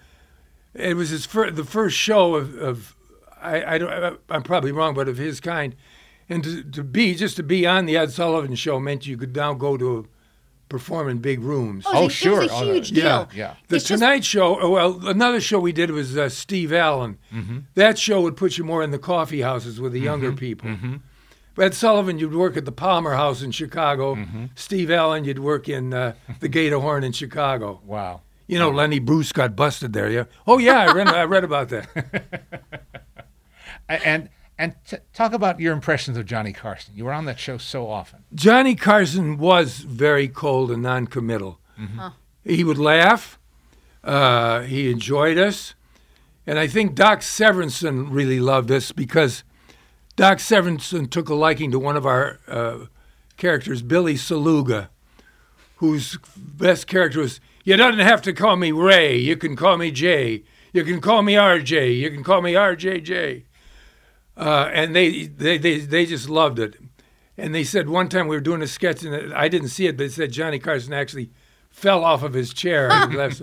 It 0.73 0.95
was 0.95 1.09
his 1.09 1.25
fir- 1.25 1.51
the 1.51 1.63
first 1.63 1.97
show 1.97 2.35
of, 2.35 2.55
of 2.55 2.95
I, 3.41 3.75
I 3.75 3.77
don't, 3.77 4.19
I'm 4.29 4.43
probably 4.43 4.71
wrong, 4.71 4.93
but 4.93 5.07
of 5.07 5.17
his 5.17 5.39
kind, 5.39 5.75
and 6.27 6.43
to, 6.43 6.63
to 6.63 6.83
be 6.83 7.15
just 7.15 7.35
to 7.37 7.43
be 7.43 7.65
on 7.65 7.85
the 7.85 7.97
Ed 7.97 8.11
Sullivan 8.11 8.55
Show 8.55 8.79
meant 8.79 9.07
you 9.07 9.17
could 9.17 9.35
now 9.35 9.53
go 9.53 9.77
to 9.77 10.07
perform 10.67 11.09
in 11.09 11.17
big 11.17 11.39
rooms. 11.41 11.83
Oh, 11.87 11.91
Oh, 11.93 11.99
it 12.01 12.03
was 12.05 12.13
a 12.13 12.15
sure. 12.15 12.47
Oh, 12.51 12.63
huge 12.73 12.91
yeah, 12.91 13.03
deal. 13.03 13.29
yeah. 13.33 13.53
The 13.69 13.77
It's 13.77 13.85
just- 13.85 13.99
Tonight 13.99 14.23
Show. 14.23 14.59
oh, 14.61 14.69
Well, 14.69 15.07
another 15.07 15.41
show 15.41 15.59
we 15.59 15.71
did 15.71 15.89
was 15.91 16.15
uh, 16.17 16.29
Steve 16.29 16.71
Allen. 16.71 17.17
That 17.75 17.97
show 17.97 18.21
would 18.21 18.37
put 18.37 18.57
you 18.57 18.63
more 18.63 18.83
in 18.83 18.91
the 18.91 18.99
coffee 18.99 19.41
houses 19.41 19.81
with 19.81 19.93
the 19.93 19.99
younger 19.99 20.31
people. 20.31 20.69
Ed 21.57 21.73
Sullivan, 21.73 22.19
you'd 22.19 22.35
work 22.35 22.55
at 22.55 22.63
the 22.65 22.71
Palmer 22.71 23.15
House 23.15 23.41
in 23.41 23.51
Chicago. 23.51 24.17
Steve 24.55 24.89
Allen, 24.91 25.23
you'd 25.25 25.39
work 25.39 25.67
in 25.67 25.93
uh, 25.93 26.13
the 26.39 26.47
Gate 26.47 26.71
of 26.71 26.81
Horn 26.83 27.03
in 27.03 27.11
Chicago. 27.13 27.81
Wow. 27.83 28.21
You 28.47 28.57
know, 28.59 28.69
Lenny 28.71 28.99
Bruce 28.99 29.31
got 29.31 29.55
busted 29.55 29.91
there. 29.93 30.09
Yeah. 30.09 30.23
Oh 30.47 30.57
yeah, 30.57 30.79
I 30.79 30.93
read 30.93 31.07
I 31.07 31.23
read 31.23 31.43
about 31.43 31.69
that. 31.69 32.83
A- 33.89 34.07
And 34.07 34.29
and 34.57 34.75
t- 34.85 34.97
talk 35.13 35.31
about 35.33 35.59
your 35.61 35.71
impressions 35.73 36.17
of 36.17 36.25
Johnny 36.25 36.51
Carson. 36.51 36.93
You 36.93 37.05
were 37.05 37.13
on 37.13 37.23
that 37.25 37.39
show 37.39 37.57
so 37.57 37.89
often. 37.89 38.23
Johnny 38.35 38.75
Carson 38.75 39.37
was 39.37 39.79
very 39.79 40.27
cold 40.27 40.69
and 40.69 40.83
non-committal. 40.83 41.59
He 42.43 42.63
would 42.65 42.77
laugh. 42.77 43.39
Uh, 44.03 44.61
he 44.63 44.89
enjoyed 44.91 45.37
us, 45.37 45.75
and 46.47 46.59
I 46.59 46.67
think 46.67 46.93
Doc 46.95 47.19
Severinsen 47.21 48.07
really 48.11 48.39
loved 48.41 48.69
us 48.71 48.91
because 48.91 49.43
Doc 50.17 50.39
Severinsen 50.39 51.09
took 51.09 51.29
a 51.29 51.35
liking 51.35 51.71
to 51.71 51.79
one 51.79 51.95
of 51.97 52.05
our 52.05 52.39
uh, 52.47 52.85
characters, 53.37 53.81
Billy 53.81 54.15
Saluga, 54.17 54.89
whose 55.77 56.17
best 56.35 56.87
character 56.87 57.19
was. 57.19 57.39
You 57.63 57.77
don't 57.77 57.99
have 57.99 58.21
to 58.23 58.33
call 58.33 58.55
me 58.57 58.71
Ray. 58.71 59.17
You 59.17 59.37
can 59.37 59.55
call 59.55 59.77
me 59.77 59.91
Jay. 59.91 60.43
You 60.73 60.83
can 60.83 60.99
call 61.01 61.21
me 61.21 61.33
RJ. 61.33 61.97
You 61.97 62.09
can 62.09 62.23
call 62.23 62.41
me 62.41 62.53
RJJ. 62.53 63.43
Uh, 64.39 64.69
and 64.73 64.95
they, 64.95 65.27
they 65.27 65.57
they 65.57 65.79
they 65.79 66.05
just 66.05 66.29
loved 66.29 66.59
it. 66.59 66.75
And 67.37 67.53
they 67.53 67.63
said 67.65 67.89
one 67.89 68.07
time 68.07 68.27
we 68.29 68.35
were 68.37 68.41
doing 68.41 68.61
a 68.61 68.67
sketch 68.67 69.03
and 69.03 69.33
I 69.33 69.47
didn't 69.49 69.67
see 69.69 69.85
it, 69.87 69.97
but 69.97 70.05
it 70.05 70.11
said 70.13 70.31
Johnny 70.31 70.59
Carson 70.59 70.93
actually 70.93 71.29
fell 71.69 72.03
off 72.05 72.23
of 72.23 72.33
his 72.33 72.53
chair. 72.53 72.89
and, 72.91 73.13
left. 73.21 73.41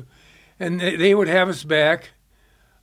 and 0.58 0.80
they, 0.80 0.96
they 0.96 1.14
would 1.14 1.28
have 1.28 1.48
us 1.50 1.64
back. 1.64 2.10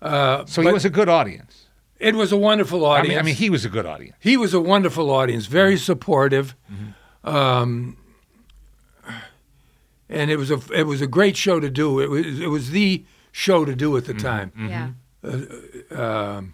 Uh, 0.02 0.46
So 0.46 0.62
he 0.62 0.72
was 0.72 0.86
a 0.86 0.90
good 0.92 1.10
audience. 1.10 1.66
it 2.00 2.14
was 2.16 2.32
a 2.32 2.38
wonderful 2.38 2.86
I 2.86 3.00
audience. 3.00 3.10
mean, 3.10 3.20
I 3.20 3.22
mean, 3.24 3.36
he 3.36 3.50
was 3.50 3.66
a 3.66 3.70
good 3.70 3.86
audience. 3.88 4.16
he 4.20 4.38
was 4.38 4.54
a 4.54 4.60
wonderful 4.62 5.10
audience, 5.10 5.46
very 5.48 5.78
supportive. 5.78 6.56
Um, 7.24 7.98
and 10.10 10.30
it 10.30 10.38
was 10.38 10.52
a 10.52 10.60
it 10.74 10.84
was 10.84 11.02
a 11.02 11.08
great 11.08 11.36
show 11.38 11.60
to 11.60 11.70
do. 11.70 12.00
It 12.00 12.10
was 12.10 12.40
it 12.40 12.48
was 12.50 12.70
the 12.72 13.06
show 13.32 13.66
to 13.66 13.76
do 13.76 13.98
at 13.98 14.06
the 14.06 14.14
time. 14.14 14.52
Yeah. 14.70 14.90
Um, 15.92 16.54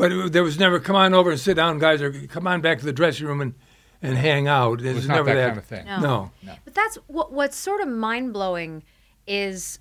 but 0.00 0.12
it, 0.12 0.32
there 0.32 0.42
was 0.42 0.58
never 0.58 0.80
come 0.80 0.96
on 0.96 1.12
over 1.12 1.30
and 1.30 1.38
sit 1.38 1.54
down, 1.54 1.78
guys, 1.78 2.00
or 2.00 2.10
come 2.10 2.46
on 2.46 2.62
back 2.62 2.78
to 2.78 2.86
the 2.86 2.92
dressing 2.92 3.26
room 3.26 3.42
and, 3.42 3.54
and 4.00 4.16
hang 4.16 4.48
out. 4.48 4.80
It 4.80 4.84
was 4.84 4.94
There's 4.94 5.08
not 5.08 5.16
never 5.16 5.34
that 5.34 5.46
kind 5.48 5.58
of 5.58 5.64
thing. 5.66 5.84
No. 5.84 6.30
No. 6.42 6.54
But 6.64 6.74
that's 6.74 6.96
what 7.06 7.32
what's 7.32 7.56
sort 7.56 7.82
of 7.82 7.88
mind 7.88 8.32
blowing 8.32 8.82
is 9.26 9.78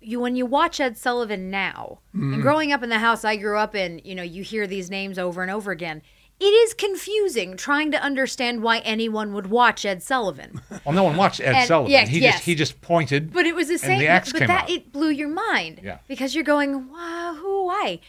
you 0.00 0.18
when 0.18 0.34
you 0.34 0.46
watch 0.46 0.80
Ed 0.80 0.96
Sullivan 0.96 1.48
now 1.48 2.00
and 2.12 2.22
mm-hmm. 2.22 2.40
growing 2.40 2.72
up 2.72 2.82
in 2.82 2.88
the 2.88 2.98
house 2.98 3.24
I 3.24 3.36
grew 3.36 3.56
up 3.56 3.76
in, 3.76 4.00
you 4.04 4.16
know, 4.16 4.24
you 4.24 4.42
hear 4.42 4.66
these 4.66 4.90
names 4.90 5.16
over 5.16 5.42
and 5.42 5.50
over 5.50 5.70
again. 5.70 6.02
It 6.38 6.44
is 6.46 6.74
confusing 6.74 7.56
trying 7.56 7.92
to 7.92 8.02
understand 8.02 8.62
why 8.62 8.80
anyone 8.80 9.32
would 9.32 9.46
watch 9.46 9.86
Ed 9.86 10.02
Sullivan. 10.02 10.60
Well, 10.84 10.94
no 10.94 11.02
one 11.04 11.16
watched 11.16 11.40
Ed 11.40 11.54
And- 11.54 11.66
Sullivan. 11.66 11.90
yes, 11.90 12.08
he 12.08 12.20
yes. 12.20 12.34
just 12.34 12.44
he 12.44 12.54
just 12.54 12.80
pointed. 12.80 13.32
But 13.32 13.46
it 13.46 13.56
was 13.56 13.68
the 13.68 13.74
and 13.74 13.80
same. 13.80 13.98
the 14.00 14.06
axe 14.08 14.30
but 14.30 14.40
came 14.40 14.48
that 14.48 14.64
out. 14.64 14.70
it 14.70 14.92
blew 14.92 15.08
your 15.08 15.28
mind. 15.28 15.80
Yeah. 15.82 15.98
Because 16.06 16.34
you're 16.34 16.44
going, 16.44 16.90
wow, 16.92 17.36
who? 17.40 17.66
Why? 17.66 18.00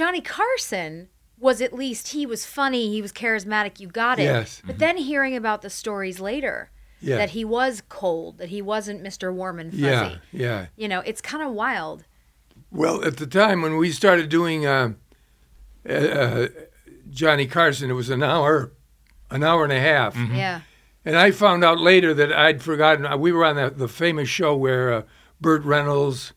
Johnny 0.00 0.22
Carson 0.22 1.10
was 1.38 1.60
at 1.60 1.74
least 1.74 2.08
he 2.08 2.24
was 2.24 2.46
funny. 2.46 2.88
He 2.88 3.02
was 3.02 3.12
charismatic. 3.12 3.78
You 3.80 3.88
got 3.88 4.18
it. 4.18 4.22
Yes. 4.22 4.62
But 4.64 4.78
then 4.78 4.96
hearing 4.96 5.36
about 5.36 5.60
the 5.60 5.68
stories 5.68 6.20
later, 6.20 6.70
Yeah. 7.02 7.18
that 7.18 7.30
he 7.30 7.44
was 7.44 7.82
cold, 7.90 8.38
that 8.38 8.48
he 8.48 8.62
wasn't 8.62 9.02
Mr. 9.02 9.30
Warm 9.30 9.58
and 9.58 9.70
fuzzy. 9.70 9.82
Yeah, 9.84 10.16
yeah. 10.32 10.66
You 10.74 10.88
know, 10.88 11.00
it's 11.00 11.20
kind 11.20 11.42
of 11.46 11.52
wild. 11.52 12.04
Well, 12.70 13.04
at 13.04 13.18
the 13.18 13.26
time 13.26 13.60
when 13.60 13.76
we 13.76 13.90
started 13.90 14.30
doing 14.30 14.64
uh, 14.64 14.92
uh, 15.86 15.92
uh, 15.92 16.48
Johnny 17.10 17.46
Carson, 17.46 17.90
it 17.90 17.94
was 17.94 18.08
an 18.08 18.22
hour, 18.22 18.72
an 19.30 19.42
hour 19.44 19.64
and 19.64 19.72
a 19.72 19.80
half. 19.80 20.16
Yeah. 20.16 20.62
And 21.04 21.14
I 21.18 21.30
found 21.30 21.62
out 21.62 21.78
later 21.78 22.14
that 22.14 22.32
I'd 22.32 22.62
forgotten. 22.62 23.04
uh, 23.04 23.18
We 23.18 23.32
were 23.32 23.44
on 23.44 23.56
the, 23.56 23.68
the 23.68 23.88
famous 23.88 24.30
show 24.30 24.56
where 24.56 24.92
uh, 24.94 25.02
Burt 25.42 25.62
Reynolds 25.62 26.32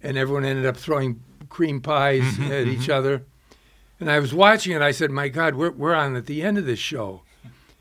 and 0.00 0.16
everyone 0.16 0.46
ended 0.46 0.64
up 0.64 0.78
throwing 0.78 1.22
cream 1.50 1.80
pies 1.82 2.38
at 2.40 2.66
each 2.66 2.88
other. 2.88 3.24
And 3.98 4.10
I 4.10 4.18
was 4.18 4.32
watching 4.32 4.74
it. 4.74 4.80
I 4.80 4.92
said, 4.92 5.10
"My 5.10 5.28
God, 5.28 5.54
we're 5.56 5.70
we're 5.72 5.94
on 5.94 6.16
at 6.16 6.24
the 6.24 6.42
end 6.42 6.56
of 6.56 6.64
this 6.64 6.78
show." 6.78 7.22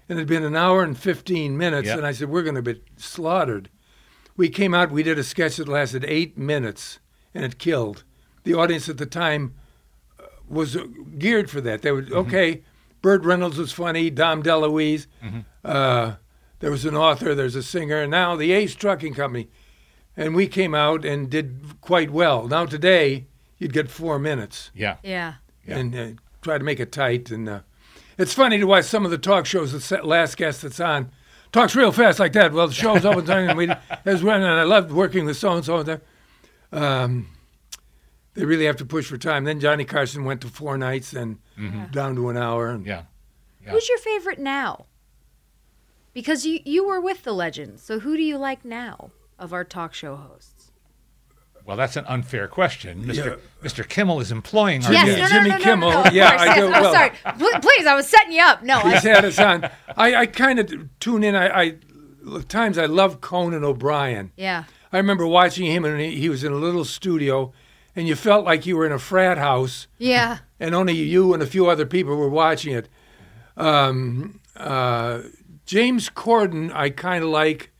And 0.09 0.17
it 0.17 0.23
had 0.23 0.27
been 0.27 0.43
an 0.43 0.55
hour 0.55 0.83
and 0.83 0.97
fifteen 0.97 1.57
minutes, 1.57 1.87
Yep. 1.87 1.97
and 1.99 2.05
I 2.07 2.11
said, 2.11 2.29
"We're 2.29 2.43
going 2.43 2.55
to 2.55 2.61
be 2.61 2.81
slaughtered." 2.97 3.69
We 4.35 4.49
came 4.49 4.73
out. 4.73 4.91
We 4.91 5.03
did 5.03 5.17
a 5.17 5.23
sketch 5.23 5.55
that 5.57 5.69
lasted 5.69 6.03
eight 6.05 6.37
minutes, 6.37 6.99
and 7.33 7.45
it 7.45 7.57
killed. 7.57 8.03
The 8.43 8.53
audience 8.53 8.89
at 8.89 8.97
the 8.97 9.05
time 9.05 9.53
uh, 10.19 10.23
was 10.47 10.75
uh, 10.75 10.87
geared 11.17 11.49
for 11.49 11.61
that. 11.61 11.83
They 11.83 11.91
would 11.93 12.11
okay. 12.11 12.63
Burt 13.01 13.23
Reynolds 13.23 13.57
was 13.57 13.71
funny. 13.71 14.09
Dom 14.09 14.43
DeLuise. 14.43 15.07
Uh, 15.63 16.15
there 16.59 16.71
was 16.71 16.83
an 16.83 16.95
author. 16.97 17.33
There's 17.33 17.55
a 17.55 17.63
singer. 17.63 18.01
And 18.01 18.11
now 18.11 18.35
the 18.35 18.51
Ace 18.51 18.75
Trucking 18.75 19.13
Company, 19.13 19.47
and 20.17 20.35
we 20.35 20.47
came 20.47 20.75
out 20.75 21.05
and 21.05 21.29
did 21.29 21.79
quite 21.79 22.11
well. 22.11 22.45
Now 22.47 22.65
today 22.65 23.27
you'd 23.59 23.73
get 23.73 23.89
four 23.89 24.17
minutes 24.17 24.71
yeah. 24.73 24.97
Yeah. 25.03 25.35
Yeah. 25.65 25.77
and 25.77 25.95
uh, 25.95 26.07
try 26.41 26.57
to 26.57 26.63
make 26.63 26.79
it 26.79 26.91
tight. 26.91 27.29
And 27.29 27.47
uh, 27.47 27.59
it's 28.17 28.33
funny 28.33 28.57
to 28.57 28.65
watch 28.65 28.85
some 28.85 29.05
of 29.05 29.11
the 29.11 29.17
talk 29.17 29.45
shows. 29.45 29.71
The 29.71 30.01
last 30.03 30.37
guest 30.37 30.63
that's 30.63 30.79
on 30.79 31.11
talks 31.51 31.75
real 31.75 31.91
fast 31.91 32.19
like 32.19 32.33
that. 32.33 32.53
Well, 32.53 32.67
the 32.67 32.73
show's 32.73 33.05
over 33.05 33.21
time, 33.21 33.49
and 33.49 33.57
we 33.57 33.69
as 34.05 34.23
well. 34.23 34.35
And 34.37 34.45
I 34.45 34.63
loved 34.63 34.91
working 34.91 35.25
with 35.25 35.37
so 35.37 35.51
and 35.51 35.65
so. 35.65 35.99
Um, 36.71 37.27
they 38.33 38.45
really 38.45 38.65
have 38.65 38.77
to 38.77 38.85
push 38.85 39.07
for 39.07 39.17
time. 39.17 39.43
Then 39.43 39.59
Johnny 39.59 39.85
Carson 39.85 40.23
went 40.23 40.41
to 40.41 40.47
four 40.47 40.77
nights 40.77 41.13
and 41.13 41.39
down 41.91 42.15
to 42.15 42.29
an 42.29 42.37
hour. 42.37 42.69
And 42.69 42.85
Yeah. 42.85 43.03
Yeah. 43.63 43.71
Who's 43.71 43.89
your 43.89 43.97
favorite 43.97 44.39
now? 44.39 44.85
Because 46.13 46.45
you 46.45 46.59
you 46.65 46.87
were 46.87 47.01
with 47.01 47.23
the 47.23 47.33
legends, 47.33 47.83
so 47.83 47.99
who 47.99 48.15
do 48.17 48.23
you 48.23 48.37
like 48.37 48.65
now 48.65 49.11
of 49.37 49.53
our 49.53 49.63
talk 49.63 49.93
show 49.93 50.15
hosts? 50.15 50.58
Well, 51.69 51.77
that's 51.77 51.95
an 51.97 52.05
unfair 52.07 52.47
question. 52.47 53.03
Mr. 53.05 53.39
Mr. 53.63 53.87
Kimmel 53.87 54.19
is 54.21 54.31
employing 54.31 54.83
our 54.85 54.91
Yes, 54.91 55.05
guest. 55.05 55.19
no, 55.19 55.23
no, 55.23 55.29
Jimmy 55.43 55.49
no, 55.51 55.57
no, 55.57 55.63
Kimmel. 55.63 55.89
No, 55.91 56.01
no, 56.01 56.07
of 56.09 56.13
Yeah, 56.15 56.29
course, 56.31 56.41
I 56.41 56.45
yes. 56.47 56.55
do- 56.57 56.65
I'm 56.73 56.81
well- 56.81 56.93
sorry. 56.93 57.59
Please, 57.61 57.85
I 57.85 57.93
was 57.93 58.07
setting 58.07 58.31
you 58.31 58.41
up. 58.41 58.63
No, 58.63 58.79
I, 58.79 58.93
He's 58.95 59.03
had 59.03 59.23
us 59.23 59.37
on. 59.37 59.69
I, 59.95 60.15
I 60.15 60.25
kind 60.25 60.57
of 60.57 60.89
tune 60.99 61.23
in. 61.23 61.35
I, 61.35 61.47
I 61.47 61.75
at 62.35 62.49
times 62.49 62.79
I 62.79 62.87
love 62.87 63.21
Conan 63.21 63.63
O'Brien. 63.63 64.31
yeah. 64.35 64.63
I 64.91 64.97
remember 64.97 65.27
watching 65.27 65.67
him, 65.67 65.85
and 65.85 66.01
he, 66.01 66.15
he 66.15 66.29
was 66.29 66.43
in 66.43 66.51
a 66.51 66.55
little 66.55 66.83
studio, 66.83 67.53
and 67.95 68.07
you 68.07 68.15
felt 68.15 68.43
like 68.45 68.65
you 68.65 68.75
were 68.75 68.87
in 68.87 68.91
a 68.91 68.97
frat 68.97 69.37
house, 69.37 69.85
Yeah. 69.99 70.39
and 70.59 70.73
only 70.73 70.93
you 70.93 71.35
and 71.35 71.43
a 71.43 71.45
few 71.45 71.69
other 71.69 71.85
people 71.85 72.15
were 72.15 72.27
watching 72.29 72.73
it. 72.73 72.89
Um, 73.55 74.39
uh, 74.57 75.21
James 75.67 76.09
Corden, 76.09 76.73
I 76.73 76.89
kind 76.89 77.23
of 77.23 77.29
like. 77.29 77.71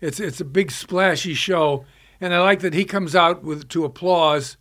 It's 0.00 0.20
it's 0.20 0.40
a 0.40 0.44
big 0.44 0.70
splashy 0.70 1.34
show, 1.34 1.84
and 2.20 2.32
I 2.34 2.40
like 2.40 2.60
that 2.60 2.74
he 2.74 2.84
comes 2.84 3.14
out 3.14 3.42
with 3.42 3.68
to 3.70 3.84
applause, 3.84 4.56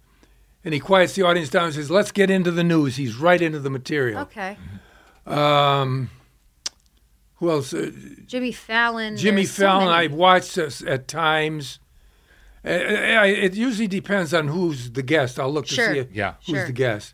and 0.63 0.73
he 0.73 0.79
quiets 0.79 1.13
the 1.13 1.23
audience 1.23 1.49
down 1.49 1.65
and 1.65 1.73
says, 1.73 1.89
"Let's 1.91 2.11
get 2.11 2.29
into 2.29 2.51
the 2.51 2.63
news." 2.63 2.95
He's 2.97 3.15
right 3.15 3.41
into 3.41 3.59
the 3.59 3.69
material. 3.69 4.21
Okay. 4.21 4.57
Um, 5.25 6.09
who 7.35 7.49
else? 7.51 7.73
Uh, 7.73 7.91
Jimmy 8.25 8.51
Fallon. 8.51 9.17
Jimmy 9.17 9.43
there's 9.43 9.51
so 9.51 9.63
Fallon, 9.65 9.85
many. 9.85 9.97
I've 9.97 10.13
watched 10.13 10.55
this 10.55 10.81
at 10.81 11.07
times. 11.07 11.79
Uh, 12.63 12.69
it 13.25 13.53
usually 13.53 13.87
depends 13.87 14.33
on 14.33 14.47
who's 14.47 14.91
the 14.91 15.03
guest. 15.03 15.39
I'll 15.39 15.53
look 15.53 15.67
to 15.67 15.75
Sure. 15.75 15.93
see 15.93 16.07
Yeah. 16.11 16.33
who's 16.47 16.55
Sure. 16.55 16.65
the 16.65 16.71
guest. 16.73 17.13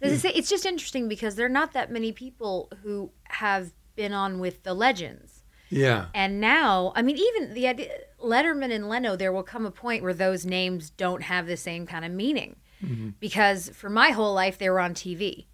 As 0.00 0.12
I 0.12 0.16
say, 0.16 0.30
It's 0.30 0.48
just 0.48 0.64
interesting 0.64 1.08
because 1.08 1.34
there 1.34 1.44
are 1.44 1.50
not 1.50 1.74
that 1.74 1.90
many 1.92 2.10
people 2.10 2.70
who 2.82 3.10
have 3.24 3.72
been 3.96 4.14
on 4.14 4.38
with 4.38 4.62
the 4.62 4.72
legends. 4.72 5.44
Yeah. 5.68 6.06
And 6.14 6.40
now, 6.40 6.92
I 6.96 7.02
mean, 7.02 7.18
even 7.18 7.52
the 7.52 7.68
idea, 7.68 7.90
Letterman 8.22 8.72
and 8.72 8.88
Leno, 8.88 9.16
there 9.16 9.32
will 9.32 9.42
come 9.42 9.66
a 9.66 9.70
point 9.70 10.02
where 10.02 10.14
those 10.14 10.44
names 10.44 10.90
don't 10.90 11.22
have 11.22 11.46
the 11.46 11.56
same 11.56 11.86
kind 11.86 12.04
of 12.04 12.12
meaning. 12.12 12.56
Because 13.20 13.68
for 13.70 13.90
my 13.90 14.10
whole 14.10 14.32
life, 14.32 14.56
they 14.56 14.70
were 14.70 14.80
on 14.80 14.94
TV. 14.94 15.44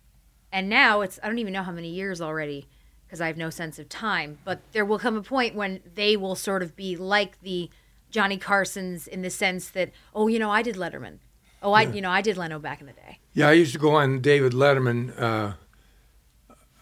And 0.52 0.68
now 0.68 1.00
it's, 1.00 1.18
I 1.24 1.26
don't 1.26 1.38
even 1.38 1.52
know 1.52 1.64
how 1.64 1.72
many 1.72 1.88
years 1.88 2.20
already 2.20 2.68
because 3.04 3.20
I 3.20 3.26
have 3.26 3.36
no 3.36 3.50
sense 3.50 3.80
of 3.80 3.88
time. 3.88 4.38
But 4.44 4.60
there 4.70 4.84
will 4.84 5.00
come 5.00 5.16
a 5.16 5.22
point 5.22 5.56
when 5.56 5.80
they 5.94 6.16
will 6.16 6.36
sort 6.36 6.62
of 6.62 6.76
be 6.76 6.94
like 6.94 7.40
the 7.42 7.68
Johnny 8.10 8.38
Carsons 8.38 9.08
in 9.08 9.22
the 9.22 9.30
sense 9.30 9.68
that, 9.70 9.90
oh, 10.14 10.28
you 10.28 10.38
know, 10.38 10.50
I 10.50 10.62
did 10.62 10.76
Letterman. 10.76 11.18
Oh, 11.62 11.72
I, 11.72 11.82
you 11.82 12.00
know, 12.00 12.10
I 12.10 12.20
did 12.20 12.36
Leno 12.36 12.60
back 12.60 12.80
in 12.80 12.86
the 12.86 12.92
day. 12.92 13.18
Yeah, 13.32 13.48
I 13.48 13.52
used 13.52 13.72
to 13.72 13.78
go 13.78 13.96
on 13.96 14.20
David 14.20 14.52
Letterman 14.52 15.20
uh, 15.20 15.54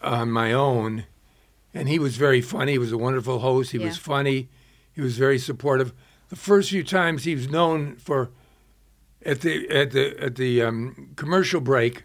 on 0.03 0.29
my 0.29 0.53
own, 0.53 1.05
and 1.73 1.89
he 1.89 1.97
was 1.97 2.17
very 2.17 2.41
funny. 2.41 2.73
He 2.73 2.77
was 2.77 2.91
a 2.91 2.97
wonderful 2.97 3.39
host. 3.39 3.71
He 3.71 3.79
was 3.79 3.97
funny. 3.97 4.49
He 4.95 5.01
was 5.01 5.17
very 5.17 5.37
supportive. 5.37 5.93
The 6.29 6.35
first 6.35 6.69
few 6.69 6.83
times 6.83 7.25
he 7.25 7.35
was 7.35 7.49
known 7.49 7.95
for 7.97 8.31
at 9.25 9.41
the 9.41 9.69
at 9.69 9.91
the 9.91 10.17
at 10.23 10.35
the 10.35 10.61
um, 10.61 11.11
commercial 11.15 11.61
break, 11.61 12.03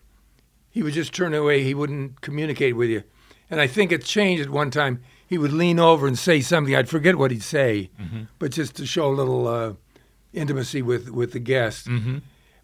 he 0.70 0.82
would 0.82 0.92
just 0.94 1.14
turn 1.14 1.32
away. 1.34 1.62
He 1.62 1.74
wouldn't 1.74 2.20
communicate 2.20 2.76
with 2.76 2.90
you. 2.90 3.02
And 3.50 3.60
I 3.60 3.66
think 3.66 3.92
it 3.92 4.04
changed 4.04 4.42
at 4.44 4.50
one 4.50 4.70
time. 4.70 5.00
He 5.26 5.38
would 5.38 5.52
lean 5.52 5.78
over 5.78 6.06
and 6.06 6.18
say 6.18 6.40
something. 6.40 6.74
I'd 6.74 6.88
forget 6.88 7.16
what 7.16 7.30
he'd 7.30 7.42
say, 7.42 7.90
but 8.38 8.50
just 8.52 8.74
to 8.76 8.86
show 8.86 9.08
a 9.08 9.14
little 9.14 9.46
uh, 9.46 9.74
intimacy 10.32 10.82
with 10.82 11.10
with 11.10 11.32
the 11.32 11.38
guest. 11.40 11.88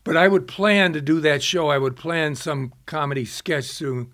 But 0.04 0.16
I 0.16 0.28
would 0.28 0.46
plan 0.46 0.92
to 0.92 1.00
do 1.00 1.20
that 1.20 1.42
show. 1.42 1.68
I 1.68 1.78
would 1.78 1.96
plan 1.96 2.34
some 2.34 2.72
comedy 2.86 3.24
sketch 3.24 3.78
to. 3.78 4.08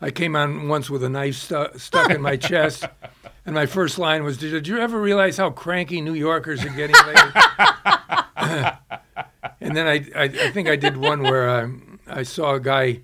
I 0.00 0.10
came 0.10 0.34
on 0.34 0.68
once 0.68 0.90
with 0.90 1.04
a 1.04 1.08
knife 1.08 1.36
stu- 1.36 1.68
stuck 1.78 2.10
in 2.10 2.20
my 2.20 2.36
chest, 2.50 2.84
And 3.44 3.54
my 3.54 3.66
first 3.66 3.98
line 3.98 4.22
was, 4.24 4.38
"Did 4.38 4.68
you 4.68 4.78
ever 4.78 5.00
realize 5.00 5.36
how 5.36 5.50
cranky 5.50 6.00
New 6.00 6.14
Yorkers 6.14 6.64
are 6.64 6.70
getting 6.70 6.96
lately?" 7.06 7.42
and 9.60 9.76
then 9.76 9.86
I, 9.86 10.06
I, 10.14 10.24
I 10.24 10.50
think 10.52 10.68
I 10.68 10.76
did 10.76 10.96
one 10.96 11.22
where 11.22 11.48
um, 11.48 11.98
I 12.06 12.22
saw 12.22 12.54
a 12.54 12.60
guy 12.60 13.00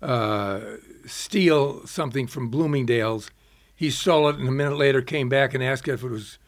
uh, 0.00 0.60
steal 1.06 1.86
something 1.86 2.26
from 2.26 2.48
Bloomingdale's. 2.48 3.30
He 3.74 3.90
stole 3.90 4.28
it, 4.28 4.36
and 4.36 4.48
a 4.48 4.52
minute 4.52 4.76
later 4.76 5.02
came 5.02 5.28
back 5.28 5.54
and 5.54 5.62
asked 5.62 5.88
if 5.88 6.02
it 6.02 6.10
was 6.10 6.38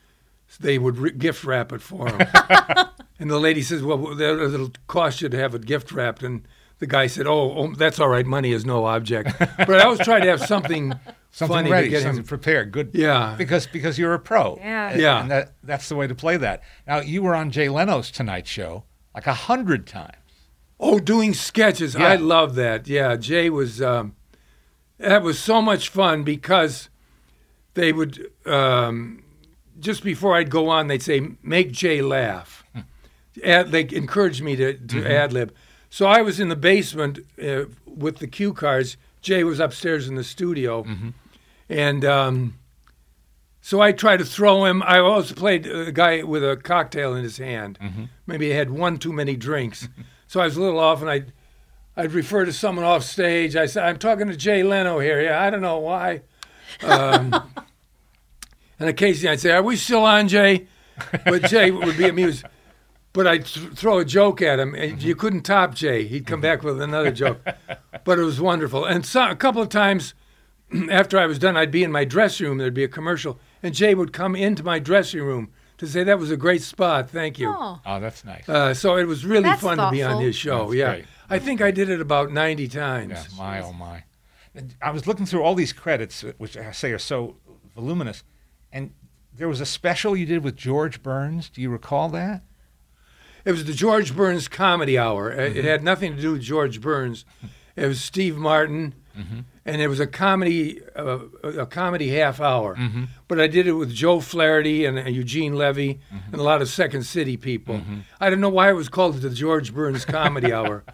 they 0.60 0.78
would 0.78 0.98
re- 0.98 1.10
gift 1.12 1.44
wrap 1.44 1.72
it 1.72 1.80
for 1.80 2.08
him. 2.08 2.20
and 3.18 3.30
the 3.30 3.38
lady 3.38 3.62
says, 3.62 3.82
"Well, 3.82 4.20
it'll 4.20 4.72
cost 4.86 5.22
you 5.22 5.28
to 5.28 5.38
have 5.38 5.54
it 5.54 5.66
gift 5.66 5.92
wrapped." 5.92 6.22
And 6.22 6.46
the 6.78 6.86
guy 6.86 7.06
said, 7.06 7.26
"Oh, 7.26 7.52
oh 7.52 7.74
that's 7.74 7.98
all 7.98 8.08
right. 8.08 8.26
Money 8.26 8.52
is 8.52 8.64
no 8.64 8.84
object." 8.84 9.34
but 9.38 9.70
I 9.70 9.84
always 9.84 10.00
try 10.00 10.20
to 10.20 10.26
have 10.26 10.40
something, 10.40 10.94
Something 11.34 11.56
funny 11.56 11.70
ready, 11.70 11.86
to 11.86 11.90
get 11.90 12.02
something 12.02 12.18
him. 12.20 12.24
prepared. 12.26 12.72
Good. 12.72 12.90
Yeah. 12.92 13.34
Because 13.38 13.66
because 13.66 13.98
you're 13.98 14.12
a 14.14 14.18
pro. 14.18 14.56
Yeah. 14.60 14.88
And- 14.90 15.00
Yeah. 15.00 15.20
And 15.22 15.30
that 15.30 15.54
that's 15.64 15.88
the 15.88 15.96
way 15.96 16.06
to 16.06 16.14
play 16.14 16.36
that. 16.36 16.62
Now 16.86 17.00
you 17.00 17.22
were 17.22 17.34
on 17.34 17.50
Jay 17.50 17.68
Leno's 17.68 18.10
Tonight 18.10 18.46
Show 18.46 18.84
like 19.14 19.26
a 19.26 19.34
hundred 19.34 19.86
times. 19.86 20.16
Oh, 20.78 20.98
doing 20.98 21.32
sketches. 21.32 21.94
Yeah. 21.94 22.06
I 22.08 22.16
love 22.16 22.54
that. 22.56 22.86
Yeah, 22.88 23.16
Jay 23.16 23.48
was. 23.50 23.80
Um, 23.80 24.14
that 24.98 25.22
was 25.22 25.38
so 25.38 25.62
much 25.62 25.88
fun 25.88 26.22
because 26.22 26.88
they 27.74 27.92
would 27.92 28.30
um, 28.46 29.22
just 29.80 30.02
before 30.04 30.36
I'd 30.36 30.50
go 30.50 30.68
on, 30.68 30.88
they'd 30.88 31.02
say, 31.02 31.30
"Make 31.42 31.72
Jay 31.72 32.02
laugh." 32.02 32.64
Ad, 33.42 33.70
they 33.70 33.88
encouraged 33.90 34.42
me 34.42 34.54
to, 34.56 34.74
to 34.74 35.06
ad 35.10 35.32
lib. 35.32 35.54
So 35.88 36.06
I 36.06 36.20
was 36.20 36.38
in 36.38 36.48
the 36.50 36.56
basement 36.56 37.20
uh, 37.42 37.64
with 37.86 38.18
the 38.18 38.26
cue 38.26 38.52
cards. 38.52 38.98
Jay 39.22 39.42
was 39.44 39.58
upstairs 39.60 40.08
in 40.08 40.16
the 40.16 40.24
studio, 40.24 40.84
and 41.68 42.04
um, 42.04 42.58
so 43.64 43.80
I 43.80 43.92
tried 43.92 44.18
to 44.18 44.24
throw 44.24 44.64
him. 44.64 44.82
I 44.82 44.98
always 44.98 45.30
played 45.32 45.66
a 45.66 45.92
guy 45.92 46.24
with 46.24 46.42
a 46.42 46.56
cocktail 46.56 47.14
in 47.14 47.22
his 47.22 47.38
hand. 47.38 47.78
Maybe 48.26 48.46
he 48.46 48.52
had 48.52 48.70
one 48.70 48.98
too 48.98 49.12
many 49.12 49.36
drinks. 49.36 49.88
so 50.26 50.40
I 50.40 50.44
was 50.44 50.56
a 50.56 50.60
little 50.60 50.80
off, 50.80 51.00
and 51.00 51.08
I'd, 51.08 51.32
I'd 51.96 52.12
refer 52.12 52.44
to 52.44 52.52
someone 52.52 52.84
off 52.84 53.04
stage. 53.04 53.54
I 53.54 53.66
said, 53.66 53.84
I'm 53.84 53.98
talking 53.98 54.26
to 54.28 54.36
Jay 54.36 54.64
Leno 54.64 54.98
here. 54.98 55.22
Yeah, 55.22 55.40
I 55.40 55.48
don't 55.48 55.62
know 55.62 55.78
why. 55.78 56.22
Um, 56.82 57.32
and 58.80 58.88
occasionally 58.88 59.32
I'd 59.32 59.40
say, 59.40 59.52
Are 59.52 59.62
we 59.62 59.76
still 59.76 60.04
on, 60.04 60.26
Jay? 60.26 60.66
But 61.24 61.44
Jay 61.44 61.70
would 61.70 61.96
be 61.96 62.08
amused. 62.08 62.44
But 63.12 63.26
I'd 63.26 63.46
th- 63.46 63.74
throw 63.74 63.98
a 63.98 64.04
joke 64.04 64.42
at 64.42 64.58
him, 64.58 64.74
and 64.74 65.02
you 65.02 65.14
couldn't 65.14 65.42
top 65.42 65.74
Jay. 65.74 66.04
He'd 66.04 66.26
come 66.26 66.40
back 66.40 66.62
with 66.62 66.80
another 66.80 67.12
joke. 67.12 67.46
But 68.04 68.18
it 68.18 68.22
was 68.22 68.40
wonderful. 68.40 68.84
And 68.84 69.04
so, 69.04 69.28
a 69.28 69.36
couple 69.36 69.60
of 69.62 69.68
times, 69.68 70.14
after 70.90 71.18
I 71.18 71.26
was 71.26 71.38
done, 71.38 71.56
I'd 71.56 71.70
be 71.70 71.82
in 71.84 71.92
my 71.92 72.04
dressing 72.04 72.46
room. 72.46 72.58
There'd 72.58 72.74
be 72.74 72.84
a 72.84 72.88
commercial, 72.88 73.38
and 73.62 73.74
Jay 73.74 73.94
would 73.94 74.12
come 74.12 74.34
into 74.36 74.62
my 74.62 74.78
dressing 74.78 75.22
room 75.22 75.50
to 75.78 75.86
say 75.86 76.04
that 76.04 76.18
was 76.18 76.30
a 76.30 76.36
great 76.36 76.62
spot. 76.62 77.10
Thank 77.10 77.38
you. 77.38 77.48
Oh, 77.56 77.80
Oh, 77.84 78.00
that's 78.00 78.24
nice. 78.24 78.48
Uh, 78.48 78.72
so 78.74 78.96
it 78.96 79.04
was 79.06 79.24
really 79.24 79.44
That's 79.44 79.62
fun 79.62 79.78
to 79.78 79.90
be 79.90 80.02
on 80.02 80.20
his 80.22 80.36
show. 80.36 80.64
That's 80.66 80.74
yeah, 80.76 80.90
great. 80.94 81.04
I 81.30 81.38
think 81.38 81.60
I 81.60 81.70
did 81.70 81.88
it 81.90 82.00
about 82.00 82.30
ninety 82.30 82.68
times. 82.68 83.12
Yeah, 83.12 83.38
my 83.38 83.60
oh 83.62 83.72
my. 83.72 84.04
And 84.54 84.74
I 84.82 84.90
was 84.90 85.06
looking 85.06 85.24
through 85.26 85.42
all 85.42 85.54
these 85.54 85.72
credits, 85.72 86.22
uh, 86.22 86.32
which 86.38 86.56
I 86.56 86.72
say 86.72 86.92
are 86.92 86.98
so 86.98 87.36
voluminous, 87.74 88.22
and 88.70 88.92
there 89.34 89.48
was 89.48 89.60
a 89.62 89.66
special 89.66 90.14
you 90.14 90.26
did 90.26 90.44
with 90.44 90.56
George 90.56 91.02
Burns. 91.02 91.48
Do 91.48 91.62
you 91.62 91.70
recall 91.70 92.10
that? 92.10 92.42
It 93.44 93.50
was 93.52 93.64
the 93.64 93.72
George 93.72 94.14
Burns 94.14 94.46
Comedy 94.48 94.98
Hour. 94.98 95.32
Uh, 95.32 95.36
Mm-hmm. 95.36 95.58
It 95.58 95.64
had 95.64 95.82
nothing 95.82 96.14
to 96.14 96.20
do 96.22 96.32
with 96.32 96.42
George 96.42 96.80
Burns. 96.80 97.24
It 97.74 97.86
was 97.86 98.02
Steve 98.02 98.36
Martin, 98.36 98.94
Mm-hmm. 99.18 99.40
And 99.64 99.80
it 99.80 99.88
was 99.88 100.00
a 100.00 100.06
comedy, 100.06 100.80
uh, 100.96 101.18
a 101.42 101.66
comedy 101.66 102.08
half 102.10 102.40
hour. 102.40 102.74
Mm-hmm. 102.76 103.04
But 103.28 103.40
I 103.40 103.46
did 103.46 103.66
it 103.66 103.72
with 103.72 103.92
Joe 103.92 104.20
Flaherty 104.20 104.84
and 104.84 104.98
uh, 104.98 105.02
Eugene 105.04 105.54
Levy 105.54 106.00
Mm-hmm. 106.12 106.32
and 106.32 106.40
a 106.40 106.44
lot 106.44 106.62
of 106.62 106.68
Second 106.68 107.04
City 107.04 107.36
people. 107.36 107.80
I 108.20 108.30
don't 108.30 108.40
know 108.40 108.48
why 108.48 108.70
it 108.70 108.74
was 108.74 108.88
called 108.88 109.16
the 109.16 109.30
George 109.30 109.72
Burns 109.74 110.04
Comedy 110.04 110.52
Hour. 110.58 110.84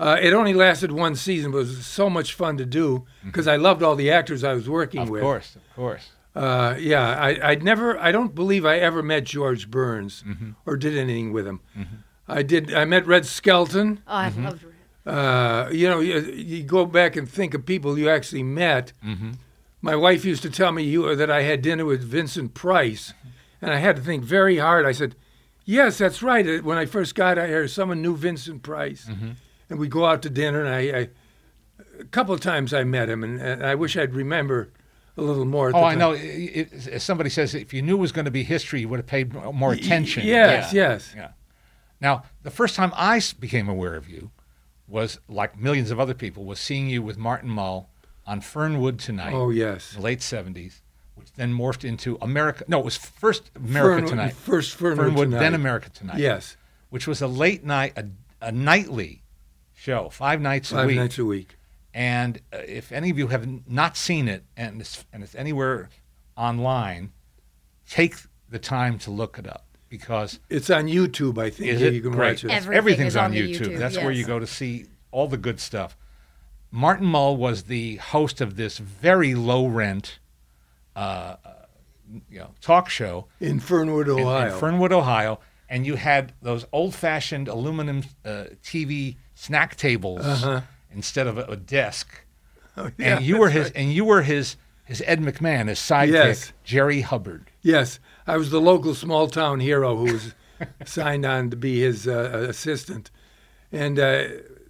Uh, 0.00 0.16
it 0.20 0.32
only 0.32 0.54
lasted 0.54 0.92
one 0.92 1.16
season, 1.16 1.50
but 1.50 1.58
it 1.58 1.66
was 1.66 1.84
so 1.84 2.08
much 2.08 2.32
fun 2.34 2.56
to 2.56 2.64
do 2.64 3.04
because 3.24 3.48
I 3.48 3.56
loved 3.56 3.82
all 3.82 3.96
the 3.96 4.10
actors 4.10 4.44
I 4.44 4.52
was 4.54 4.68
working 4.68 5.00
Mm-hmm. 5.00 5.08
Of 5.08 5.12
with. 5.12 5.22
course, 5.22 5.56
of 5.56 5.74
course. 5.76 6.10
Uh, 6.36 6.76
yeah, 6.78 7.18
I, 7.20 7.50
I'd 7.50 7.62
never, 7.64 7.98
I 7.98 8.12
don't 8.12 8.32
believe 8.32 8.64
I 8.64 8.78
ever 8.78 9.02
met 9.02 9.24
George 9.24 9.68
Burns 9.70 10.22
Mm-hmm. 10.26 10.50
or 10.66 10.76
did 10.76 10.96
anything 10.96 11.32
with 11.32 11.46
him. 11.46 11.60
I 12.28 12.42
did, 12.42 12.72
I 12.72 12.84
met 12.84 13.06
Red 13.06 13.26
Skelton. 13.26 14.00
oh 14.06 14.14
I 14.14 14.30
Mm-hmm. 14.30 14.44
loved 14.44 14.62
Red. 14.62 14.74
Uh, 15.08 15.68
you 15.72 15.88
know, 15.88 16.00
you, 16.00 16.18
you 16.20 16.62
go 16.62 16.84
back 16.84 17.16
and 17.16 17.28
think 17.28 17.54
of 17.54 17.64
people 17.64 17.98
you 17.98 18.10
actually 18.10 18.42
met. 18.42 18.92
Mm-hmm. 19.04 19.30
My 19.80 19.96
wife 19.96 20.24
used 20.24 20.42
to 20.42 20.50
tell 20.50 20.72
me 20.72 20.82
you, 20.82 21.14
that 21.16 21.30
I 21.30 21.42
had 21.42 21.62
dinner 21.62 21.84
with 21.84 22.02
Vincent 22.02 22.52
Price, 22.54 23.14
and 23.62 23.70
I 23.72 23.76
had 23.78 23.96
to 23.96 24.02
think 24.02 24.22
very 24.24 24.58
hard. 24.58 24.84
I 24.84 24.92
said, 24.92 25.14
"Yes, 25.64 25.98
that's 25.98 26.22
right." 26.22 26.46
Uh, 26.46 26.62
When 26.62 26.76
I 26.78 26.84
first 26.86 27.14
got 27.14 27.38
here, 27.38 27.66
someone 27.68 28.02
knew 28.02 28.16
Vincent 28.16 28.62
Price, 28.62 29.06
Mm-hmm. 29.08 29.30
and 29.70 29.78
we 29.78 29.88
go 29.88 30.04
out 30.04 30.20
to 30.22 30.30
dinner. 30.30 30.60
And 30.64 30.74
I, 30.74 30.98
I 30.98 31.08
a 32.00 32.04
couple 32.10 32.34
of 32.34 32.40
times 32.40 32.74
I 32.74 32.84
met 32.84 33.08
him, 33.08 33.24
and, 33.24 33.40
and 33.40 33.64
I 33.64 33.74
wish 33.76 33.96
I'd 33.96 34.14
remember 34.14 34.70
a 35.16 35.22
little 35.22 35.44
more. 35.46 35.70
Oh, 35.74 35.84
I 35.84 35.94
know. 35.94 36.12
It, 36.12 36.20
it, 36.72 36.88
as 36.88 37.02
somebody 37.02 37.30
says, 37.30 37.54
if 37.54 37.72
you 37.72 37.80
knew 37.82 37.96
it 37.96 38.00
was 38.00 38.12
going 38.12 38.24
to 38.26 38.30
be 38.30 38.42
history, 38.42 38.80
you 38.80 38.88
would 38.88 38.98
have 38.98 39.06
paid 39.06 39.32
more 39.32 39.72
attention. 39.72 40.26
yes, 40.26 40.72
Yeah. 40.72 40.88
yes. 40.90 41.12
Yeah. 41.16 41.28
Now, 42.00 42.24
the 42.42 42.50
first 42.50 42.76
time 42.76 42.92
I 42.94 43.20
became 43.40 43.68
aware 43.68 43.94
of 43.94 44.08
you 44.08 44.30
was, 44.88 45.20
like 45.28 45.58
millions 45.60 45.90
of 45.90 46.00
other 46.00 46.14
people, 46.14 46.44
was 46.44 46.58
seeing 46.58 46.88
you 46.88 47.02
with 47.02 47.18
Martin 47.18 47.50
Mull 47.50 47.90
on 48.26 48.40
Fernwood 48.40 48.98
Tonight. 48.98 49.32
Oh, 49.34 49.50
yes. 49.50 49.96
late 49.98 50.20
70s, 50.20 50.80
which 51.14 51.32
then 51.34 51.52
morphed 51.52 51.84
into 51.84 52.16
America. 52.22 52.64
No, 52.68 52.78
it 52.80 52.84
was 52.84 52.96
first 52.96 53.50
America 53.54 53.96
Fernwood- 54.00 54.10
Tonight. 54.10 54.32
first 54.34 54.74
Fernwood 54.74 55.16
Tonight. 55.28 55.38
then 55.38 55.54
America 55.54 55.90
Tonight. 55.90 56.18
Yes, 56.18 56.56
Which 56.90 57.06
was 57.06 57.20
a 57.22 57.26
late 57.28 57.64
night, 57.64 57.92
a, 57.96 58.06
a 58.40 58.50
nightly 58.52 59.22
show, 59.74 60.08
five 60.08 60.40
nights 60.40 60.72
a 60.72 60.76
week. 60.76 60.84
five 60.86 60.96
nights 60.96 61.18
a 61.18 61.24
week. 61.24 61.54
And 61.94 62.38
uh, 62.52 62.58
if 62.66 62.92
any 62.92 63.10
of 63.10 63.18
you 63.18 63.26
have 63.28 63.46
not 63.68 63.96
seen 63.96 64.26
it 64.28 64.44
and 64.56 64.80
it's, 64.80 65.04
and 65.12 65.22
it's 65.22 65.34
anywhere 65.34 65.88
online, 66.36 67.12
take 67.88 68.14
the 68.48 68.58
time 68.58 68.98
to 69.00 69.10
look 69.10 69.38
it 69.38 69.46
up 69.46 69.66
because 69.88 70.38
It's 70.50 70.70
on 70.70 70.86
YouTube, 70.86 71.38
I 71.38 71.50
think. 71.50 71.70
is 71.70 71.82
it 71.82 71.94
you 71.94 72.00
can 72.02 72.12
great? 72.12 72.30
watch 72.30 72.44
it. 72.44 72.50
Everything 72.50 72.74
Everything's 72.76 73.16
on, 73.16 73.24
on 73.26 73.32
YouTube. 73.32 73.58
YouTube, 73.60 73.78
That's 73.78 73.96
where 73.96 74.10
you 74.10 74.24
go 74.24 74.38
to 74.38 74.46
see 74.46 74.86
all 75.10 75.26
the 75.28 75.36
good 75.38 75.60
stuff. 75.60 75.96
Martin 76.70 77.06
Mull 77.06 77.36
was 77.36 77.64
the 77.64 77.96
host 77.96 78.40
of 78.40 78.56
this 78.56 78.78
very 78.78 79.34
low 79.34 79.66
rent, 79.66 80.18
uh, 80.94 81.36
uh, 81.44 81.52
you 82.30 82.38
know, 82.40 82.50
talk 82.60 82.88
show 82.90 83.26
in 83.40 83.58
Fernwood, 83.60 84.08
Ohio. 84.08 84.52
in 84.52 84.58
Fernwood, 84.60 84.92
Ohio, 84.92 85.40
and 85.70 85.86
you 85.86 85.96
had 85.96 86.32
those 86.42 86.66
old-fashioned 86.72 87.48
aluminum 87.48 88.02
uh, 88.24 88.44
TV 88.62 89.16
snack 89.34 89.76
tables 89.76 90.44
instead 90.92 91.26
of 91.26 91.38
a, 91.38 91.44
a 91.44 91.56
desk. 91.56 92.22
Oh, 92.76 92.90
yeah, 92.98 93.16
and 93.16 93.24
you 93.24 93.38
were 93.38 93.48
his, 93.48 93.64
right. 93.64 93.72
and 93.76 93.92
you 93.92 94.04
were 94.04 94.22
his 94.22 94.56
his 94.84 95.02
Ed 95.06 95.20
McMahon, 95.20 95.68
his 95.68 95.78
sidekick, 95.78 96.12
Yes. 96.12 96.52
Jerry 96.64 97.00
Hubbard. 97.02 97.50
Yes, 97.62 97.98
I 98.28 98.36
was 98.36 98.50
the 98.50 98.60
local 98.60 98.94
small 98.94 99.26
town 99.28 99.60
hero 99.60 99.96
who 99.96 100.12
was 100.12 100.34
signed 100.84 101.24
on 101.24 101.50
to 101.50 101.56
be 101.56 101.80
his 101.80 102.06
uh, 102.06 102.46
assistant, 102.48 103.10
and 103.72 103.98
uh, 103.98 104.24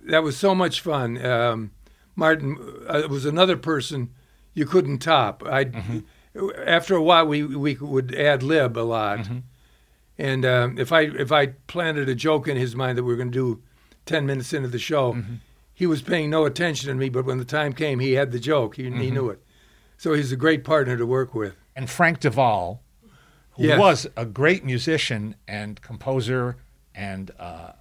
that 0.07 0.23
was 0.23 0.37
so 0.37 0.55
much 0.55 0.81
fun. 0.81 1.25
Um, 1.25 1.73
Martin 2.17 2.57
uh, 2.89 3.03
was 3.11 3.25
another 3.25 3.57
person 3.57 4.11
you 4.55 4.65
couldn't 4.67 4.99
top. 4.99 5.43
I 5.47 5.71
after 6.67 6.95
a 6.95 7.03
while 7.03 7.27
we 7.27 7.43
we 7.43 7.75
would 7.77 8.15
ad 8.15 8.43
lib 8.43 8.77
a 8.77 8.81
lot, 8.87 9.29
and 10.19 10.45
um, 10.45 10.79
if 10.79 10.93
I 10.93 11.03
if 11.03 11.33
I 11.33 11.47
planted 11.67 12.09
a 12.09 12.15
joke 12.15 12.49
in 12.49 12.57
his 12.57 12.75
mind 12.77 12.97
that 12.99 13.03
we 13.05 13.13
were 13.13 13.17
going 13.17 13.33
to 13.33 13.57
do 13.57 13.63
ten 14.07 14.25
minutes 14.27 14.53
into 14.53 14.69
the 14.69 14.79
show. 14.79 15.23
He 15.75 15.87
was 15.87 16.03
paying 16.03 16.29
no 16.29 16.45
attention 16.45 16.89
to 16.89 16.95
me, 16.97 17.09
but 17.09 17.25
when 17.25 17.39
the 17.39 17.45
time 17.45 17.73
came, 17.73 18.01
he 18.01 18.15
had 18.15 18.33
the 18.33 18.41
joke. 18.41 18.75
He, 18.75 18.91
he 18.91 19.13
knew 19.13 19.31
it. 19.31 19.41
So 19.97 20.13
he's 20.13 20.33
a 20.33 20.37
great 20.37 20.65
partner 20.65 20.97
to 20.97 21.07
work 21.07 21.37
with. 21.37 21.55
and 21.77 21.89
Frank 21.89 22.19
De 22.19 22.31
Vol, 22.31 22.83
who 23.59 23.65
Yes. 23.67 23.79
was 23.79 24.07
a 24.17 24.25
great 24.25 24.65
musician 24.65 25.35
and 25.47 25.81
composer 25.83 26.57
and, 26.95 27.31
uh, 27.39 27.43
uh, 27.43 27.73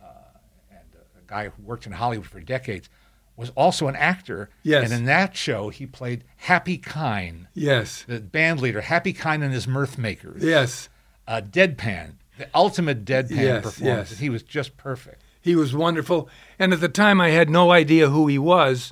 and 0.71 0.79
a 1.17 1.27
guy 1.27 1.45
who 1.49 1.63
worked 1.63 1.85
in 1.85 1.93
Hollywood 1.93 2.27
for 2.27 2.39
decades, 2.41 2.89
was 3.35 3.51
also 3.51 3.87
an 3.87 3.95
actor. 3.95 4.49
Yes. 4.63 4.83
And 4.91 4.99
in 5.01 5.05
that 5.05 5.37
show, 5.37 5.69
he 5.69 5.85
played 5.85 6.23
Happy 6.37 6.77
Kyne, 6.77 7.47
Yes. 7.53 8.03
the 8.07 8.19
band 8.19 8.59
leader, 8.61 8.81
Happy 8.81 9.13
Kyne 9.13 9.43
and 9.43 9.53
his 9.53 9.67
Mirth 9.67 9.97
Makers. 9.97 10.43
Yes. 10.43 10.89
Uh, 11.27 11.41
deadpan, 11.41 12.13
the 12.39 12.47
ultimate 12.55 13.05
deadpan 13.05 13.29
Yes, 13.37 13.63
performance. 13.63 14.09
yes. 14.11 14.19
He 14.19 14.29
was 14.29 14.41
just 14.43 14.75
perfect. 14.77 15.21
He 15.41 15.55
was 15.55 15.73
wonderful. 15.75 16.27
And 16.57 16.73
at 16.73 16.81
the 16.81 16.89
time, 16.89 17.21
I 17.21 17.29
had 17.29 17.49
no 17.49 17.71
idea 17.71 18.09
who 18.09 18.27
he 18.27 18.37
was. 18.39 18.91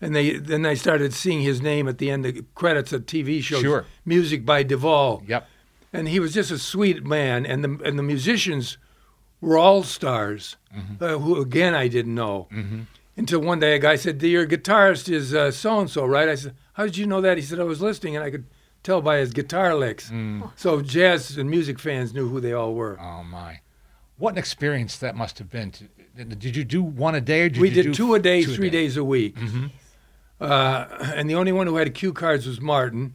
And 0.00 0.14
they 0.14 0.36
then 0.38 0.64
I 0.66 0.74
started 0.74 1.12
seeing 1.12 1.40
his 1.42 1.60
name 1.60 1.88
at 1.88 1.98
the 1.98 2.10
end 2.10 2.24
of 2.26 2.34
the 2.34 2.44
credits 2.54 2.92
of 2.92 3.06
TV 3.06 3.42
shows. 3.42 3.62
Sure. 3.62 3.84
Music 4.04 4.44
by 4.44 4.62
De 4.62 4.76
Vol. 4.76 5.22
Yep. 5.26 5.48
And 5.92 6.08
he 6.08 6.20
was 6.20 6.34
just 6.34 6.50
a 6.50 6.58
sweet 6.58 7.04
man. 7.06 7.46
And 7.46 7.64
the 7.64 7.80
and 7.84 7.98
the 7.98 8.02
musicians 8.02 8.78
were 9.40 9.56
all 9.58 9.82
stars, 9.82 10.56
Mm-hmm. 10.76 11.02
uh, 11.04 11.18
who 11.18 11.40
again 11.40 11.74
I 11.74 11.88
didn't 11.88 12.14
know. 12.14 12.48
Until 13.16 13.40
one 13.40 13.58
day 13.58 13.74
a 13.74 13.78
guy 13.78 13.96
said, 13.96 14.22
"Your 14.22 14.46
guitarist 14.46 15.08
is 15.08 15.30
so 15.56 15.80
and 15.80 15.90
so, 15.90 16.04
right?" 16.06 16.28
I 16.28 16.34
said, 16.36 16.54
"How 16.74 16.84
did 16.84 16.96
you 16.96 17.06
know 17.06 17.20
that?" 17.22 17.36
He 17.38 17.42
said, 17.42 17.58
"I 17.58 17.64
was 17.64 17.80
listening 17.80 18.14
and 18.16 18.24
I 18.24 18.30
could 18.30 18.44
tell 18.82 19.00
by 19.02 19.16
his 19.18 19.32
guitar 19.32 19.74
licks. 19.74 20.12
So 20.56 20.82
jazz 20.82 21.36
and 21.36 21.50
music 21.50 21.78
fans 21.80 22.12
knew 22.14 22.28
who 22.28 22.38
they 22.40 22.52
all 22.52 22.74
were. 22.74 22.96
Oh 23.00 23.24
my, 23.24 23.60
what 24.18 24.34
an 24.34 24.38
experience 24.38 24.98
that 24.98 25.16
must 25.16 25.38
have 25.38 25.50
been. 25.50 25.72
Did 26.16 26.54
you 26.56 26.64
do 26.64 26.82
one 26.82 27.14
a 27.16 27.20
day? 27.20 27.42
Or 27.42 27.48
did 27.48 27.60
we 27.60 27.68
you 27.70 27.74
did 27.74 27.82
do 27.86 27.94
two 27.94 28.14
a 28.14 28.18
day, 28.20 28.44
two 28.44 28.54
three 28.54 28.70
days 28.70 28.96
a 28.96 29.04
week. 29.04 29.36
Uh, 30.40 30.86
and 31.16 31.28
the 31.28 31.34
only 31.34 31.50
one 31.52 31.66
who 31.66 31.76
had 31.76 31.92
cue 31.94 32.12
cards 32.12 32.46
was 32.46 32.60
Martin. 32.60 33.14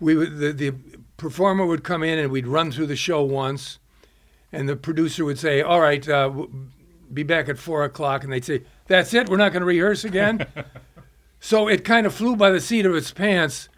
We 0.00 0.14
would, 0.16 0.38
the, 0.38 0.52
the 0.52 0.74
performer 1.18 1.66
would 1.66 1.84
come 1.84 2.02
in 2.02 2.18
and 2.18 2.30
we'd 2.30 2.46
run 2.46 2.72
through 2.72 2.86
the 2.86 2.96
show 2.96 3.22
once, 3.22 3.78
and 4.50 4.66
the 4.66 4.76
producer 4.76 5.26
would 5.26 5.38
say, 5.38 5.60
"All 5.60 5.80
right, 5.80 6.08
uh, 6.08 6.46
be 7.12 7.22
back 7.22 7.50
at 7.50 7.58
four 7.58 7.84
o'clock," 7.84 8.24
and 8.24 8.32
they'd 8.32 8.44
say, 8.44 8.62
"That's 8.86 9.12
it. 9.12 9.28
We're 9.28 9.36
not 9.36 9.52
going 9.52 9.60
to 9.60 9.66
rehearse 9.66 10.04
again." 10.04 10.46
so 11.40 11.68
it 11.68 11.84
kind 11.84 12.06
of 12.06 12.14
flew 12.14 12.34
by 12.34 12.50
the 12.50 12.60
seat 12.60 12.86
of 12.86 12.94
its 12.94 13.12
pants, 13.12 13.68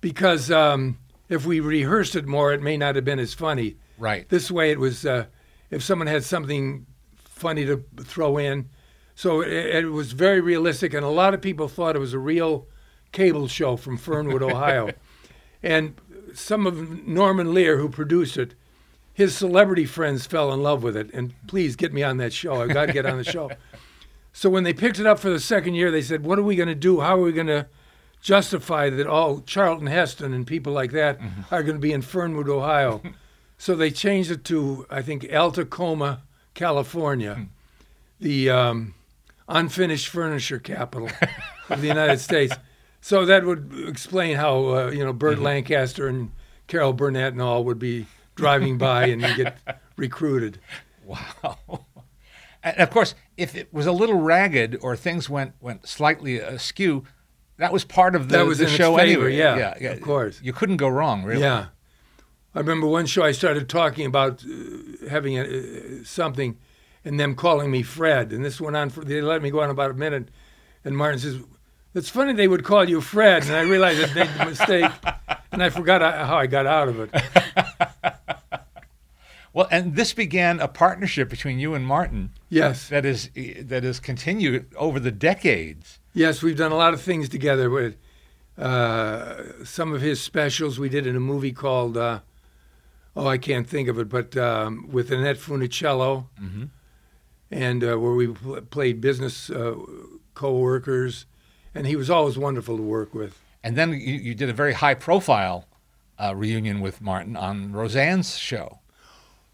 because 0.00 0.50
um, 0.52 0.98
if 1.28 1.44
we 1.44 1.58
rehearsed 1.58 2.14
it 2.14 2.26
more, 2.26 2.52
it 2.52 2.62
may 2.62 2.76
not 2.76 2.94
have 2.94 3.04
been 3.04 3.18
as 3.18 3.34
funny. 3.34 3.76
Right. 3.98 4.28
This 4.28 4.50
way, 4.50 4.70
it 4.70 4.78
was 4.78 5.04
uh, 5.04 5.26
if 5.70 5.82
someone 5.82 6.06
had 6.06 6.22
something 6.22 6.86
funny 7.16 7.64
to 7.66 7.82
throw 8.00 8.38
in. 8.38 8.68
So 9.14 9.40
it, 9.40 9.52
it 9.52 9.90
was 9.90 10.12
very 10.12 10.40
realistic, 10.40 10.94
and 10.94 11.04
a 11.04 11.08
lot 11.08 11.34
of 11.34 11.40
people 11.40 11.68
thought 11.68 11.96
it 11.96 12.00
was 12.00 12.14
a 12.14 12.18
real 12.18 12.66
cable 13.12 13.48
show 13.48 13.76
from 13.76 13.96
Fernwood, 13.96 14.42
Ohio. 14.50 14.90
and 15.62 15.94
some 16.34 16.66
of 16.66 17.06
Norman 17.06 17.54
Lear, 17.54 17.78
who 17.78 17.88
produced 17.88 18.36
it, 18.36 18.54
his 19.12 19.36
celebrity 19.36 19.86
friends 19.86 20.26
fell 20.26 20.52
in 20.52 20.62
love 20.62 20.82
with 20.82 20.96
it. 20.96 21.12
And 21.14 21.34
please 21.46 21.76
get 21.76 21.92
me 21.92 22.02
on 22.02 22.16
that 22.18 22.32
show. 22.32 22.60
I've 22.60 22.70
got 22.74 22.86
to 22.86 22.92
get 22.92 23.06
on 23.06 23.18
the 23.18 23.24
show. 23.24 23.50
So 24.36 24.50
when 24.50 24.64
they 24.64 24.72
picked 24.72 24.98
it 24.98 25.06
up 25.06 25.20
for 25.20 25.30
the 25.30 25.38
second 25.38 25.74
year, 25.74 25.92
they 25.92 26.02
said, 26.02 26.24
"What 26.24 26.40
are 26.40 26.42
we 26.42 26.56
going 26.56 26.68
to 26.68 26.74
do? 26.74 26.98
How 26.98 27.16
are 27.16 27.22
we 27.22 27.30
going 27.30 27.46
to 27.46 27.68
justify 28.20 28.90
that 28.90 29.06
all 29.06 29.40
Charlton 29.42 29.86
Heston 29.86 30.34
and 30.34 30.44
people 30.44 30.72
like 30.72 30.90
that 30.90 31.20
are 31.52 31.62
going 31.62 31.76
to 31.76 31.80
be 31.80 31.92
in 31.92 32.02
Fernwood, 32.02 32.48
Ohio?" 32.48 33.00
so 33.58 33.76
they 33.76 33.92
changed 33.92 34.32
it 34.32 34.44
to 34.46 34.86
I 34.90 35.02
think 35.02 35.32
Alta 35.32 35.64
Coma, 35.64 36.22
California, 36.52 37.46
the 38.18 38.50
um, 38.50 38.94
unfinished 39.48 40.08
furniture 40.08 40.58
capital 40.58 41.10
of 41.70 41.80
the 41.80 41.86
United 41.86 42.18
States. 42.18 42.56
So 43.04 43.26
that 43.26 43.44
would 43.44 43.70
explain 43.86 44.36
how 44.36 44.64
uh, 44.64 44.90
you 44.90 45.04
know 45.04 45.12
Burt 45.12 45.38
Lancaster 45.38 46.08
and 46.08 46.30
Carol 46.68 46.94
Burnett 46.94 47.34
and 47.34 47.42
all 47.42 47.62
would 47.64 47.78
be 47.78 48.06
driving 48.34 48.78
by 48.78 49.08
and 49.08 49.20
get 49.36 49.58
recruited. 49.98 50.58
Wow. 51.04 51.84
And 52.62 52.78
of 52.78 52.88
course, 52.88 53.14
if 53.36 53.54
it 53.54 53.68
was 53.74 53.84
a 53.84 53.92
little 53.92 54.18
ragged 54.18 54.78
or 54.80 54.96
things 54.96 55.28
went 55.28 55.52
went 55.60 55.86
slightly 55.86 56.38
askew, 56.38 57.04
that 57.58 57.74
was 57.74 57.84
part 57.84 58.14
of 58.14 58.30
the, 58.30 58.38
That 58.38 58.46
was 58.46 58.56
the 58.56 58.68
show 58.68 58.96
favor, 58.96 59.26
anyway. 59.26 59.36
yeah, 59.36 59.92
of 59.92 60.00
course. 60.00 60.40
You 60.42 60.54
couldn't 60.54 60.78
go 60.78 60.88
wrong, 60.88 61.24
really. 61.24 61.42
Yeah. 61.42 61.66
I 62.54 62.58
remember 62.60 62.86
one 62.86 63.04
show 63.04 63.22
I 63.22 63.32
started 63.32 63.68
talking 63.68 64.06
about 64.06 64.42
uh, 64.44 65.10
having 65.10 65.36
a, 65.38 65.42
uh, 65.42 66.04
something 66.04 66.56
and 67.04 67.20
them 67.20 67.34
calling 67.34 67.70
me 67.70 67.82
Fred. 67.82 68.32
And 68.32 68.42
this 68.42 68.62
went 68.62 68.76
on 68.76 68.88
for, 68.88 69.04
they 69.04 69.20
let 69.20 69.42
me 69.42 69.50
go 69.50 69.60
on 69.60 69.68
about 69.68 69.90
a 69.90 69.94
minute. 69.94 70.30
And 70.86 70.96
Martin 70.96 71.18
says, 71.18 71.40
It's 71.94 72.08
funny 72.08 72.32
they 72.32 72.48
would 72.48 72.64
call 72.64 72.88
you 72.88 73.00
Fred. 73.00 73.44
And 73.44 73.52
I 73.52 73.60
realized 73.62 74.02
I'd 74.02 74.14
made 74.16 74.28
the 74.38 74.44
mistake. 74.46 74.90
And 75.52 75.62
I 75.62 75.70
forgot 75.70 76.00
how 76.26 76.36
I 76.36 76.46
got 76.46 76.66
out 76.66 76.88
of 76.88 77.00
it. 77.00 77.10
Well, 79.52 79.68
and 79.70 79.94
this 79.94 80.12
began 80.12 80.58
a 80.58 80.66
partnership 80.66 81.28
between 81.28 81.60
you 81.60 81.74
and 81.74 81.86
Martin 81.86 82.30
Yes. 82.48 82.88
that 82.88 83.04
is 83.04 83.30
that 83.36 83.84
has 83.84 84.00
continued 84.00 84.66
over 84.74 84.98
the 84.98 85.12
decades. 85.12 86.00
Yes, 86.12 86.42
we've 86.42 86.56
done 86.56 86.72
a 86.72 86.76
lot 86.76 86.92
of 86.92 87.00
things 87.00 87.28
together 87.28 87.70
with 87.70 87.94
uh, 88.58 89.64
some 89.64 89.92
of 89.92 90.00
his 90.00 90.20
specials. 90.20 90.80
We 90.80 90.88
did 90.88 91.06
in 91.06 91.14
a 91.14 91.20
movie 91.20 91.52
called, 91.52 91.96
uh, 91.96 92.18
oh, 93.14 93.28
I 93.28 93.38
can't 93.38 93.68
think 93.68 93.88
of 93.88 93.96
it, 94.00 94.08
but 94.08 94.36
um, 94.36 94.88
with 94.90 95.12
Annette 95.12 95.36
Funicello, 95.38 96.26
and 97.52 97.84
uh, 97.84 97.96
where 97.96 98.14
we 98.14 98.26
pl- 98.26 98.60
played 98.62 99.00
business 99.00 99.50
uh, 99.50 99.76
co-workers, 100.34 101.26
and 101.74 101.86
he 101.86 101.96
was 101.96 102.08
always 102.10 102.36
wonderful 102.38 102.76
to 102.76 102.82
work 102.82 103.14
with. 103.14 103.40
And 103.62 103.76
then 103.76 103.92
you, 103.92 104.14
you 104.14 104.34
did 104.34 104.48
a 104.48 104.52
very 104.52 104.74
high 104.74 104.94
profile 104.94 105.66
uh, 106.18 106.34
reunion 106.36 106.80
with 106.80 107.00
Martin 107.00 107.36
on 107.36 107.72
Roseanne's 107.72 108.36
show. 108.38 108.80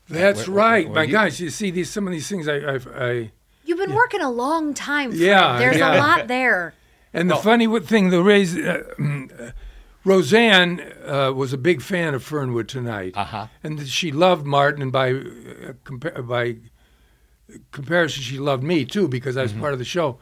That's 0.09 0.46
where- 0.48 0.56
right, 0.56 0.87
where 0.87 0.94
my 0.96 1.02
you- 1.04 1.12
gosh! 1.12 1.38
You 1.40 1.50
see 1.50 1.70
these 1.70 1.88
some 1.90 2.06
of 2.06 2.12
these 2.12 2.28
things 2.28 2.48
I, 2.48 2.56
I, 2.56 2.78
I 2.96 3.30
You've 3.64 3.78
been 3.78 3.94
working 3.94 4.20
a 4.20 4.30
long 4.30 4.74
time. 4.74 5.11
Fred. 5.11 5.20
Yeah, 5.20 5.59
There's 5.59 5.76
yeah. 5.78 5.96
a 5.96 5.98
lot 5.98 6.26
there. 6.28 6.74
And 7.12 7.28
the 7.28 7.35
funny 7.37 7.66
thing, 7.80 8.11
the 8.11 8.22
raise, 8.22 8.56
uh, 8.56 8.85
uh, 8.96 9.50
Roseanne 10.04 10.80
uh, 11.04 11.33
was 11.35 11.52
a 11.52 11.59
big 11.59 11.83
fan 11.83 12.14
of 12.14 12.22
Fernwood 12.22 12.68
tonight, 12.68 13.16
Uh-huh. 13.16 13.48
and 13.64 13.87
she 13.88 14.12
loved 14.12 14.46
Martin, 14.46 14.80
and 14.80 14.92
by 14.92 15.11
uh, 15.11 15.72
compa- 15.85 16.24
by 16.26 16.56
comparison, 17.72 18.22
she 18.22 18.38
loved 18.38 18.62
me 18.62 18.85
too 18.85 19.09
because 19.09 19.37
I 19.37 19.42
was 19.42 19.52
part 19.52 19.72
of 19.72 19.78
the 19.80 19.85
show. 19.85 20.18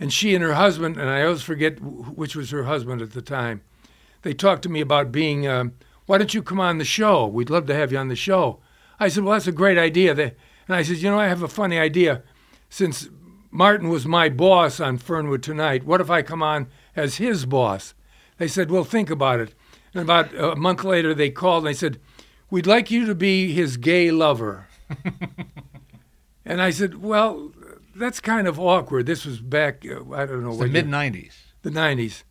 And 0.00 0.12
she 0.12 0.34
and 0.34 0.44
her 0.44 0.54
husband, 0.54 0.96
and 0.96 1.10
I 1.10 1.22
always 1.22 1.42
forget 1.42 1.80
which 1.80 2.36
was 2.36 2.50
her 2.50 2.64
husband 2.64 3.02
at 3.02 3.12
the 3.12 3.22
time, 3.22 3.62
they 4.22 4.32
talked 4.32 4.62
to 4.62 4.68
me 4.68 4.80
about 4.80 5.12
being. 5.12 5.46
Um, 5.46 5.72
Why 6.06 6.18
don't 6.18 6.34
you 6.34 6.42
come 6.42 6.60
on 6.60 6.78
the 6.78 6.84
show? 6.84 7.26
We'd 7.26 7.50
love 7.50 7.66
to 7.66 7.74
have 7.74 7.92
you 7.92 7.98
on 7.98 8.08
the 8.08 8.16
show. 8.16 8.60
I 9.00 9.08
said, 9.08 9.24
well, 9.24 9.34
that's 9.34 9.46
a 9.46 9.52
great 9.52 9.78
idea. 9.78 10.14
They, 10.14 10.34
and 10.66 10.76
I 10.76 10.82
said, 10.82 10.98
you 10.98 11.10
know, 11.10 11.18
I 11.18 11.28
have 11.28 11.42
a 11.42 11.48
funny 11.48 11.78
idea. 11.78 12.22
Since 12.68 13.08
Martin 13.50 13.88
was 13.88 14.06
my 14.06 14.28
boss 14.28 14.80
on 14.80 14.98
Fernwood 14.98 15.42
Tonight, 15.42 15.84
what 15.84 16.00
if 16.00 16.10
I 16.10 16.22
come 16.22 16.42
on 16.42 16.68
as 16.96 17.16
his 17.16 17.46
boss? 17.46 17.94
They 18.38 18.48
said, 18.48 18.70
well, 18.70 18.84
think 18.84 19.10
about 19.10 19.40
it. 19.40 19.54
And 19.94 20.02
about 20.02 20.34
a 20.34 20.56
month 20.56 20.84
later, 20.84 21.14
they 21.14 21.30
called 21.30 21.64
and 21.64 21.68
they 21.68 21.78
said, 21.78 22.00
we'd 22.50 22.66
like 22.66 22.90
you 22.90 23.06
to 23.06 23.14
be 23.14 23.52
his 23.52 23.76
gay 23.76 24.10
lover. 24.10 24.66
and 26.44 26.60
I 26.60 26.70
said, 26.70 27.02
well, 27.02 27.52
that's 27.98 28.20
kind 28.20 28.46
of 28.46 28.58
awkward. 28.58 29.06
This 29.06 29.24
was 29.24 29.40
back, 29.40 29.84
uh, 29.84 30.12
I 30.14 30.26
don't 30.26 30.42
know, 30.44 30.56
The 30.56 30.66
mid 30.66 30.86
90s. 30.86 31.32
the 31.62 31.70
90s. 31.70 32.22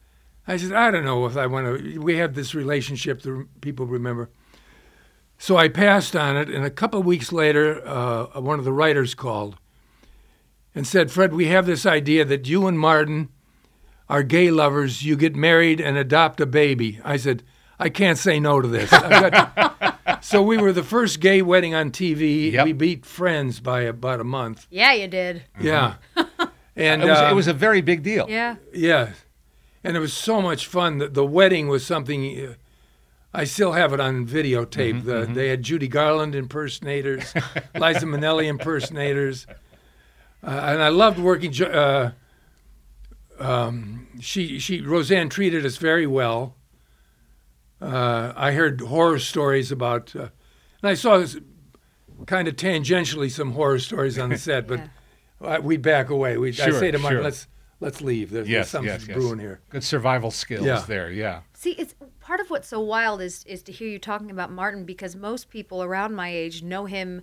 I 0.48 0.58
said, 0.58 0.72
I 0.74 0.92
don't 0.92 1.04
know 1.06 1.26
if 1.26 1.36
I 1.36 1.46
want 1.48 1.66
to. 1.84 2.00
We 2.00 2.18
have 2.18 2.34
this 2.34 2.56
relationship 2.56 3.22
that 3.24 3.46
people 3.62 3.86
remember. 3.86 4.30
So 5.38 5.58
I 5.58 5.68
passed 5.68 6.16
on 6.16 6.38
it, 6.38 6.50
and 6.50 6.66
a 6.66 6.70
couple 6.72 7.00
of 7.00 7.06
weeks 7.06 7.32
later, 7.32 7.86
uh, 7.88 8.40
one 8.40 8.58
of 8.58 8.66
the 8.66 8.72
writers 8.72 9.14
called 9.14 9.58
and 10.74 10.88
said, 10.88 11.12
Fred, 11.12 11.34
we 11.34 11.48
have 11.48 11.66
this 11.66 11.86
idea 11.86 12.24
that 12.26 12.48
you 12.48 12.66
and 12.66 12.80
Martin 12.80 13.30
are 14.10 14.24
gay 14.24 14.50
lovers. 14.50 15.04
You 15.04 15.16
get 15.16 15.36
married 15.36 15.82
and 15.82 15.98
adopt 15.98 16.40
a 16.40 16.46
baby. 16.46 17.00
I 17.04 17.18
said, 17.18 17.44
I 17.80 17.90
can't 17.90 18.18
say 18.18 18.40
no 18.40 18.62
to 18.62 18.68
this. 18.68 18.92
I've 18.92 19.32
got- 19.32 20.24
so 20.24 20.42
we 20.42 20.58
were 20.58 20.74
the 20.74 20.84
first 20.84 21.20
gay 21.20 21.42
wedding 21.42 21.76
on 21.76 21.92
TV. 21.92 22.52
Yep. 22.52 22.66
We 22.66 22.74
beat 22.74 23.06
Friends 23.06 23.60
by 23.60 23.82
about 23.82 24.20
a 24.20 24.24
month. 24.24 24.66
Yeah, 24.70 24.94
you 24.94 25.08
did. 25.08 25.44
Yeah. 25.60 25.96
And 26.76 27.02
It 27.04 27.10
was, 27.10 27.20
it 27.20 27.26
um, 27.26 27.36
was 27.36 27.48
a 27.48 27.54
very 27.54 27.82
big 27.82 28.04
deal. 28.04 28.28
Yeah. 28.30 28.58
yeah, 28.74 29.14
and 29.84 29.98
it 29.98 30.00
was 30.00 30.14
so 30.14 30.42
much 30.42 30.68
fun. 30.68 31.00
The, 31.00 31.08
the 31.08 31.26
wedding 31.26 31.68
was 31.70 31.84
something. 31.86 32.46
Uh, 32.48 32.54
I 33.34 33.44
still 33.46 33.74
have 33.74 33.94
it 33.94 34.00
on 34.00 34.28
videotape. 34.28 35.04
the, 35.04 35.26
They 35.32 35.50
had 35.50 35.64
Judy 35.64 35.88
Garland 35.88 36.34
impersonators, 36.36 37.34
Liza 37.76 38.06
Minnelli 38.06 38.46
impersonators, 38.46 39.48
uh, 40.44 40.50
and 40.50 40.82
I 40.84 40.90
loved 40.90 41.18
working. 41.20 41.52
Uh, 41.64 42.12
um, 43.40 44.08
she 44.20 44.60
she 44.60 44.82
Roseanne 44.82 45.30
treated 45.30 45.66
us 45.66 45.78
very 45.78 46.08
well. 46.08 46.56
Uh, 47.82 48.34
I 48.36 48.52
heard 48.54 48.82
horror 48.82 49.20
stories 49.20 49.72
about, 49.72 50.16
uh, 50.16 50.30
and 50.82 50.90
I 50.90 50.94
saw 50.96 51.26
kind 52.26 52.48
of 52.48 52.56
tangentially 52.56 53.30
some 53.30 53.52
horror 53.52 53.80
stories 53.80 54.18
on 54.18 54.30
the 54.30 54.38
set, 54.40 54.68
but 54.68 54.82
uh, 55.42 55.60
we'd 55.62 55.82
back 55.82 56.10
away. 56.10 56.38
We 56.38 56.50
I 56.50 56.72
say 56.72 56.92
to 56.92 56.98
Martin, 56.98 57.18
sure. 57.20 57.24
let's 57.24 57.48
let's 57.80 58.02
leave. 58.02 58.32
There's, 58.32 58.50
Yes, 58.50 58.58
there's 58.58 58.70
something 58.70 58.92
yes, 58.94 59.08
yes. 59.08 59.16
brewing 59.18 59.40
here. 59.40 59.62
Good 59.70 59.84
survival 59.84 60.32
skills 60.32 60.66
Yeah. 60.66 60.84
there, 60.88 61.12
yeah. 61.12 61.42
See, 61.54 61.72
it's 61.74 61.94
part 62.20 62.40
of 62.40 62.50
what's 62.50 62.68
so 62.68 62.80
wild 62.82 63.22
is 63.22 63.44
is 63.46 63.62
to 63.64 63.72
hear 63.72 63.88
you 63.88 64.00
talking 64.00 64.32
about 64.32 64.52
Martin 64.52 64.84
because 64.84 65.16
most 65.16 65.50
people 65.50 65.84
around 65.84 66.16
my 66.16 66.30
age 66.30 66.64
know 66.64 66.86
him 66.86 67.22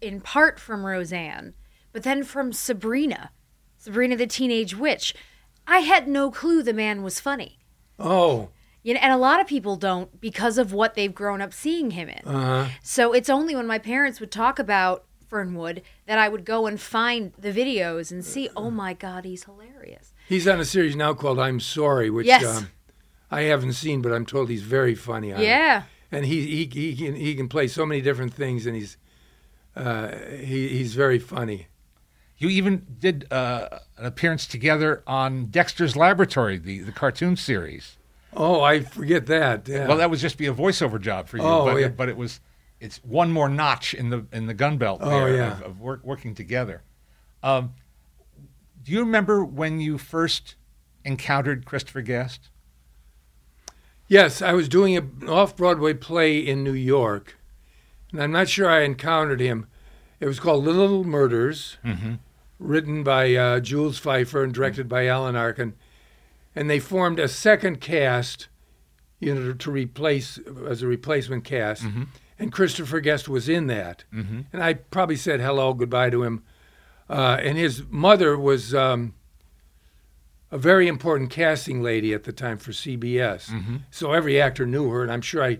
in 0.00 0.20
part 0.20 0.60
from 0.60 0.84
Roseanne, 0.84 1.54
but 1.92 2.02
then 2.02 2.22
from 2.24 2.52
Sabrina, 2.52 3.30
Sabrina 3.78 4.16
the 4.16 4.26
Teenage 4.26 4.76
Witch. 4.76 5.14
I 5.66 5.80
had 5.80 6.08
no 6.08 6.30
clue 6.30 6.62
the 6.62 6.72
man 6.72 7.02
was 7.02 7.20
funny. 7.20 7.58
Oh, 7.98 8.50
You 8.82 8.94
know, 8.94 9.00
and 9.02 9.12
a 9.12 9.16
lot 9.16 9.40
of 9.40 9.46
people 9.46 9.76
don't 9.76 10.20
because 10.20 10.56
of 10.58 10.72
what 10.72 10.94
they've 10.94 11.14
grown 11.14 11.40
up 11.42 11.52
seeing 11.52 11.90
him 11.92 12.08
in. 12.08 12.22
uh-huh. 12.26 12.68
So 12.82 13.12
it's 13.12 13.28
only 13.28 13.54
when 13.56 13.66
my 13.66 13.78
parents 13.78 14.20
would 14.20 14.30
talk 14.30 14.58
about 14.58 15.04
Fernwood 15.30 15.82
that 16.06 16.18
I 16.18 16.28
would 16.28 16.44
go 16.46 16.66
and 16.66 16.80
find 16.80 17.32
the 17.38 17.52
videos 17.52 18.10
and 18.10 18.24
see, 18.24 18.48
oh 18.56 18.70
my 18.70 18.94
God, 18.94 19.24
he's 19.26 19.44
hilarious. 19.44 20.14
he's 20.26 20.48
on 20.48 20.58
a 20.60 20.64
series 20.64 20.96
now 20.96 21.12
called 21.12 21.38
I'm 21.38 21.60
Sorry, 21.60 22.08
which 22.08 22.26
Yes. 22.26 22.44
um, 22.44 22.70
I 23.30 23.42
haven't 23.42 23.74
seen, 23.74 24.00
but 24.00 24.12
I'm 24.12 24.24
told 24.24 24.48
he's 24.48 24.62
very 24.62 24.94
funny. 24.94 25.34
On 25.34 25.40
it. 25.40 25.44
Yeah. 25.44 25.82
and 26.10 26.24
he 26.24 26.46
he 26.46 26.64
he 26.66 26.96
can 26.96 27.14
he 27.14 27.34
can 27.34 27.46
play 27.48 27.68
so 27.68 27.84
many 27.84 28.00
different 28.00 28.32
things, 28.32 28.64
and 28.64 28.74
he's 28.74 28.96
uh, 29.76 30.16
he 30.40 30.68
he's 30.68 30.94
very 30.94 31.18
funny. 31.18 31.66
You 32.38 32.48
even 32.48 32.86
did 32.98 33.30
uh, 33.30 33.80
an 33.98 34.06
appearance 34.06 34.46
together 34.46 35.02
on 35.06 35.46
Dexter's 35.46 35.94
Laboratory, 35.96 36.56
the, 36.56 36.78
the 36.78 36.92
cartoon 36.92 37.36
series. 37.36 37.97
Oh, 38.34 38.60
I 38.60 38.80
forget 38.80 39.26
that. 39.26 39.66
Yeah. 39.68 39.88
Well, 39.88 39.96
that 39.96 40.10
would 40.10 40.18
just 40.18 40.36
be 40.38 40.46
a 40.46 40.52
voiceover 40.54 41.00
job 41.00 41.28
for 41.28 41.38
you. 41.38 41.42
Oh, 41.42 41.64
but, 41.64 41.76
yeah. 41.76 41.88
but 41.88 42.08
it 42.08 42.16
was 42.16 42.40
it's 42.80 42.98
one 43.04 43.32
more 43.32 43.48
notch 43.48 43.94
in 43.94 44.10
the 44.10 44.26
in 44.32 44.46
the 44.46 44.54
gun 44.54 44.78
belt 44.78 45.00
Oh, 45.02 45.08
there 45.10 45.34
yeah. 45.34 45.52
of, 45.58 45.62
of 45.62 45.80
work, 45.80 46.04
working 46.04 46.34
together. 46.34 46.82
Um, 47.42 47.72
do 48.82 48.92
you 48.92 49.00
remember 49.00 49.44
when 49.44 49.80
you 49.80 49.98
first 49.98 50.54
encountered 51.04 51.64
Christopher 51.66 52.02
Guest? 52.02 52.50
Yes, 54.06 54.40
I 54.40 54.52
was 54.52 54.68
doing 54.68 54.96
an 54.96 55.28
off 55.28 55.54
Broadway 55.56 55.92
play 55.94 56.38
in 56.38 56.64
New 56.64 56.72
York, 56.72 57.36
and 58.10 58.22
I'm 58.22 58.32
not 58.32 58.48
sure 58.48 58.68
I 58.68 58.80
encountered 58.82 59.40
him. 59.40 59.66
It 60.20 60.26
was 60.26 60.40
called 60.40 60.64
Little 60.64 61.04
Murders, 61.04 61.76
written 62.58 63.02
by 63.04 63.34
uh, 63.34 63.60
Jules 63.60 64.00
Feiffer 64.00 64.42
and 64.42 64.52
directed 64.54 64.88
by 64.88 65.06
Alan 65.06 65.36
Arkin. 65.36 65.74
And 66.58 66.68
they 66.68 66.80
formed 66.80 67.18
a 67.20 67.28
second 67.28 67.80
cast, 67.80 68.48
you 69.20 69.32
know, 69.34 69.52
to 69.52 69.70
replace 69.70 70.38
as 70.68 70.82
a 70.82 70.86
replacement 70.88 71.44
cast. 71.44 71.84
And 72.38 72.50
Christopher 72.52 73.00
Guest 73.00 73.28
was 73.28 73.48
in 73.48 73.68
that. 73.68 74.04
And 74.52 74.62
I 74.62 74.74
probably 74.74 75.16
said 75.16 75.40
hello, 75.40 75.72
goodbye 75.72 76.10
to 76.10 76.22
him. 76.24 76.42
Uh, 77.08 77.38
and 77.42 77.56
his 77.56 77.84
mother 77.88 78.36
was 78.36 78.74
um, 78.74 79.14
a 80.50 80.58
very 80.58 80.88
important 80.88 81.30
casting 81.30 81.80
lady 81.82 82.12
at 82.12 82.24
the 82.24 82.32
time 82.32 82.58
for 82.58 82.72
CBS. 82.72 83.50
So 83.90 84.12
every 84.12 84.40
actor 84.40 84.66
knew 84.66 84.90
her, 84.90 85.02
and 85.02 85.12
I'm 85.12 85.22
sure 85.22 85.42
I 85.44 85.58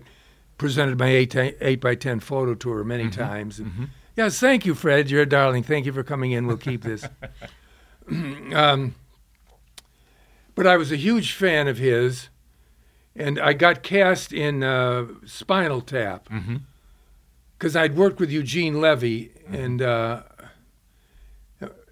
presented 0.57 0.99
my 0.99 1.07
eight, 1.09 1.33
eight 1.35 1.79
by 1.79 1.95
ten 1.95 2.19
photo 2.19 2.55
to 2.55 2.69
her 2.71 2.83
many 2.83 3.09
times. 3.09 3.59
And, 3.59 3.89
Yes, 4.17 4.37
thank 4.37 4.65
you, 4.65 4.75
Fred. 4.75 5.09
You're 5.09 5.21
a 5.21 5.25
darling. 5.25 5.63
Thank 5.63 5.85
you 5.85 5.93
for 5.93 6.03
coming 6.03 6.33
in. 6.33 6.45
We'll 6.45 6.57
keep 6.57 6.81
this. 6.83 7.05
um, 8.53 8.95
but 10.59 10.67
I 10.67 10.75
was 10.75 10.91
a 10.91 10.97
huge 10.97 11.31
fan 11.31 11.69
of 11.69 11.77
his, 11.77 12.27
and 13.15 13.39
I 13.39 13.53
got 13.53 13.81
cast 13.81 14.33
in 14.33 14.61
uh, 14.61 15.05
Spinal 15.25 15.79
Tap 15.79 16.27
because 17.57 17.77
I'd 17.77 17.95
worked 17.95 18.19
with 18.19 18.29
Eugene 18.29 18.81
Levy 18.81 19.31
and 19.47 19.81
uh, 19.81 20.23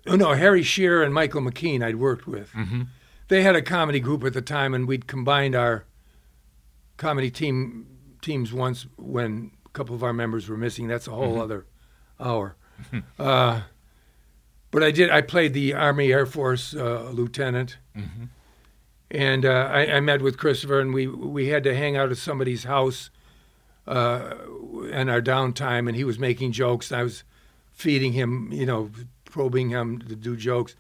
oh 0.06 0.16
no, 0.18 0.34
Harry 0.34 0.64
Shearer 0.64 1.02
and 1.02 1.14
Michael 1.14 1.40
McKean. 1.42 1.82
I'd 1.82 1.96
worked 1.96 2.28
with. 2.28 2.52
They 3.30 3.42
had 3.42 3.56
a 3.56 3.62
comedy 3.62 4.02
group 4.02 4.26
at 4.26 4.34
the 4.34 4.42
time, 4.42 4.74
and 4.74 4.86
we'd 4.86 5.08
combined 5.08 5.56
our 5.56 5.86
comedy 6.98 7.32
team 7.32 7.88
teams 8.22 8.52
once 8.52 8.86
when 8.98 9.52
a 9.66 9.70
couple 9.70 9.96
of 9.96 10.04
our 10.04 10.12
members 10.14 10.50
were 10.50 10.58
missing. 10.58 10.90
That's 10.90 11.08
a 11.08 11.12
whole 11.12 11.42
other 11.42 11.66
hour. 12.20 12.58
uh, 13.18 13.62
but 14.72 14.84
I 14.84 14.92
did. 14.92 15.10
I 15.10 15.22
played 15.22 15.54
the 15.54 15.74
Army 15.74 16.12
Air 16.12 16.26
Force 16.26 16.76
uh, 16.76 17.10
lieutenant, 17.14 17.78
and 19.10 19.46
uh, 19.46 19.70
I, 19.72 19.96
I 19.96 20.00
met 20.00 20.22
with 20.22 20.38
Christopher, 20.38 20.80
and 20.80 20.94
we 20.94 21.08
we 21.08 21.48
had 21.48 21.64
to 21.64 21.76
hang 21.76 21.96
out 21.96 22.12
at 22.12 22.18
somebody's 22.18 22.66
house 22.66 23.10
uh, 23.88 24.36
in 24.92 25.10
our 25.10 25.22
downtime, 25.22 25.88
and 25.88 25.96
he 25.96 26.04
was 26.04 26.20
making 26.20 26.52
jokes. 26.52 26.92
And 26.92 27.00
I 27.00 27.04
was 27.04 27.24
feeding 27.72 28.14
him, 28.14 28.50
you 28.52 28.66
know, 28.66 28.92
probing 29.26 29.70
him 29.70 30.00
to 30.00 30.16
do 30.16 30.36
jokes. 30.36 30.76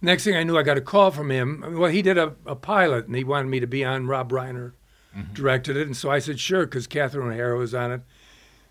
Next 0.00 0.24
thing 0.24 0.36
I 0.36 0.42
knew, 0.42 0.58
I 0.58 0.64
got 0.64 0.76
a 0.76 0.82
call 0.82 1.12
from 1.12 1.30
him. 1.30 1.76
Well, 1.78 1.90
he 1.90 2.02
did 2.02 2.18
a, 2.18 2.34
a 2.44 2.56
pilot, 2.56 3.06
and 3.06 3.14
he 3.14 3.24
wanted 3.24 3.48
me 3.48 3.60
to 3.60 3.66
be 3.66 3.84
on. 3.84 4.06
Rob 4.06 4.30
Reiner 4.32 4.72
directed 5.34 5.76
it, 5.76 5.86
and 5.86 5.96
so 5.96 6.10
I 6.10 6.18
said 6.18 6.40
sure, 6.40 6.64
because 6.66 6.86
Catherine 6.86 7.30
O'Hara 7.30 7.58
was 7.58 7.74
on 7.74 7.92
it. 7.92 8.00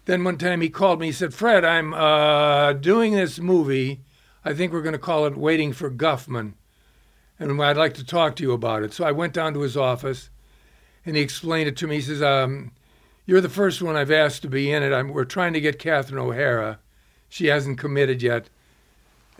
Then 0.05 0.23
one 0.23 0.37
time 0.37 0.61
he 0.61 0.69
called 0.69 0.99
me. 0.99 1.07
He 1.07 1.11
said, 1.11 1.33
"Fred, 1.33 1.63
I'm 1.63 1.93
uh, 1.93 2.73
doing 2.73 3.13
this 3.13 3.39
movie. 3.39 4.01
I 4.43 4.53
think 4.53 4.73
we're 4.73 4.81
going 4.81 4.93
to 4.93 4.99
call 4.99 5.25
it 5.25 5.37
Waiting 5.37 5.71
for 5.71 5.91
Guffman, 5.91 6.53
and 7.41 7.61
I'd 7.61 7.77
like 7.77 7.93
to 7.95 8.05
talk 8.05 8.35
to 8.37 8.43
you 8.43 8.53
about 8.53 8.83
it." 8.83 8.93
So 8.93 9.03
I 9.03 9.11
went 9.11 9.33
down 9.33 9.53
to 9.53 9.61
his 9.61 9.75
office, 9.75 10.29
and 11.05 11.15
he 11.15 11.21
explained 11.21 11.67
it 11.67 11.77
to 11.77 11.87
me. 11.87 11.95
He 11.95 12.01
says, 12.01 12.21
um, 12.21 12.71
"You're 13.25 13.41
the 13.41 13.49
first 13.49 13.81
one 13.81 13.95
I've 13.95 14.11
asked 14.11 14.41
to 14.43 14.47
be 14.47 14.71
in 14.71 14.83
it. 14.83 14.93
I'm, 14.93 15.09
we're 15.09 15.25
trying 15.25 15.53
to 15.53 15.61
get 15.61 15.79
Catherine 15.79 16.19
O'Hara. 16.19 16.79
She 17.27 17.47
hasn't 17.47 17.79
committed 17.79 18.21
yet, 18.21 18.49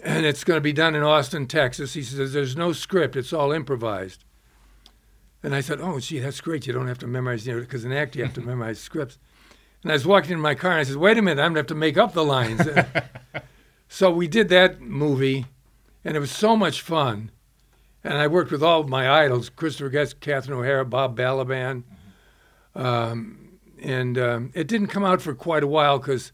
and 0.04 0.26
it's 0.26 0.44
going 0.44 0.58
to 0.58 0.62
be 0.62 0.74
done 0.74 0.96
in 0.96 1.04
Austin, 1.04 1.48
Texas." 1.48 1.94
He 1.94 2.04
says, 2.04 2.34
"There's 2.34 2.58
no 2.58 2.74
script. 2.74 3.16
It's 3.16 3.34
all 3.34 3.52
improvised." 3.52 4.26
And 5.44 5.56
I 5.56 5.62
said, 5.62 5.80
"Oh, 5.82 6.00
gee, 6.00 6.20
that's 6.20 6.42
great. 6.42 6.68
You 6.68 6.74
don't 6.74 6.88
have 6.88 7.00
to 7.00 7.08
memorize, 7.08 7.48
you 7.48 7.54
know, 7.54 7.62
because 7.62 7.86
an 7.86 7.94
actor 7.94 8.20
you 8.20 8.26
have 8.26 8.34
to 8.34 8.42
memorize 8.46 8.80
scripts." 8.80 9.18
And 9.84 9.92
I 9.92 9.96
was 9.96 10.06
walking 10.06 10.34
in 10.34 10.40
my 10.40 10.56
car 10.56 10.72
and 10.72 10.80
I 10.80 10.84
said, 10.84 10.98
wait 10.98 11.18
a 11.18 11.22
minute, 11.22 11.42
I'm 11.42 11.54
going 11.54 11.56
to 11.56 11.60
have 11.62 11.68
to 11.68 11.76
make 11.76 11.98
up 11.98 12.14
the 12.14 12.24
lines. 12.24 12.62
so 13.90 14.12
we 14.12 14.28
did 14.28 14.50
that 14.50 14.80
movie, 14.80 15.46
and 16.06 16.16
it 16.16 16.20
was 16.20 16.32
so 16.32 16.56
much 16.56 16.82
fun. 16.82 17.32
And 18.04 18.16
I 18.16 18.28
worked 18.28 18.52
with 18.52 18.64
all 18.64 18.82
of 18.82 18.90
my 18.90 19.10
idols 19.10 19.50
Christopher 19.50 19.90
Guest, 19.90 20.20
Catherine 20.20 20.58
O'Hara, 20.58 20.86
Bob 20.86 21.18
Balaban. 21.18 21.84
Um, 22.76 23.60
and 23.82 24.18
um, 24.18 24.52
it 24.54 24.68
didn't 24.68 24.88
come 24.88 25.04
out 25.04 25.22
for 25.22 25.34
quite 25.36 25.64
a 25.64 25.68
while 25.68 26.00
because 26.00 26.32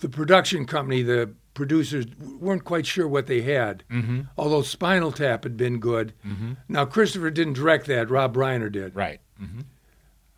the 0.00 0.08
production 0.08 0.66
company, 0.66 1.02
the 1.02 1.32
producers, 1.54 2.06
weren't 2.38 2.64
quite 2.64 2.86
sure 2.86 3.06
what 3.08 3.26
they 3.26 3.42
had. 3.42 3.84
Mm-hmm. 3.90 4.22
Although 4.36 4.62
Spinal 4.62 5.12
Tap 5.12 5.44
had 5.44 5.56
been 5.56 5.78
good. 5.78 6.12
Mm-hmm. 6.26 6.52
Now, 6.68 6.84
Christopher 6.84 7.30
didn't 7.30 7.54
direct 7.54 7.86
that, 7.86 8.10
Rob 8.10 8.34
Reiner 8.34 8.70
did. 8.70 8.94
Right. 8.94 9.20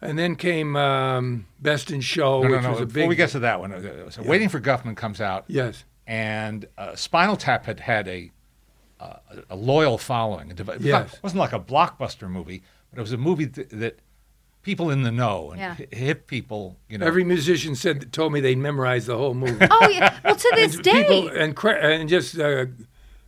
And 0.00 0.16
then 0.18 0.36
came 0.36 0.76
um, 0.76 1.46
Best 1.60 1.90
in 1.90 2.00
Show, 2.00 2.42
No, 2.42 2.48
no, 2.48 2.54
which 2.54 2.62
no. 2.62 2.70
was 2.70 2.80
a 2.80 2.86
Before 2.86 3.02
big. 3.02 3.08
we 3.08 3.16
get 3.16 3.30
to 3.30 3.40
that 3.40 3.58
one, 3.60 3.72
uh, 3.72 4.10
so 4.10 4.22
Waiting 4.22 4.48
for 4.48 4.60
Guffman 4.60 4.96
comes 4.96 5.20
out, 5.20 5.44
yes. 5.48 5.84
and 6.06 6.66
uh, 6.78 6.94
Spinal 6.94 7.36
Tap 7.36 7.66
had 7.66 7.80
had 7.80 8.06
a 8.06 8.30
uh, 9.00 9.16
a 9.50 9.56
loyal 9.56 9.98
following. 9.98 10.50
It 10.50 10.56
dev- 10.56 10.68
was 10.68 10.76
not- 10.78 10.84
Yes. 10.84 11.14
it 11.14 11.22
wasn't 11.22 11.40
like 11.40 11.52
a 11.52 11.60
blockbuster 11.60 12.28
movie, 12.28 12.62
but 12.90 12.98
it 12.98 13.02
was 13.02 13.12
a 13.12 13.16
movie 13.16 13.46
th- 13.46 13.68
that 13.70 13.98
people 14.62 14.90
in 14.90 15.02
the 15.02 15.10
know 15.12 15.50
and 15.52 15.60
Yeah. 15.60 15.76
hip 15.96 16.26
people, 16.26 16.76
you 16.88 16.98
know, 16.98 17.06
Every 17.06 17.24
musician 17.24 17.74
said 17.74 18.12
told 18.12 18.32
me 18.32 18.40
they'd 18.40 18.58
memorize 18.58 19.06
the 19.06 19.16
whole 19.16 19.34
movie. 19.34 19.66
Oh 19.70 19.88
yeah. 19.88 20.18
Well, 20.24 20.36
to 20.36 20.52
this 20.56 20.74
And 20.76 20.84
day. 20.84 21.02
people 21.04 21.28
and 21.28 21.54
cra- 21.56 21.80
and 21.80 22.08
just 22.08 22.38
uh, 22.38 22.66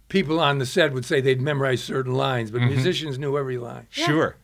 people 0.08 0.40
on 0.40 0.58
the 0.58 0.66
set 0.66 0.92
would 0.92 1.04
say 1.04 1.20
they'd 1.20 1.40
memorize 1.40 1.82
certain 1.82 2.14
lines, 2.14 2.50
Mm-hmm. 2.50 2.66
but 2.68 2.74
musicians 2.74 3.18
knew 3.18 3.38
every 3.38 3.58
line. 3.58 3.86
Sure. 3.90 4.36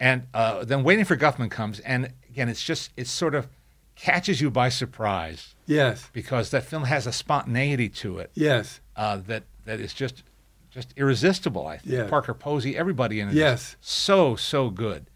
And 0.00 0.26
uh, 0.34 0.64
then 0.64 0.82
Waiting 0.82 1.04
for 1.04 1.16
Guffman 1.16 1.48
comes, 1.50 1.78
and 1.80 2.12
again, 2.28 2.48
it's 2.48 2.62
just, 2.64 2.90
it 2.96 3.06
sort 3.06 3.36
of 3.36 3.46
catches 3.94 4.40
you 4.40 4.50
by 4.50 4.68
surprise 4.68 5.54
Yes, 5.66 6.10
because 6.12 6.50
that 6.50 6.64
film 6.64 6.84
has 6.84 7.06
a 7.06 7.12
spontaneity 7.12 7.88
to 7.90 8.18
it 8.18 8.30
yes, 8.34 8.80
uh, 8.96 9.18
that, 9.28 9.44
that 9.64 9.78
is 9.78 9.94
just 9.94 10.24
just 10.72 10.94
irresistible, 10.96 11.66
I 11.66 11.78
think. 11.78 11.94
Yeah. 11.94 12.08
Parker 12.08 12.34
Posey, 12.34 12.76
everybody 12.76 13.20
in 13.20 13.28
it, 13.28 13.34
Yes. 13.34 13.76
so, 13.80 14.36
so 14.36 14.70
good. 14.70 15.06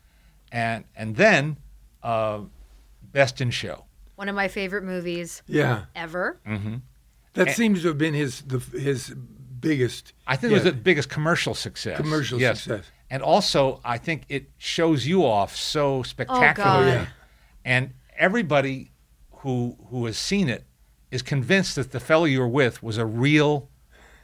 And, 0.53 0.85
and 0.95 1.17
then 1.17 1.57
uh, 2.03 2.41
Best 3.13 3.41
in 3.41 3.51
Show. 3.51 3.85
One 4.17 4.29
of 4.29 4.35
my 4.35 4.49
favorite 4.49 4.85
movies 4.85 5.43
yeah. 5.47 5.85
ever. 5.95 6.41
Mm-hmm. 6.47 6.77
That 7.35 7.51
seems 7.51 7.83
to 7.83 7.89
have 7.89 7.99
been 7.99 8.15
his 8.15 8.41
the, 8.43 8.59
his 8.59 9.11
biggest. 9.61 10.15
I 10.27 10.37
think 10.37 10.53
it 10.53 10.55
was 10.55 10.65
the 10.65 10.73
biggest 10.73 11.11
commercial 11.11 11.55
success. 11.55 11.99
Commercial 11.99 12.41
yes. 12.41 12.63
success. 12.63 12.87
And 13.11 13.23
also, 13.23 13.81
I 13.85 13.99
think 13.99 14.23
it 14.31 14.51
shows 14.57 15.07
you 15.07 15.25
off 15.25 15.55
so 15.55 16.03
spectacularly. 16.03 16.93
Oh, 16.93 16.95
God. 16.95 17.09
And 17.65 17.93
everybody 18.17 18.91
who 19.39 19.77
who 19.91 20.07
has 20.07 20.17
seen 20.17 20.49
it 20.49 20.65
is 21.11 21.21
convinced 21.23 21.77
that 21.77 21.93
the 21.93 22.01
fellow 22.01 22.25
you 22.25 22.41
were 22.41 22.49
with 22.49 22.83
was 22.83 22.97
a 22.97 23.05
real 23.07 23.69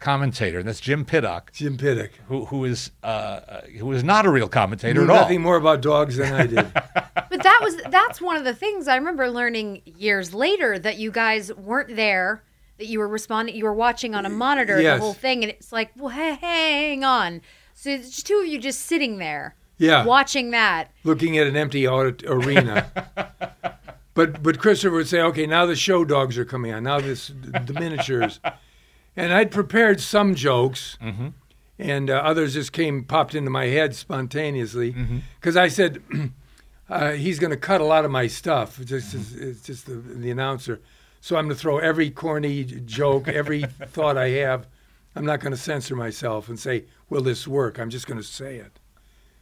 commentator. 0.03 0.59
And 0.59 0.69
that's 0.69 0.81
Jim 0.81 1.05
Piddock, 1.07 1.53
Jim 1.53 1.79
Piddock. 1.79 2.11
who 2.29 2.45
who 2.47 2.65
is 2.67 2.91
uh, 3.03 3.07
uh, 3.07 3.61
who 3.79 3.91
is 3.93 4.05
not 4.05 4.27
a 4.27 4.31
real 4.31 4.49
commentator 4.49 4.95
Knew 5.01 5.05
at 5.05 5.11
all. 5.11 5.17
nothing 5.23 5.41
more 5.41 5.57
about 5.57 5.81
dogs 5.81 6.17
than 6.17 6.33
I 6.35 6.47
did. 6.47 6.67
But 7.31 7.43
that 7.45 7.61
was 7.63 7.77
that's 7.91 8.21
one 8.21 8.37
of 8.37 8.45
the 8.45 8.53
things 8.55 8.87
I 8.89 8.97
remember 8.97 9.31
learning 9.31 9.81
years 9.85 10.35
later 10.35 10.79
that 10.79 10.99
you 10.99 11.11
guys 11.11 11.53
weren't 11.55 11.97
there, 11.97 12.43
that 12.77 12.87
you 12.89 12.99
were 12.99 13.09
responding, 13.09 13.55
you 13.57 13.65
were 13.65 13.73
watching 13.73 14.15
on 14.15 14.27
a 14.27 14.29
monitor 14.29 14.79
Yes. 14.81 14.99
the 14.99 15.03
whole 15.05 15.15
thing, 15.15 15.43
and 15.43 15.51
it's 15.51 15.73
like, 15.73 15.91
well, 15.97 16.11
hey, 16.11 16.35
hang 16.35 17.05
on. 17.05 17.41
So 17.75 17.89
it's 17.91 18.23
two 18.23 18.41
of 18.41 18.47
you 18.47 18.59
just 18.59 18.81
sitting 18.83 19.17
there, 19.17 19.55
Yeah. 19.79 20.05
watching 20.05 20.51
that. 20.51 20.91
looking 21.05 21.39
at 21.39 21.47
an 21.47 21.57
empty 21.57 21.89
audit 21.89 22.23
arena. 22.27 22.91
but 24.15 24.43
but 24.43 24.59
Christopher 24.59 24.95
would 24.97 25.09
say, 25.09 25.21
okay, 25.23 25.47
now 25.47 25.65
the 25.65 25.77
show 25.77 26.05
dogs 26.05 26.37
are 26.37 26.45
coming 26.45 26.73
on. 26.75 26.83
Now 26.85 27.01
this 27.01 27.29
the 27.43 27.73
miniatures, 27.73 28.41
and 29.17 29.33
I'd 29.33 29.51
prepared 29.51 30.01
some 30.01 30.35
jokes, 30.35 30.99
and 31.79 32.11
uh, 32.11 32.15
others 32.15 32.55
just 32.55 32.73
came 32.73 33.05
popped 33.05 33.35
into 33.35 33.51
my 33.51 33.67
head 33.67 33.95
spontaneously 33.95 34.95
because 35.41 35.57
I 35.57 35.69
said. 35.69 36.03
Uh, 36.91 37.13
he's 37.13 37.39
going 37.39 37.51
to 37.51 37.57
cut 37.57 37.81
a 37.81 37.85
lot 37.85 38.05
of 38.05 38.11
my 38.11 38.27
stuff. 38.27 38.79
It's 38.79 38.91
just, 38.91 39.15
it's 39.35 39.63
just 39.63 39.87
the, 39.87 39.95
the 39.95 40.31
announcer. 40.31 40.79
So 41.23 41.37
I'm 41.37 41.47
going 41.47 41.57
to 41.57 41.61
throw 41.61 41.79
every 41.79 42.11
corny 42.11 42.65
joke, 42.65 43.29
every 43.29 43.63
thought 43.87 44.19
I 44.19 44.29
have. 44.31 44.67
I'm 45.17 45.25
not 45.25 45.41
going 45.41 45.53
to 45.53 45.57
censor 45.57 45.97
myself 45.97 46.51
and 46.51 46.59
say, 46.59 46.85
"Will 47.09 47.23
this 47.23 47.49
work?" 47.49 47.79
I'm 47.79 47.89
just 47.89 48.07
going 48.07 48.19
to 48.19 48.27
say 48.27 48.57
it. 48.57 48.79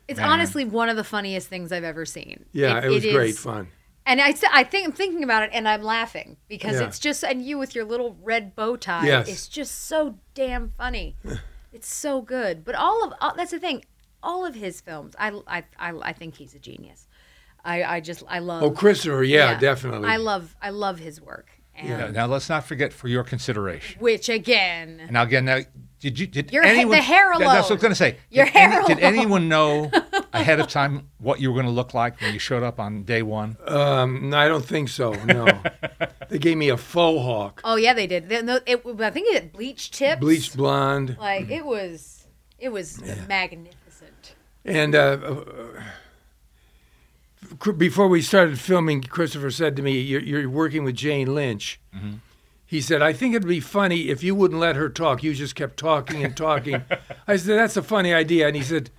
It's 0.06 0.20
honestly 0.20 0.64
one 0.64 0.88
of 0.88 0.96
the 0.96 1.02
funniest 1.02 1.48
things 1.48 1.72
I've 1.72 1.82
ever 1.82 2.04
seen. 2.04 2.44
Yeah, 2.52 2.84
it, 2.84 2.88
was 2.88 3.04
is- 3.04 3.12
great 3.12 3.36
fun. 3.36 3.68
And 4.06 4.20
I, 4.20 4.32
st- 4.32 4.52
I 4.52 4.64
think 4.64 4.86
I'm 4.86 4.92
thinking 4.92 5.22
about 5.22 5.42
it, 5.44 5.50
and 5.52 5.68
I'm 5.68 5.82
laughing 5.82 6.36
because 6.48 6.80
Yeah. 6.80 6.86
it's 6.86 6.98
just 6.98 7.22
and 7.22 7.44
you 7.44 7.58
with 7.58 7.74
your 7.74 7.84
little 7.84 8.16
red 8.22 8.56
bow 8.56 8.76
tie. 8.76 9.06
Yes. 9.06 9.28
It's 9.28 9.46
just 9.48 9.86
so 9.86 10.16
damn 10.34 10.70
funny. 10.76 11.16
it's 11.72 11.92
so 11.92 12.20
good. 12.22 12.64
But 12.64 12.74
all 12.74 13.04
of 13.04 13.12
all, 13.20 13.34
that's 13.36 13.50
the 13.52 13.60
thing. 13.60 13.84
all 14.22 14.44
of 14.44 14.54
his 14.54 14.80
films. 14.80 15.14
I 15.18 15.28
I 15.46 15.64
I, 15.78 15.92
I 16.02 16.12
think 16.12 16.36
he's 16.36 16.54
a 16.54 16.58
genius. 16.58 17.06
I 17.64 17.82
I 17.84 18.00
just 18.00 18.22
I 18.28 18.38
love. 18.40 18.62
Oh, 18.62 18.70
Christopher, 18.70 19.22
yeah, 19.22 19.58
definitely. 19.58 20.08
I 20.08 20.16
love 20.16 20.56
I 20.62 20.70
love 20.70 20.98
his 20.98 21.20
work. 21.20 21.50
And 21.76 21.88
Now, 21.88 22.06
now 22.08 22.26
let's 22.26 22.48
not 22.48 22.64
forget 22.64 22.92
for 22.92 23.06
your 23.08 23.22
consideration. 23.24 24.00
Which 24.00 24.28
again, 24.28 25.08
Now 25.10 25.22
again, 25.22 25.44
now 25.44 25.60
did 26.00 26.18
you 26.18 26.26
did 26.26 26.50
Your 26.52 26.62
ha- 26.64 26.70
anyone? 26.70 26.96
the 26.96 27.02
hair 27.02 27.30
That- 27.32 27.38
That's 27.40 27.64
what 27.64 27.70
I 27.70 27.74
was 27.74 27.82
going 27.82 27.90
to 27.92 27.94
say. 27.94 28.16
Your 28.30 28.46
did, 28.46 28.54
hair 28.54 28.82
did 28.86 28.98
alone. 28.98 29.14
anyone 29.14 29.48
know 29.48 29.90
ahead 30.32 30.58
of 30.60 30.66
time 30.68 31.08
what 31.18 31.40
you 31.40 31.50
were 31.50 31.54
going 31.54 31.66
to 31.66 31.72
look 31.72 31.94
like 31.94 32.20
when 32.20 32.32
you 32.32 32.38
showed 32.38 32.62
up 32.62 32.80
on 32.80 33.02
day 33.04 33.22
one? 33.22 33.56
Um, 33.66 34.30
no, 34.30 34.38
I 34.38 34.48
don't 34.48 34.64
think 34.64 34.88
so. 34.88 35.12
No, 35.24 35.46
they 36.28 36.38
gave 36.38 36.56
me 36.56 36.68
a 36.70 36.76
faux 36.76 37.22
hawk, 37.22 37.60
oh 37.64 37.76
yeah, 37.76 37.92
they 37.94 38.06
did. 38.06 38.28
They, 38.28 38.42
no, 38.42 38.60
it, 38.66 38.82
I 39.00 39.10
think 39.10 39.34
it 39.34 39.52
bleached 39.52 39.94
tips. 39.94 40.20
bleached 40.20 40.56
blonde, 40.56 41.16
Like 41.20 41.50
it 41.50 41.64
was, 41.66 42.26
it 42.58 42.70
was 42.70 43.00
magnificent. 43.28 44.34
and 44.64 44.94
uh, 44.94 45.18
uh, 45.22 45.82
before 47.76 48.06
we 48.08 48.22
started 48.22 48.58
filming, 48.58 49.02
Christopher 49.02 49.50
said 49.50 49.76
to 49.76 49.82
me, 49.82 49.98
"You're, 50.00 50.20
you're 50.20 50.48
working 50.50 50.84
with 50.84 50.94
Jane 50.94 51.34
Lynch." 51.34 51.80
He 52.70 52.80
said, 52.80 53.02
"I 53.02 53.12
think 53.12 53.34
it'd 53.34 53.48
be 53.48 53.58
funny 53.58 54.10
if 54.10 54.22
you 54.22 54.32
wouldn't 54.32 54.60
let 54.60 54.76
her 54.76 54.88
talk. 54.88 55.24
You 55.24 55.34
just 55.34 55.56
kept 55.56 55.76
talking 55.76 56.22
and 56.24 56.36
talking." 56.36 56.84
I 57.26 57.34
said, 57.34 57.58
"That's 57.58 57.76
a 57.76 57.82
funny 57.82 58.14
idea." 58.14 58.46
And 58.46 58.54
he 58.54 58.62
said, 58.62 58.90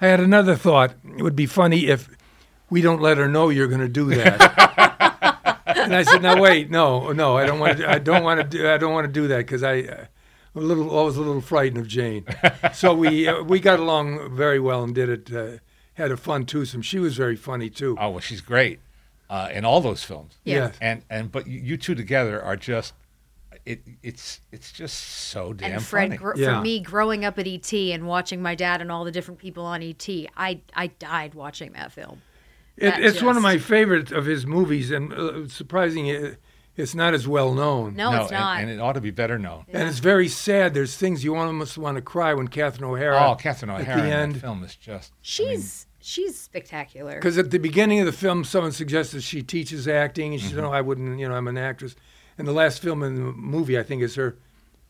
"I 0.00 0.06
had 0.06 0.20
another 0.20 0.54
thought. 0.54 0.94
It 1.04 1.22
would 1.22 1.34
be 1.34 1.46
funny 1.46 1.88
if 1.88 2.08
we 2.70 2.80
don't 2.80 3.02
let 3.02 3.18
her 3.18 3.26
know 3.26 3.48
you're 3.48 3.66
going 3.66 3.80
to 3.80 3.88
do 3.88 4.14
that." 4.14 5.60
and 5.66 5.92
I 5.92 6.04
said, 6.04 6.22
"No, 6.22 6.40
wait, 6.40 6.70
no, 6.70 7.10
no, 7.10 7.36
I 7.36 7.46
don't 7.46 7.58
want 7.58 7.78
to. 7.78 7.90
I 7.90 7.98
don't 7.98 8.22
want 8.22 8.38
to 8.38 8.46
do. 8.46 8.70
I 8.70 8.78
don't 8.78 8.92
want 8.92 9.08
to 9.08 9.12
do 9.12 9.26
that 9.26 9.38
because 9.38 9.64
I." 9.64 9.80
Uh, 9.80 10.04
a 10.54 10.60
little, 10.60 10.98
I 10.98 11.02
was 11.02 11.18
a 11.18 11.20
little 11.20 11.42
frightened 11.42 11.76
of 11.76 11.86
Jane, 11.86 12.24
so 12.72 12.94
we 12.94 13.28
uh, 13.28 13.42
we 13.42 13.60
got 13.60 13.78
along 13.78 14.34
very 14.34 14.58
well 14.58 14.84
and 14.84 14.94
did 14.94 15.10
it. 15.10 15.34
Uh, 15.34 15.58
had 15.94 16.10
a 16.10 16.16
fun 16.16 16.46
twosome. 16.46 16.80
She 16.80 16.98
was 16.98 17.14
very 17.14 17.36
funny 17.36 17.68
too. 17.68 17.94
Oh, 18.00 18.08
well, 18.08 18.20
she's 18.20 18.40
great 18.40 18.80
uh, 19.28 19.50
in 19.52 19.66
all 19.66 19.82
those 19.82 20.02
films. 20.02 20.38
Yeah. 20.44 20.72
And 20.80 21.02
and 21.10 21.30
but 21.30 21.46
you, 21.46 21.60
you 21.60 21.76
two 21.76 21.94
together 21.94 22.40
are 22.40 22.56
just 22.56 22.94
it. 23.66 23.82
It's 24.02 24.40
it's 24.52 24.72
just 24.72 24.96
so 24.98 25.52
damn 25.52 25.72
and 25.72 25.82
Fred, 25.84 26.08
funny. 26.08 26.16
gr- 26.18 26.32
Yeah. 26.36 26.56
for 26.58 26.62
me, 26.62 26.80
growing 26.80 27.24
up 27.24 27.38
at 27.38 27.46
ET 27.46 27.72
and 27.72 28.06
watching 28.06 28.40
my 28.40 28.54
dad 28.54 28.80
and 28.80 28.90
all 28.92 29.04
the 29.04 29.10
different 29.12 29.38
people 29.40 29.64
on 29.64 29.82
ET, 29.82 30.08
I 30.36 30.60
I 30.74 30.86
died 30.86 31.34
watching 31.34 31.72
that 31.72 31.92
film. 31.92 32.22
It, 32.76 32.90
That 32.90 33.02
it's 33.02 33.22
one 33.22 33.36
of 33.36 33.42
my 33.42 33.58
favorite 33.58 34.12
of 34.12 34.26
his 34.26 34.46
movies, 34.46 34.90
and 34.90 35.12
uh, 35.12 35.48
surprising, 35.48 36.08
it, 36.08 36.38
it's 36.76 36.94
not 36.94 37.14
as 37.14 37.26
well 37.26 37.54
known. 37.54 37.96
No, 37.96 38.12
it's 38.22 38.30
and- 38.30 38.38
not. 38.40 38.60
And, 38.60 38.70
it 38.70 38.78
ought 38.80 38.92
to 38.92 39.00
be 39.00 39.10
better 39.10 39.38
known. 39.38 39.64
And 39.72 39.88
it's 39.88 39.98
very 39.98 40.28
sad. 40.28 40.74
There's 40.74 40.94
things 40.94 41.24
you 41.24 41.34
almost 41.36 41.78
want 41.78 41.96
to 41.96 42.02
cry 42.02 42.34
when 42.34 42.48
Catherine 42.48 42.84
O'Hara. 42.84 43.30
Oh, 43.30 43.34
Catherine 43.34 43.70
O'Hara 43.70 43.82
at 43.82 43.88
O'Hara 43.98 44.02
the 44.02 44.14
end. 44.14 44.34
that 44.34 44.40
film 44.40 44.62
is 44.62 44.76
just. 44.76 45.12
she's 45.22 45.86
she's 46.00 46.38
spectacular. 46.38 47.14
Because 47.14 47.38
at 47.38 47.50
the 47.50 47.58
beginning 47.58 48.00
of 48.00 48.06
the 48.06 48.12
film, 48.12 48.44
someone 48.44 48.72
suggested 48.72 49.22
she 49.22 49.42
teaches 49.42 49.88
acting, 49.88 50.32
and 50.34 50.40
she 50.40 50.48
Mm-hmm. 50.48 50.56
said, 50.56 50.62
"No, 50.62 50.70
I 50.72 50.82
wouldn't. 50.82 51.18
You 51.18 51.28
know, 51.30 51.34
I'm 51.34 51.48
an 51.48 51.56
actress." 51.58 51.96
And 52.38 52.46
the 52.46 52.52
last 52.52 52.82
film 52.82 53.02
in 53.02 53.14
the 53.14 53.20
movie, 53.32 53.78
I 53.78 53.82
think, 53.82 54.02
is 54.02 54.14
her 54.16 54.36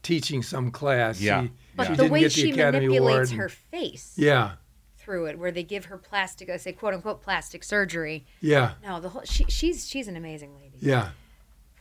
teaching 0.02 0.42
some 0.42 0.70
class. 0.70 1.20
Yeah. 1.20 1.42
She, 1.44 1.50
But 1.76 1.86
she 1.88 1.94
the 1.94 2.06
way 2.08 2.22
the 2.24 2.30
she 2.30 2.50
Academy 2.50 2.86
manipulates 2.88 3.30
Award. 3.30 3.40
her 3.40 3.48
face 3.48 4.14
Yeah, 4.16 4.52
through 4.98 5.26
it, 5.26 5.38
where 5.38 5.50
they 5.52 5.62
give 5.62 5.86
her 5.86 5.96
plastic, 5.98 6.48
I 6.50 6.56
say 6.56 6.72
quote 6.72 6.94
unquote 6.94 7.22
plastic 7.22 7.62
surgery. 7.64 8.26
yeah, 8.40 8.72
No, 8.82 9.00
the 9.00 9.08
whole 9.10 9.22
she, 9.24 9.44
she's 9.48 9.86
she's 9.88 10.08
an 10.08 10.16
amazing 10.16 10.54
lady. 10.56 10.76
yeah. 10.80 11.10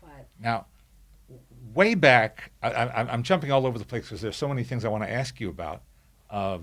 But 0.01 0.27
Now, 0.39 0.67
way 1.73 1.95
back, 1.95 2.51
I, 2.61 2.69
I, 2.71 3.11
I'm 3.11 3.23
jumping 3.23 3.51
all 3.51 3.65
over 3.65 3.79
the 3.79 3.85
place 3.85 4.03
because 4.03 4.21
there's 4.21 4.37
so 4.37 4.47
many 4.47 4.63
things 4.63 4.85
I 4.85 4.89
want 4.89 5.03
to 5.03 5.11
ask 5.11 5.39
you 5.39 5.49
about. 5.49 5.81
Uh, 6.29 6.59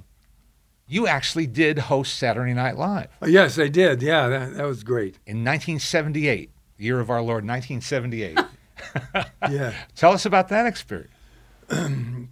you 0.86 1.06
actually 1.06 1.46
did 1.46 1.78
host 1.78 2.18
Saturday 2.18 2.52
Night 2.54 2.76
Live 2.76 3.08
Oh, 3.22 3.26
yes, 3.26 3.58
I 3.58 3.68
did. 3.68 4.02
Yeah, 4.02 4.28
that, 4.28 4.54
that 4.54 4.64
was 4.66 4.84
great. 4.84 5.18
in 5.26 5.38
1978, 5.44 6.50
year 6.78 7.00
of 7.00 7.08
our 7.10 7.20
Lord, 7.22 7.44
1978. 7.46 8.38
Yeah. 9.50 9.74
Tell 9.94 10.12
us 10.12 10.24
about 10.26 10.48
that 10.48 10.66
experience. 10.66 11.12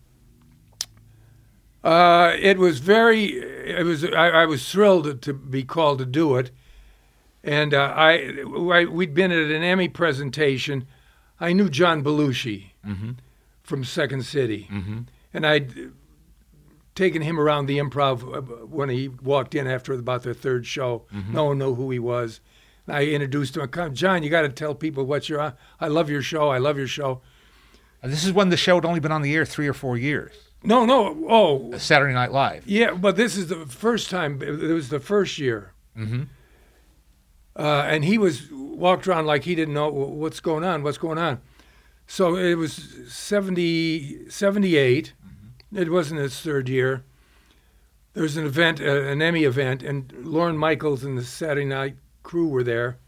Uh, 1.82 2.36
it 2.38 2.58
was 2.58 2.78
very. 2.78 3.24
It 3.38 3.84
was. 3.86 4.04
I, 4.04 4.28
I 4.42 4.44
was 4.46 4.70
thrilled 4.70 5.22
to 5.22 5.32
be 5.32 5.62
called 5.64 5.98
to 6.00 6.04
do 6.04 6.36
it, 6.36 6.50
and 7.42 7.72
uh, 7.72 7.94
I, 7.96 8.42
I. 8.70 8.84
We'd 8.84 9.14
been 9.14 9.32
at 9.32 9.50
an 9.50 9.62
Emmy 9.62 9.88
presentation. 9.88 10.86
I 11.40 11.54
knew 11.54 11.70
John 11.70 12.04
Belushi 12.04 12.72
from 13.62 13.82
Second 13.84 14.24
City, 14.26 14.68
and 15.32 15.46
I'd 15.46 15.72
taken 16.94 17.22
him 17.22 17.40
around 17.40 17.64
the 17.64 17.78
improv 17.78 18.24
uh, 18.36 18.40
when 18.66 18.90
he 18.90 19.08
walked 19.08 19.54
in 19.54 19.66
after 19.66 19.94
about 19.94 20.22
their 20.22 20.34
third 20.34 20.66
show. 20.66 21.06
No 21.30 21.44
one 21.44 21.58
knew 21.58 21.74
who 21.74 21.90
he 21.90 21.98
was. 21.98 22.40
I 22.90 23.06
introduced 23.06 23.56
him. 23.56 23.66
Come, 23.68 23.94
John, 23.94 24.22
you 24.22 24.30
got 24.30 24.42
to 24.42 24.48
tell 24.48 24.74
people 24.74 25.04
what 25.04 25.28
you're 25.28 25.40
on. 25.40 25.54
I 25.80 25.88
love 25.88 26.10
your 26.10 26.22
show. 26.22 26.48
I 26.48 26.58
love 26.58 26.76
your 26.76 26.86
show. 26.86 27.20
Uh, 28.02 28.08
This 28.08 28.24
is 28.24 28.32
when 28.32 28.48
the 28.50 28.56
show 28.56 28.74
had 28.76 28.84
only 28.84 29.00
been 29.00 29.12
on 29.12 29.22
the 29.22 29.34
air 29.34 29.44
three 29.44 29.68
or 29.68 29.74
four 29.74 29.96
years. 29.96 30.32
No, 30.62 30.84
no. 30.84 31.24
Oh, 31.28 31.78
Saturday 31.78 32.12
Night 32.12 32.32
Live. 32.32 32.66
Yeah, 32.66 32.92
but 32.92 33.16
this 33.16 33.36
is 33.36 33.48
the 33.48 33.64
first 33.66 34.10
time. 34.10 34.42
It 34.42 34.72
was 34.74 34.90
the 34.90 35.00
first 35.00 35.38
year. 35.38 35.72
Mm-hmm. 35.96 36.24
Uh, 37.56 37.62
and 37.86 38.04
he 38.04 38.18
was 38.18 38.50
walked 38.52 39.06
around 39.06 39.26
like 39.26 39.44
he 39.44 39.54
didn't 39.54 39.74
know 39.74 39.88
what's 39.88 40.40
going 40.40 40.64
on. 40.64 40.82
What's 40.82 40.98
going 40.98 41.18
on? 41.18 41.40
So 42.06 42.36
it 42.36 42.54
was 42.54 42.94
70, 43.08 44.28
78. 44.28 45.12
It 45.74 45.90
wasn't 45.90 46.20
his 46.20 46.38
third 46.40 46.68
year. 46.68 47.04
There 48.14 48.22
was 48.24 48.36
an 48.36 48.44
event, 48.44 48.80
uh, 48.80 49.02
an 49.02 49.22
Emmy 49.22 49.44
event, 49.44 49.82
and 49.82 50.12
Lorne 50.24 50.58
Michaels 50.58 51.04
and 51.04 51.16
the 51.16 51.22
Saturday 51.24 51.64
Night 51.66 51.96
crew 52.22 52.48
were 52.48 52.62
there 52.62 52.98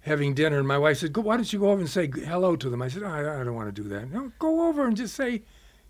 having 0.00 0.34
dinner. 0.34 0.58
And 0.58 0.68
my 0.68 0.78
wife 0.78 0.98
said, 0.98 1.12
"Go, 1.12 1.22
why 1.22 1.36
don't 1.36 1.52
you 1.52 1.58
go 1.58 1.70
over 1.70 1.80
and 1.80 1.90
say 1.90 2.08
hello 2.08 2.56
to 2.56 2.70
them?" 2.70 2.82
I 2.82 2.88
said, 2.88 3.02
oh, 3.02 3.08
I, 3.08 3.40
I 3.40 3.44
don't 3.44 3.54
want 3.54 3.74
to 3.74 3.82
do 3.82 3.88
that. 3.90 4.10
No, 4.10 4.32
go 4.38 4.68
over 4.68 4.86
and 4.86 4.96
just 4.96 5.14
say, 5.14 5.42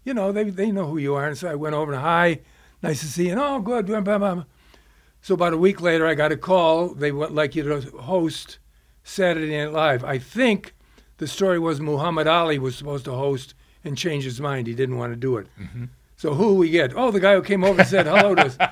you 0.05 0.14
know, 0.14 0.32
they, 0.32 0.45
they 0.45 0.70
know 0.70 0.87
who 0.87 0.99
you 0.99 1.14
are. 1.14 1.26
And 1.26 1.37
so 1.37 1.49
I 1.49 1.55
went 1.55 1.74
over 1.74 1.93
and, 1.93 2.03
hi, 2.03 2.41
nice 2.82 3.01
to 3.01 3.07
see 3.07 3.26
you. 3.26 3.32
And, 3.32 3.41
oh, 3.41 3.61
good. 3.61 3.87
blah, 3.87 4.01
blah, 4.01 4.18
blah. 4.18 4.45
So 5.22 5.35
about 5.35 5.55
a 5.55 5.59
week 5.59 5.80
later, 5.80 6.07
I 6.07 6.14
got 6.14 6.32
a 6.32 6.37
call. 6.37 6.89
They 6.89 7.11
would 7.11 7.30
like 7.30 7.55
you 7.55 7.62
to 7.62 7.80
host 7.99 8.59
Saturday 9.03 9.57
Night 9.57 9.72
Live. 9.72 10.05
I 10.05 10.18
think 10.18 10.74
the 11.16 11.26
story 11.26 11.59
was 11.59 11.80
Muhammad 11.80 12.26
Ali 12.26 12.59
was 12.59 12.76
supposed 12.76 13.07
to 13.07 13.12
host 13.12 13.55
and 13.82 13.97
change 13.97 14.24
his 14.24 14.41
mind. 14.41 14.66
He 14.66 14.74
didn't 14.74 14.99
want 14.99 15.12
to 15.12 15.16
do 15.16 15.39
it. 15.39 15.47
Mm-hmm. 15.59 15.85
So 16.16 16.35
who 16.35 16.55
we 16.55 16.68
get? 16.68 16.95
Oh, 16.95 17.11
the 17.11 17.20
guy 17.20 17.35
who 17.35 17.43
came 17.43 17.64
over 17.64 17.80
and 17.80 17.89
said 17.89 18.07
hello 18.07 18.35
to 18.35 18.47
us. 18.47 18.59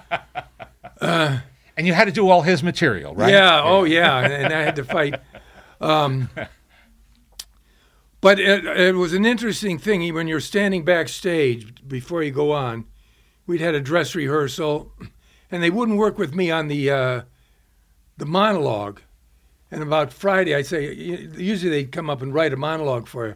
Uh, 1.01 1.41
And 1.77 1.87
you 1.87 1.95
had 1.95 2.05
to 2.05 2.13
do 2.13 2.29
all 2.29 2.43
his 2.43 2.63
material, 2.63 3.15
right? 3.15 3.33
Yeah. 3.33 3.63
Oh, 3.65 3.85
yeah. 3.85 4.19
And, 4.19 4.53
I 4.53 4.63
had 4.63 4.77
to 4.77 4.85
fight. 4.85 5.15
Um, 5.81 6.29
but 8.21 8.39
it, 8.39 8.65
it 8.65 8.95
was 8.95 9.15
an 9.15 9.25
interesting 9.25 9.79
thing 9.79 10.13
when 10.15 10.29
you're 10.29 10.41
standing 10.41 10.85
backstage 10.85 11.87
before 11.87 12.23
you 12.23 12.31
go 12.31 12.53
on. 12.53 12.85
We'd 13.47 13.61
had 13.61 13.75
a 13.75 13.81
dress 13.81 14.15
rehearsal, 14.15 14.93
and 15.51 15.63
they 15.63 15.71
wouldn't 15.71 15.99
work 15.99 16.19
with 16.19 16.35
me 16.35 16.51
on 16.51 16.69
the 16.69 16.91
uh, 16.91 17.23
the 18.17 18.27
monologue. 18.27 19.01
And 19.71 19.83
about 19.83 20.13
Friday, 20.13 20.55
I'd 20.55 20.67
say 20.67 20.93
usually 20.95 21.71
they'd 21.71 21.91
come 21.91 22.09
up 22.09 22.23
and 22.23 22.33
write 22.33 22.53
a 22.53 22.57
monologue 22.57 23.09
for 23.09 23.27
you. 23.27 23.35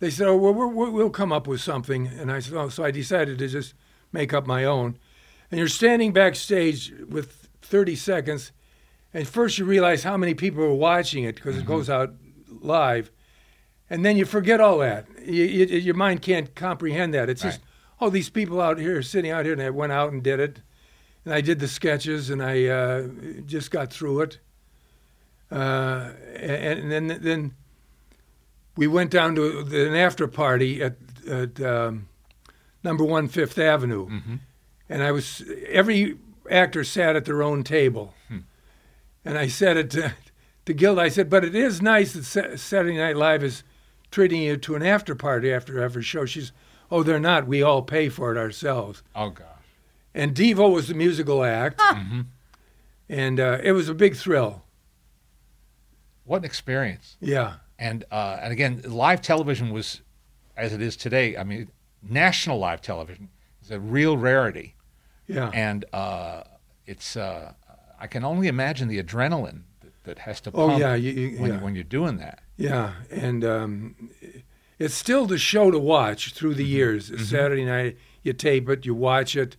They 0.00 0.10
said, 0.10 0.26
"Oh, 0.26 0.36
well, 0.36 0.52
we're, 0.52 0.90
we'll 0.90 1.10
come 1.10 1.32
up 1.32 1.46
with 1.46 1.60
something." 1.60 2.08
And 2.08 2.32
I 2.32 2.40
said, 2.40 2.54
"Oh," 2.54 2.68
so 2.68 2.82
I 2.82 2.90
decided 2.90 3.38
to 3.38 3.46
just 3.46 3.74
make 4.12 4.34
up 4.34 4.46
my 4.46 4.64
own. 4.64 4.98
And 5.50 5.58
you're 5.58 5.68
standing 5.68 6.12
backstage 6.12 6.92
with 7.08 7.45
30 7.66 7.96
seconds, 7.96 8.52
and 9.12 9.26
first 9.26 9.58
you 9.58 9.64
realize 9.64 10.02
how 10.04 10.16
many 10.16 10.34
people 10.34 10.62
are 10.62 10.74
watching 10.74 11.24
it 11.24 11.34
because 11.36 11.56
it 11.56 11.66
goes 11.66 11.90
out 11.90 12.14
live, 12.60 13.10
and 13.90 14.04
then 14.04 14.16
you 14.16 14.24
forget 14.24 14.60
all 14.60 14.78
that. 14.78 15.06
You, 15.24 15.44
you, 15.44 15.66
your 15.66 15.94
mind 15.94 16.22
can't 16.22 16.54
comprehend 16.54 17.14
that. 17.14 17.28
It's 17.28 17.42
just, 17.50 17.60
oh, 18.00 18.10
these 18.10 18.28
people 18.30 18.60
out 18.60 18.78
here 18.78 19.02
sitting 19.02 19.30
out 19.30 19.44
here, 19.44 19.52
and 19.52 19.62
I 19.62 19.70
went 19.70 19.92
out 19.92 20.12
and 20.12 20.22
did 20.22 20.40
it, 20.40 20.60
and 21.24 21.32
I 21.34 21.40
did 21.40 21.60
the 21.60 21.68
sketches, 21.68 22.30
and 22.30 22.42
I 22.42 22.66
uh, 22.66 23.08
just 23.46 23.70
got 23.70 23.92
through 23.92 24.20
it. 24.22 24.38
Uh, 25.50 26.10
and, 26.36 26.80
and 26.80 26.92
then 26.92 27.18
then 27.22 27.54
we 28.76 28.86
went 28.86 29.10
down 29.10 29.34
to 29.36 29.60
an 29.60 29.94
after 29.94 30.26
party 30.26 30.82
at, 30.82 30.96
at 31.28 31.60
um, 31.60 32.08
number 32.82 33.04
one 33.04 33.28
Fifth 33.28 33.58
Avenue, 33.58 34.08
and 34.88 35.02
I 35.02 35.12
was 35.12 35.44
every 35.68 36.16
actor 36.50 36.84
sat 36.84 37.16
at 37.16 37.24
their 37.24 37.42
own 37.42 37.62
table, 37.62 38.14
and 39.24 39.38
I 39.38 39.48
said 39.48 39.76
it 39.76 39.90
to, 39.92 40.14
to 40.64 40.74
Gilda. 40.74 41.00
I 41.00 41.08
said, 41.08 41.28
but 41.28 41.44
it 41.44 41.54
is 41.54 41.82
nice 41.82 42.12
that 42.12 42.58
Saturday 42.58 42.96
Night 42.96 43.16
Live 43.16 43.42
is 43.42 43.62
treating 44.10 44.42
you 44.42 44.56
to 44.56 44.74
an 44.74 44.82
after 44.82 45.14
party 45.14 45.52
after 45.52 45.82
every 45.82 46.02
show. 46.02 46.24
She's, 46.24 46.52
oh, 46.90 47.02
they're 47.02 47.18
not. 47.18 47.46
We 47.46 47.62
all 47.62 47.82
pay 47.82 48.08
for 48.08 48.30
it 48.30 48.38
ourselves. 48.38 49.02
Oh 49.14 49.30
gosh. 49.30 49.46
And 50.14 50.34
Devo 50.34 50.72
was 50.72 50.88
the 50.88 50.94
musical 50.94 51.44
act, 51.44 51.82
and 53.08 53.38
uh, 53.40 53.58
it 53.62 53.72
was 53.72 53.88
a 53.88 53.94
big 53.94 54.16
thrill. 54.16 54.62
What 56.24 56.38
an 56.38 56.44
experience. 56.44 57.16
Yeah. 57.20 57.56
And 57.78 58.04
uh, 58.10 58.38
and 58.40 58.52
again, 58.52 58.82
live 58.86 59.20
television 59.20 59.70
was, 59.70 60.00
as 60.56 60.72
it 60.72 60.80
is 60.80 60.96
today. 60.96 61.36
I 61.36 61.44
mean, 61.44 61.68
national 62.02 62.58
live 62.58 62.80
television 62.80 63.28
is 63.62 63.70
a 63.70 63.78
real 63.78 64.16
rarity. 64.16 64.75
Yeah. 65.28 65.50
and 65.54 65.84
uh, 65.92 66.42
it's 66.86 67.16
uh, 67.16 67.52
I 67.98 68.06
can 68.06 68.24
only 68.24 68.46
imagine 68.48 68.88
the 68.88 69.02
adrenaline 69.02 69.62
that, 69.80 69.92
that 70.04 70.18
has 70.20 70.40
to 70.42 70.50
Oh, 70.54 70.68
pump 70.68 70.80
yeah, 70.80 70.94
you- 70.94 71.12
you- 71.12 71.40
when, 71.40 71.50
yeah. 71.52 71.60
when 71.62 71.74
you're 71.74 71.84
doing 71.84 72.18
that. 72.18 72.40
Yeah, 72.56 72.92
and 73.10 73.44
um, 73.44 74.10
it's 74.78 74.94
still 74.94 75.26
the 75.26 75.36
show 75.38 75.70
to 75.70 75.78
watch 75.78 76.32
through 76.32 76.54
the 76.54 76.64
years. 76.64 77.08
Saturday 77.28 77.64
night, 77.64 77.96
you 78.22 78.32
tape 78.32 78.68
it, 78.70 78.86
you 78.86 78.94
watch 78.94 79.36
it. 79.36 79.56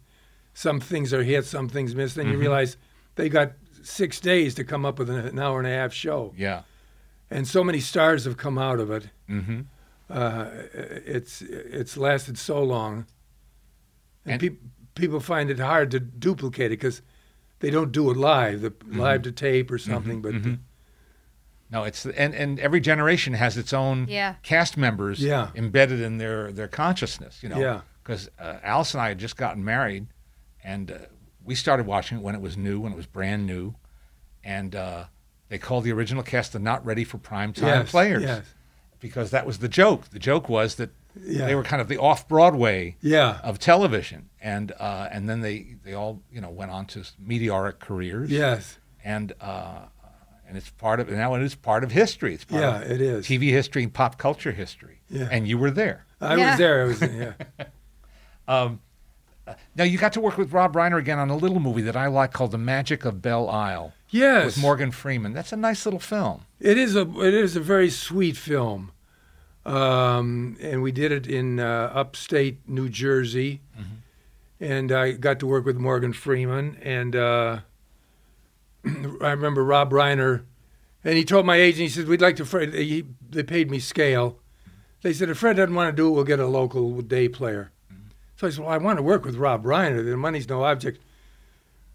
Some 0.53 0.79
things 0.79 1.13
are 1.13 1.21
hit, 1.23 1.45
some 1.45 1.69
things 1.69 1.93
miss. 1.93 2.15
Then 2.15 2.27
you 2.29 2.37
realize 2.37 2.75
they 3.15 3.29
got 3.29 3.51
six 3.83 4.19
days 4.19 4.55
to 4.55 4.63
come 4.63 4.83
up 4.85 4.97
with 4.99 5.09
an 5.11 5.37
hour 5.37 5.59
and 5.59 5.67
a 5.67 5.71
half 5.71 5.93
show, 5.93 6.33
Yeah. 6.35 6.63
and 7.29 7.47
so 7.47 7.63
many 7.63 7.79
stars 7.79 8.25
have 8.25 8.37
come 8.37 8.57
out 8.57 8.79
of 8.79 8.89
it. 8.89 9.09
Mm-hmm. 9.29 9.61
Uh, 10.09 10.47
it's 11.05 11.41
it's 11.43 11.97
lasted 11.97 12.37
so 12.37 12.63
long, 12.63 13.05
and, 14.25 14.33
And- 14.33 14.39
peop 14.41 14.61
people 14.97 15.19
find 15.19 15.49
it 15.49 15.59
hard 15.59 15.91
to 15.91 15.99
duplicate 15.99 16.67
it 16.67 16.79
because 16.79 17.01
they 17.59 17.69
don't 17.69 17.91
do 17.91 18.09
it 18.11 18.17
live, 18.17 18.61
the 18.61 18.73
live 18.87 19.21
to 19.23 19.31
tape 19.31 19.71
or 19.71 19.77
something. 19.77 20.21
But 20.21 20.33
mhm. 20.33 20.59
No, 21.69 21.83
it's 21.83 22.05
and 22.05 22.33
and 22.33 22.59
every 22.59 22.79
generation 22.79 23.33
has 23.33 23.57
its 23.57 23.73
own 23.73 24.07
Yeah. 24.07 24.35
cast 24.43 24.77
members 24.77 25.19
Yeah. 25.21 25.49
embedded 25.55 25.99
in 25.99 26.17
their 26.17 26.51
their 26.51 26.67
consciousness. 26.67 27.41
You 27.43 27.49
know. 27.49 27.59
Yeah. 27.59 27.81
Because 28.03 28.29
uh, 28.39 28.59
Alice 28.63 28.93
and 28.93 29.01
I 29.01 29.09
had 29.09 29.17
just 29.17 29.35
gotten 29.35 29.65
married, 29.65 30.07
and 30.63 30.91
uh, 30.91 30.97
we 31.43 31.55
started 31.55 31.85
watching 31.85 32.19
it 32.19 32.21
when 32.23 32.35
it 32.35 32.41
was 32.41 32.55
new, 32.55 32.79
when 32.79 32.93
it 32.93 32.95
was 32.95 33.05
brand 33.05 33.45
new, 33.45 33.75
and 34.45 34.73
uh, 34.75 35.05
they 35.49 35.57
called 35.57 35.83
the 35.83 35.91
original 35.91 36.23
cast 36.23 36.53
the 36.53 36.59
not 36.59 36.85
ready 36.85 37.03
for 37.03 37.17
prime 37.17 37.51
time 37.51 37.81
yes, 37.81 37.91
players 37.91 38.23
yes, 38.23 38.45
because 39.01 39.31
that 39.31 39.45
was 39.45 39.57
the 39.57 39.67
joke. 39.67 40.07
The 40.11 40.19
joke 40.19 40.47
was 40.47 40.75
that 40.75 40.91
Yeah. 41.23 41.45
they 41.45 41.55
were 41.55 41.63
kind 41.63 41.81
of 41.81 41.87
the 41.87 41.97
off 41.97 42.27
Broadway 42.27 42.95
yeah, 43.01 43.39
of 43.43 43.59
television, 43.59 44.29
and 44.41 44.71
uh, 44.79 45.07
and 45.11 45.27
then 45.29 45.41
they 45.41 45.75
they 45.83 45.93
all 45.93 46.21
you 46.31 46.41
know 46.41 46.49
went 46.49 46.71
on 46.71 46.85
to 46.87 47.03
meteoric 47.19 47.79
careers. 47.79 48.29
yes, 48.31 48.77
and 49.03 49.33
uh, 49.41 49.79
and 50.47 50.55
it's 50.57 50.69
part 50.69 50.99
of 50.99 51.09
now 51.09 51.33
it 51.35 51.41
is 51.41 51.55
part 51.55 51.83
of 51.83 51.91
history. 51.91 52.33
It's 52.33 52.45
part 52.45 52.61
yeah. 52.61 52.81
of 52.81 52.91
It 52.91 53.01
is. 53.01 53.25
TV 53.25 53.49
history 53.49 53.83
and 53.83 53.93
pop 53.93 54.17
culture 54.17 54.51
history. 54.51 55.01
Yeah. 55.09 55.27
And 55.31 55.47
you 55.47 55.57
were 55.57 55.71
there. 55.71 56.05
I 56.21 56.35
Yeah. 56.35 56.49
was 56.51 56.57
there. 56.57 56.81
I 56.81 56.85
was 56.85 57.01
yeah. 58.49 58.75
Now 59.77 59.85
you 59.85 59.97
got 59.97 60.11
to 60.13 60.19
work 60.21 60.37
with 60.37 60.51
Rob 60.51 60.73
Reiner 60.73 60.97
again 60.99 61.19
on 61.19 61.29
a 61.29 61.37
little 61.37 61.61
movie 61.61 61.81
that 61.83 61.95
I 61.95 62.07
like 62.07 62.33
called 62.33 62.51
The 62.51 62.57
Magic 62.57 63.05
of 63.05 63.21
Belle 63.21 63.49
Isle 63.49 63.93
Yes, 64.09 64.45
with 64.45 64.57
Morgan 64.61 64.91
Freeman. 64.91 65.31
That's 65.33 65.53
a 65.53 65.55
nice 65.57 65.85
little 65.85 65.99
film. 66.01 66.41
It 66.59 66.77
is 66.77 66.95
a 66.97 67.01
it 67.21 67.33
is 67.33 67.55
a 67.55 67.61
very 67.61 67.89
sweet 67.89 68.35
film, 68.35 68.91
um, 69.67 70.57
and 70.61 70.81
we 70.81 70.91
did 70.91 71.11
it 71.11 71.27
in 71.27 71.59
uh, 71.59 71.91
upstate 71.93 72.67
New 72.67 72.89
Jersey, 72.89 73.61
and 74.59 74.91
I 74.91 75.11
got 75.11 75.39
to 75.39 75.47
work 75.47 75.65
with 75.65 75.77
Morgan 75.77 76.13
Freeman, 76.13 76.77
and 76.81 77.15
uh, 77.15 77.59
I 78.85 79.31
remember 79.31 79.63
Rob 79.63 79.91
Reiner, 79.91 80.43
and 81.03 81.17
he 81.17 81.25
told 81.25 81.45
my 81.45 81.57
agent, 81.57 81.81
he 81.81 81.89
said, 81.89 82.07
"We'd 82.07 82.21
like 82.21 82.37
to." 82.37 82.45
Fred, 82.45 82.73
he, 82.73 83.05
they 83.29 83.43
paid 83.43 83.69
me 83.69 83.79
scale. 83.79 84.39
They 85.01 85.13
said, 85.13 85.29
"If 85.29 85.37
Fred 85.37 85.57
doesn't 85.57 85.75
want 85.75 85.93
to 85.93 85.95
do 85.95 86.07
it, 86.07 86.11
we'll 86.11 86.23
get 86.23 86.39
a 86.39 86.47
local 86.47 87.01
day 87.01 87.27
player." 87.27 87.71
So 88.37 88.47
I 88.47 88.49
said, 88.51 88.63
"Well, 88.63 88.73
I 88.73 88.77
want 88.77 88.97
to 88.97 89.03
work 89.03 89.25
with 89.25 89.35
Rob 89.35 89.65
Reiner. 89.65 90.03
The 90.03 90.15
money's 90.15 90.47
no 90.47 90.63
object." 90.63 91.01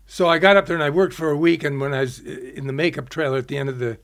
So 0.07 0.29
I 0.29 0.39
got 0.39 0.59
up 0.59 0.67
there 0.67 0.77
and 0.77 0.85
I 0.85 0.91
worked 0.91 1.15
for 1.15 1.31
a 1.31 1.37
week. 1.37 1.65
And 1.65 1.81
when 1.81 1.95
I 1.95 2.01
was 2.01 2.21
in 2.21 2.67
the 2.67 2.73
makeup 2.73 3.09
trailer 3.09 3.39
at 3.39 3.49
the 3.49 3.57
end 3.57 3.71
of 3.71 3.79
the 3.79 3.99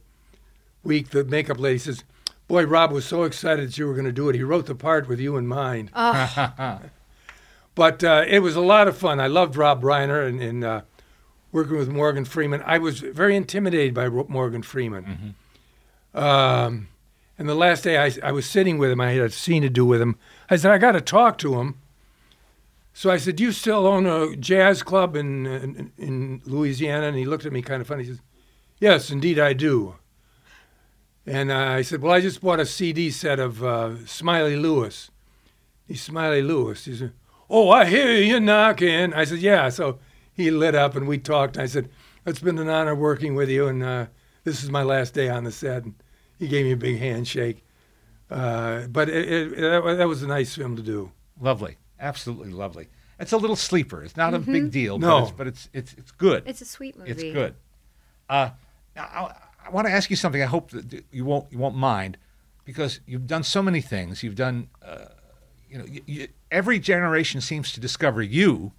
week, 0.82 1.10
the 1.10 1.22
makeup 1.22 1.58
lady 1.58 1.78
says, 1.78 2.02
"Boy, 2.48 2.66
Rob 2.66 2.90
was 2.90 3.04
so 3.04 3.22
excited 3.22 3.68
that 3.68 3.78
you 3.78 3.86
were 3.86 3.92
going 3.94 4.06
to 4.06 4.12
do 4.12 4.28
it. 4.28 4.34
He 4.34 4.42
wrote 4.42 4.66
the 4.66 4.74
part 4.74 5.08
with 5.08 5.20
you 5.20 5.36
in 5.36 5.46
mind." 5.46 5.90
Oh, 5.94 6.80
But 7.74 8.02
uh, 8.02 8.24
it 8.26 8.40
was 8.40 8.56
a 8.56 8.60
lot 8.60 8.88
of 8.88 8.96
fun. 8.96 9.20
I 9.20 9.28
loved 9.28 9.54
Rob 9.54 9.82
Reiner 9.82 10.26
and, 10.26 10.42
and 10.42 10.64
uh, 10.64 10.80
working 11.52 11.76
with 11.76 11.88
Morgan 11.88 12.24
Freeman. 12.24 12.60
I 12.66 12.78
was 12.78 12.98
very 12.98 13.36
intimidated 13.36 13.94
by 13.94 14.08
Morgan 14.08 14.62
Freeman. 14.62 15.36
Um, 16.12 16.88
and 17.38 17.48
the 17.48 17.54
last 17.54 17.84
day 17.84 17.96
I, 17.96 18.12
I 18.20 18.32
was 18.32 18.46
sitting 18.46 18.78
with 18.78 18.90
him, 18.90 19.00
I 19.00 19.12
had 19.12 19.26
a 19.26 19.30
scene 19.30 19.62
to 19.62 19.68
do 19.70 19.84
with 19.84 20.00
him. 20.00 20.16
I 20.50 20.56
said, 20.56 20.72
I 20.72 20.78
got 20.78 20.92
to 20.92 21.00
talk 21.00 21.38
to 21.38 21.60
him. 21.60 21.76
So 22.92 23.10
I 23.10 23.16
said, 23.16 23.36
Do 23.36 23.44
you 23.44 23.52
still 23.52 23.86
own 23.86 24.06
a 24.06 24.34
jazz 24.34 24.82
club 24.82 25.14
in, 25.14 25.46
in, 25.46 25.92
in 25.96 26.42
Louisiana? 26.46 27.06
And 27.06 27.16
he 27.16 27.24
looked 27.26 27.46
at 27.46 27.52
me 27.52 27.62
kind 27.62 27.80
of 27.80 27.86
funny. 27.86 28.02
He 28.02 28.10
says, 28.10 28.20
Yes, 28.80 29.10
indeed 29.10 29.38
I 29.38 29.52
do. 29.52 29.94
And 31.28 31.50
uh, 31.50 31.56
I 31.56 31.82
said, 31.82 32.00
Well, 32.02 32.12
I 32.12 32.20
just 32.20 32.40
bought 32.40 32.60
a 32.60 32.66
CD 32.66 33.10
set 33.10 33.38
of 33.38 33.62
uh, 33.62 34.06
Smiley 34.06 34.56
Lewis. 34.56 35.10
He's 35.86 36.02
Smiley 36.02 36.42
Lewis. 36.42 36.84
He 36.86 36.94
said, 36.96 37.12
Oh, 37.50 37.70
I 37.70 37.84
hear 37.86 38.12
you 38.16 38.40
knocking. 38.40 39.12
I 39.12 39.24
said, 39.24 39.38
Yeah. 39.38 39.68
So 39.68 39.98
he 40.32 40.50
lit 40.50 40.74
up 40.74 40.96
and 40.96 41.06
we 41.06 41.18
talked. 41.18 41.58
I 41.58 41.66
said, 41.66 41.90
It's 42.26 42.40
been 42.40 42.58
an 42.58 42.68
honor 42.68 42.94
working 42.94 43.34
with 43.34 43.50
you. 43.50 43.66
And 43.68 43.82
uh, 43.82 44.06
this 44.44 44.62
is 44.64 44.70
my 44.70 44.82
last 44.82 45.12
day 45.14 45.28
on 45.28 45.44
the 45.44 45.52
set. 45.52 45.84
And 45.84 45.94
he 46.38 46.48
gave 46.48 46.64
me 46.64 46.72
a 46.72 46.76
big 46.76 46.98
handshake. 46.98 47.62
Uh, 48.30 48.86
but 48.88 49.08
it, 49.08 49.32
it, 49.32 49.56
that, 49.60 49.96
that 49.98 50.08
was 50.08 50.22
a 50.22 50.26
nice 50.26 50.54
film 50.54 50.76
to 50.76 50.82
do. 50.82 51.10
Lovely, 51.40 51.76
absolutely 52.00 52.50
lovely. 52.52 52.88
It's 53.18 53.32
a 53.32 53.36
little 53.38 53.56
sleeper. 53.56 54.02
It's 54.02 54.16
not 54.16 54.32
a 54.34 54.38
big 54.38 54.70
deal, 54.70 54.98
No. 54.98 55.08
but, 55.08 55.22
it's, 55.22 55.32
but 55.32 55.46
it's 55.46 55.68
it's 55.72 55.92
it's 55.94 56.10
good. 56.12 56.42
it's 56.46 56.60
a 56.60 56.64
sweet 56.64 56.96
movie. 56.96 57.10
It's 57.10 57.22
good. 57.22 57.54
Uh, 58.28 58.50
now, 58.94 59.02
I, 59.02 59.34
I 59.68 59.70
want 59.70 59.86
to 59.86 59.92
ask 59.92 60.08
you 60.10 60.16
something. 60.16 60.42
I 60.42 60.46
hope 60.46 60.70
that 60.70 61.04
you 61.12 61.24
won't 61.24 61.52
you 61.52 61.58
won't 61.58 61.76
mind, 61.76 62.16
because 62.64 63.00
you've 63.06 63.26
done 63.26 63.42
so 63.42 63.62
many 63.62 63.80
things. 63.80 64.22
You've 64.22 64.34
done, 64.34 64.68
uh, 64.82 65.06
you 65.70 65.78
know, 65.78 65.84
you, 65.84 66.00
you, 66.06 66.28
every 66.50 66.78
generation 66.78 67.40
seems 67.40 67.72
to 67.72 67.80
discover 67.80 68.22
you 68.22 68.72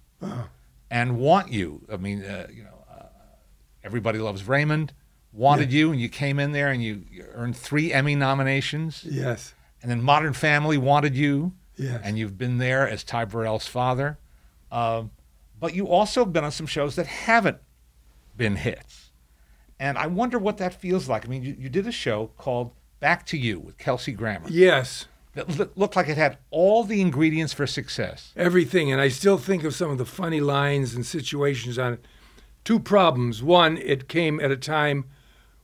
and 0.90 1.18
want 1.18 1.52
you. 1.52 1.82
I 1.92 1.96
mean, 1.96 2.24
uh, 2.24 2.48
you 2.52 2.64
know, 2.64 2.84
uh, 2.90 3.04
everybody 3.84 4.18
loves 4.18 4.46
Raymond. 4.48 4.92
Wanted 5.32 5.72
you, 5.72 5.92
and 5.92 6.00
you 6.00 6.08
came 6.08 6.40
in 6.40 6.50
there 6.50 6.70
and 6.72 6.82
you, 6.82 7.04
you 7.08 7.24
earned 7.34 7.56
three 7.56 7.92
Emmy 7.92 8.16
nominations. 8.16 9.04
Yes. 9.08 9.54
And 9.80 9.88
then 9.88 10.02
Modern 10.02 10.32
Family 10.32 10.76
wanted 10.76 11.14
you, 11.16 11.52
Yes. 11.76 12.00
and 12.02 12.18
you've 12.18 12.36
been 12.36 12.58
there 12.58 12.88
as 12.88 13.04
Ty 13.04 13.26
Burrell's 13.26 13.68
father. 13.68 14.18
Um, 14.72 15.12
but 15.60 15.72
you 15.72 15.86
also 15.86 16.24
have 16.24 16.32
been 16.32 16.42
on 16.42 16.50
some 16.50 16.66
shows 16.66 16.96
that 16.96 17.06
haven't 17.06 17.58
been 18.36 18.56
hits. 18.56 18.99
And 19.80 19.96
I 19.98 20.06
wonder 20.06 20.38
what 20.38 20.58
that 20.58 20.74
feels 20.74 21.08
like. 21.08 21.24
I 21.24 21.28
mean, 21.28 21.42
you, 21.42 21.56
you 21.58 21.68
did 21.70 21.86
a 21.86 21.92
show 21.92 22.30
called 22.38 22.72
Back 23.00 23.24
to 23.26 23.36
You 23.38 23.58
with 23.58 23.78
Kelsey 23.78 24.12
Grammer 24.12 24.46
Yes. 24.50 25.06
that 25.34 25.48
loo- 25.58 25.70
looked 25.74 25.96
like 25.96 26.08
it 26.08 26.18
had 26.18 26.36
all 26.50 26.84
the 26.84 27.00
ingredients 27.00 27.52
for 27.54 27.66
success. 27.66 28.32
everything. 28.36 28.92
And 28.92 29.00
I 29.00 29.08
still 29.08 29.38
think 29.38 29.64
of 29.64 29.74
some 29.74 29.90
of 29.90 29.96
the 29.98 30.04
funny 30.04 30.40
lines 30.40 30.94
and 30.94 31.04
situations 31.06 31.78
on 31.78 31.94
it. 31.94 32.04
Two 32.62 32.78
problems. 32.78 33.42
One, 33.42 33.78
it 33.78 34.06
came 34.06 34.38
at 34.38 34.50
a 34.50 34.56
time 34.56 35.06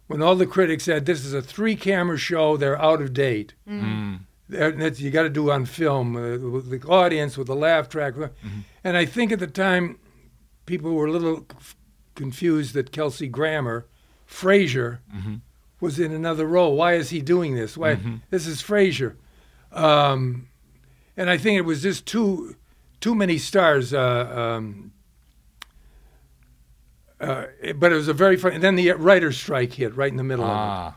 when 0.07 0.23
all 0.23 0.35
the 0.35 0.47
critics 0.47 0.85
said 0.85 1.05
this 1.05 1.23
is 1.25 1.35
a 1.35 1.43
three 1.43 1.77
camera 1.77 2.17
show, 2.17 2.57
they're 2.57 2.81
out 2.81 3.03
of 3.03 3.13
date. 3.13 3.53
Mm. 3.69 3.83
Mm. 3.83 4.19
They're- 4.49 4.73
that's- 4.73 5.01
you 5.01 5.11
got 5.11 5.25
to 5.25 5.29
do 5.29 5.51
on 5.51 5.67
film 5.67 6.17
uh, 6.17 6.39
with 6.39 6.71
the 6.71 6.81
audience, 6.89 7.37
with 7.37 7.49
the 7.49 7.57
laugh 7.57 7.91
track. 7.91 8.15
Uh, 8.17 8.29
mm-hmm. 8.29 8.61
And 8.83 8.97
I 8.97 9.05
think 9.05 9.31
at 9.31 9.41
the 9.41 9.47
time, 9.47 9.99
people 10.65 10.95
were 10.95 11.07
a 11.07 11.13
little 11.13 11.45
c- 11.61 11.75
confused 12.15 12.73
that 12.75 12.93
Kelsey 12.93 13.29
Grammer, 13.29 13.85
Frasier, 14.29 14.99
was 15.81 15.99
in 16.01 16.13
another 16.13 16.47
role. 16.47 16.75
Why 16.77 16.95
is 16.95 17.11
he 17.11 17.21
doing 17.21 17.55
this? 17.55 17.77
Why 17.77 17.99
this 18.31 18.47
is 18.47 18.63
Frasier? 18.63 19.15
Um, 19.73 20.49
and 21.17 21.29
I 21.31 21.37
think 21.39 21.59
it 21.59 21.63
was 21.65 21.83
just 21.83 22.07
too 22.07 22.57
too 23.01 23.15
many 23.15 23.39
stars. 23.39 23.93
Uh, 23.95 24.57
um, 24.59 24.93
uh, 27.21 27.47
but 27.77 27.93
it 27.93 27.95
was 27.95 28.09
a 28.09 28.13
very 28.15 28.37
fun. 28.37 28.53
And 28.53 28.63
then 28.63 28.75
the 28.75 28.93
writer's 28.93 29.37
strike 29.39 29.73
hit 29.75 29.97
right 29.97 30.11
in 30.11 30.17
the 30.17 30.25
middle 30.25 30.45
of 30.45 30.51
it, 30.51 30.55
Ah, 30.55 30.97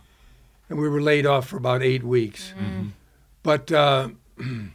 and 0.69 0.79
we 0.79 0.89
were 0.89 1.01
laid 1.01 1.25
off 1.25 1.47
for 1.47 1.57
about 1.57 1.81
eight 1.81 2.03
weeks. 2.03 2.53
But 3.43 3.71
uh, 3.71 4.09
and 4.37 4.71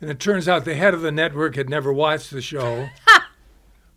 it 0.00 0.20
turns 0.20 0.46
out 0.48 0.64
the 0.64 0.74
head 0.74 0.94
of 0.94 1.00
the 1.00 1.12
network 1.12 1.56
had 1.56 1.68
never 1.70 1.92
watched 1.92 2.30
the 2.30 2.42
show. 2.42 2.88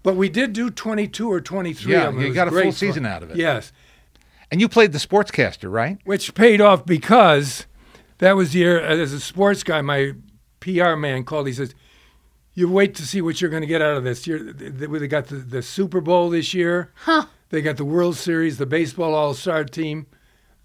but 0.03 0.15
we 0.15 0.29
did 0.29 0.53
do 0.53 0.69
22 0.69 1.29
or 1.31 1.41
23 1.41 1.91
Yeah, 1.91 2.07
of 2.07 2.15
them. 2.15 2.23
It 2.23 2.27
you 2.27 2.33
got 2.33 2.47
a 2.47 2.51
full 2.51 2.61
great 2.61 2.73
season 2.73 3.05
out 3.05 3.23
of 3.23 3.31
it. 3.31 3.37
Yes. 3.37 3.71
and 4.51 4.59
you 4.61 4.67
played 4.69 4.91
the 4.91 4.97
sportscaster, 4.99 5.71
right? 5.71 5.97
which 6.05 6.33
paid 6.33 6.59
off 6.61 6.85
because 6.85 7.65
that 8.17 8.35
was 8.35 8.53
the 8.53 8.59
year 8.59 8.79
as 8.79 9.13
a 9.13 9.19
sports 9.19 9.63
guy 9.63 9.81
my 9.81 10.13
pr 10.59 10.95
man 10.95 11.23
called 11.23 11.47
he 11.47 11.53
says 11.53 11.73
you 12.53 12.69
wait 12.69 12.93
to 12.95 13.03
see 13.07 13.21
what 13.21 13.39
you're 13.41 13.49
going 13.49 13.61
to 13.61 13.67
get 13.67 13.81
out 13.81 13.95
of 13.97 14.03
this 14.03 14.27
You're, 14.27 14.51
they, 14.53 14.85
they 14.85 15.07
got 15.07 15.27
the, 15.27 15.37
the 15.37 15.61
super 15.63 16.01
bowl 16.01 16.29
this 16.29 16.53
year 16.53 16.91
Huh. 17.05 17.25
they 17.49 17.61
got 17.61 17.77
the 17.77 17.85
world 17.85 18.15
series 18.17 18.57
the 18.57 18.65
baseball 18.67 19.15
all-star 19.15 19.63
team 19.63 20.05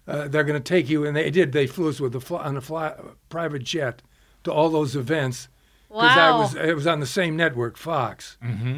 uh, 0.07 0.27
they're 0.27 0.43
going 0.43 0.61
to 0.61 0.63
take 0.75 0.87
you 0.89 1.05
and 1.05 1.15
they 1.17 1.31
did 1.31 1.51
they 1.51 1.65
flew 1.67 1.89
us 1.89 1.99
with 1.99 2.15
a 2.15 2.19
fly, 2.19 2.43
on 2.43 2.57
a 2.57 2.61
fly, 2.61 2.93
private 3.29 3.63
jet 3.63 4.01
to 4.43 4.51
all 4.51 4.69
those 4.69 4.95
events 4.95 5.47
because 5.89 6.17
i 6.17 6.29
Wow. 6.31 6.39
was 6.41 6.53
it 6.55 6.75
was 6.75 6.85
on 6.85 6.99
the 6.99 7.05
same 7.07 7.35
network 7.35 7.75
fox 7.77 8.37
mm-hmm. 8.43 8.77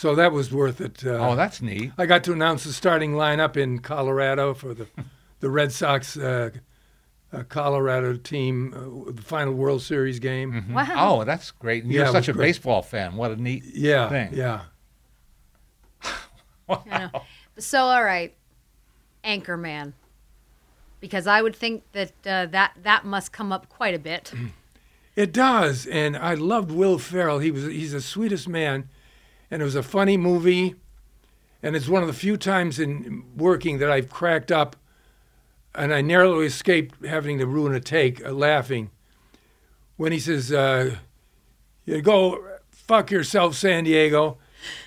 So 0.00 0.14
that 0.14 0.32
was 0.32 0.52
worth 0.52 0.80
it 0.80 1.04
uh, 1.04 1.10
oh, 1.30 1.36
that's 1.36 1.60
neat. 1.60 1.92
I 1.98 2.06
got 2.06 2.24
to 2.24 2.32
announce 2.32 2.64
the 2.64 2.72
starting 2.72 3.12
lineup 3.14 3.56
in 3.56 3.78
Colorado 3.80 4.54
for 4.54 4.72
the 4.74 4.86
the 5.40 5.50
Red 5.50 5.72
Sox 5.72 6.16
uh, 6.16 6.50
uh, 7.32 7.42
Colorado 7.48 8.16
team, 8.16 8.74
uh, 8.74 9.12
the 9.12 9.22
final 9.22 9.54
World 9.54 9.82
Series 9.82 10.18
game. 10.18 10.72
Wow. 10.72 10.86
Oh, 10.96 11.24
that's 11.24 11.50
great. 11.50 11.84
And 11.84 11.92
Yeah, 11.92 12.00
You're 12.00 12.08
it 12.08 12.12
such 12.12 12.28
a 12.28 12.32
great. 12.32 12.46
baseball 12.48 12.82
fan. 12.82 13.16
What 13.16 13.30
a 13.30 13.36
neat 13.36 13.62
Yeah, 13.74 14.08
thing. 14.08 14.30
yeah. 14.34 14.62
I 16.68 16.78
know. 17.12 17.22
So, 17.58 17.80
all 17.84 18.02
right, 18.04 18.34
Anchorman. 19.24 19.92
Because 21.00 21.26
I 21.26 21.40
would 21.40 21.56
think 21.56 21.82
that 21.92 22.12
uh, 22.26 22.46
that 22.46 22.72
that 22.82 23.04
must 23.04 23.32
come 23.32 23.52
up 23.52 23.68
quite 23.68 23.94
a 23.94 23.98
bit. 23.98 24.32
It 25.16 25.32
does, 25.32 25.86
and 25.86 26.16
I 26.16 26.34
loved 26.34 26.70
Will 26.70 26.98
Ferrell. 26.98 27.38
He 27.38 27.50
was 27.50 27.64
he's 27.64 27.92
the 27.92 28.00
sweetest 28.02 28.48
man, 28.48 28.88
and 29.50 29.60
it 29.62 29.64
was 29.64 29.74
a 29.74 29.82
funny 29.82 30.16
movie, 30.16 30.74
and 31.62 31.74
it's 31.76 31.88
one 31.88 32.02
of 32.02 32.06
the 32.08 32.14
few 32.14 32.36
times 32.36 32.78
in 32.78 33.24
working 33.36 33.78
that 33.78 33.90
I've 33.90 34.08
cracked 34.10 34.50
up, 34.52 34.76
and 35.74 35.92
I 35.94 36.00
narrowly 36.00 36.46
escaped 36.46 37.04
having 37.04 37.38
to 37.38 37.46
ruin 37.46 37.74
a 37.74 37.80
take, 37.80 38.24
uh, 38.24 38.30
laughing, 38.32 38.90
when 39.96 40.12
he 40.12 40.18
says, 40.18 40.52
uh, 40.52 40.96
"You 41.84 42.00
go 42.02 42.44
fuck 42.70 43.10
yourself, 43.10 43.54
San 43.54 43.84
Diego," 43.84 44.38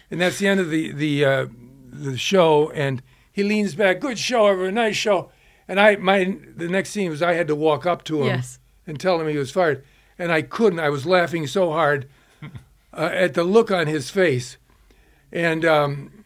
and 0.10 0.20
that's 0.22 0.40
the 0.40 0.48
end 0.48 0.60
of 0.60 0.70
the 0.70 0.92
the 0.92 1.26
uh, 1.26 1.46
the 1.92 2.18
show, 2.18 2.70
and 2.72 3.02
he 3.32 3.44
leans 3.44 3.76
back, 3.76 4.00
"Good 4.00 4.18
show, 4.20 4.48
everyone, 4.48 4.74
nice 4.76 4.96
show," 4.96 5.32
and 5.68 5.80
I 5.80 5.96
my 5.98 6.38
the 6.56 6.68
next 6.68 6.90
scene 6.92 7.10
was 7.10 7.22
I 7.22 7.34
had 7.34 7.48
to 7.48 7.56
walk 7.56 7.86
up 7.86 8.04
to 8.06 8.22
him 8.22 8.28
Yes. 8.28 8.60
and 8.88 9.00
tell 9.00 9.20
him 9.22 9.28
he 9.28 9.38
was 9.38 9.52
fired. 9.52 9.84
And 10.20 10.32
I 10.32 10.44
couldn't. 10.44 10.80
I 10.80 10.90
was 10.90 11.08
laughing 11.08 11.48
so 11.48 11.72
hard 11.72 12.08
uh, 12.94 13.10
at 13.12 13.34
the 13.34 13.44
look 13.44 13.72
on 13.72 13.88
his 13.88 14.10
face. 14.10 14.58
And 15.32 15.66
um, 15.66 16.24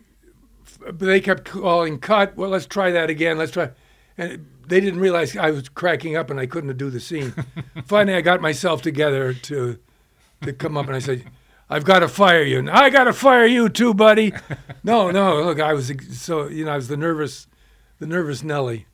but 0.80 1.00
they 1.00 1.22
kept 1.22 1.46
calling, 1.46 2.00
cut. 2.00 2.36
Well, 2.36 2.50
let's 2.50 2.66
try 2.66 2.92
that 2.92 3.10
again. 3.10 3.38
Let's 3.38 3.52
try. 3.52 3.72
And 4.18 4.48
they 4.68 4.80
didn't 4.80 5.00
realize 5.00 5.36
I 5.36 5.52
was 5.52 5.70
cracking 5.70 6.16
up 6.16 6.30
and 6.30 6.40
I 6.40 6.46
couldn't 6.46 6.76
do 6.78 6.90
the 6.90 7.00
scene. 7.00 7.34
Finally, 7.86 8.18
I 8.18 8.22
got 8.22 8.42
myself 8.42 8.82
together 8.82 9.34
to 9.34 9.80
to 10.42 10.54
come 10.54 10.78
up 10.78 10.88
and 10.88 10.96
I 10.96 11.00
said, 11.00 11.24
I've 11.70 11.84
got 11.84 12.00
to 12.00 12.08
fire 12.08 12.44
you. 12.44 12.60
And 12.60 12.70
I 12.70 12.90
got 12.90 13.06
to 13.06 13.14
fire 13.14 13.46
you 13.46 13.70
too, 13.70 13.94
buddy. 13.94 14.34
no, 14.84 15.12
no. 15.12 15.44
Look, 15.44 15.60
I 15.60 15.74
was 15.74 15.92
so, 16.12 16.48
you 16.48 16.66
know, 16.66 16.72
I 16.72 16.76
was 16.76 16.88
the 16.88 16.98
nervous, 16.98 17.48
the 18.00 18.08
nervous 18.08 18.44
Nelly. 18.44 18.86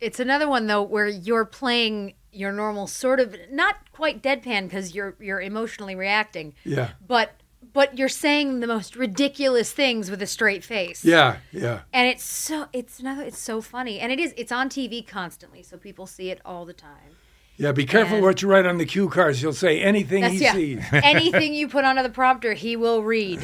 It's 0.00 0.20
another 0.20 0.48
one 0.48 0.66
though 0.66 0.82
where 0.82 1.08
you're 1.08 1.44
playing 1.44 2.14
your 2.32 2.50
normal 2.52 2.86
sort 2.86 3.20
of 3.20 3.36
not 3.50 3.76
quite 3.92 4.22
deadpan 4.22 4.64
because 4.64 4.94
you're 4.94 5.14
you're 5.20 5.40
emotionally 5.40 5.94
reacting, 5.94 6.54
Yeah. 6.64 6.90
but 7.06 7.34
but 7.74 7.96
you're 7.96 8.08
saying 8.08 8.60
the 8.60 8.66
most 8.66 8.96
ridiculous 8.96 9.72
things 9.72 10.10
with 10.10 10.20
a 10.22 10.26
straight 10.26 10.64
face. 10.64 11.04
Yeah. 11.04 11.36
Yeah. 11.52 11.80
And 11.92 12.08
it's 12.08 12.24
so 12.24 12.66
it's 12.72 12.98
another 13.00 13.22
it's 13.22 13.38
so 13.38 13.60
funny. 13.60 14.00
And 14.00 14.10
it 14.12 14.18
is 14.18 14.34
it's 14.36 14.52
on 14.52 14.68
TV 14.68 15.06
constantly, 15.06 15.62
so 15.62 15.76
people 15.76 16.06
see 16.06 16.30
it 16.30 16.40
all 16.44 16.64
the 16.64 16.72
time. 16.72 17.16
Yeah, 17.58 17.72
be 17.72 17.84
careful 17.84 18.16
And- 18.16 18.24
what 18.24 18.40
you 18.42 18.48
write 18.48 18.66
on 18.66 18.78
the 18.78 18.86
cue 18.86 19.08
cards. 19.08 19.40
He'll 19.40 19.52
say 19.52 19.80
anything 19.80 20.24
he 20.24 20.38
yeah. 20.38 20.52
sees. 20.54 20.84
Anything 20.92 21.54
you 21.54 21.68
put 21.68 21.84
onto 21.84 22.02
the 22.02 22.08
prompter, 22.08 22.54
he 22.54 22.76
will 22.76 23.02
read. 23.02 23.40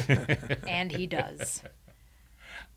and 0.67 0.91
he 0.91 1.05
does. 1.07 1.61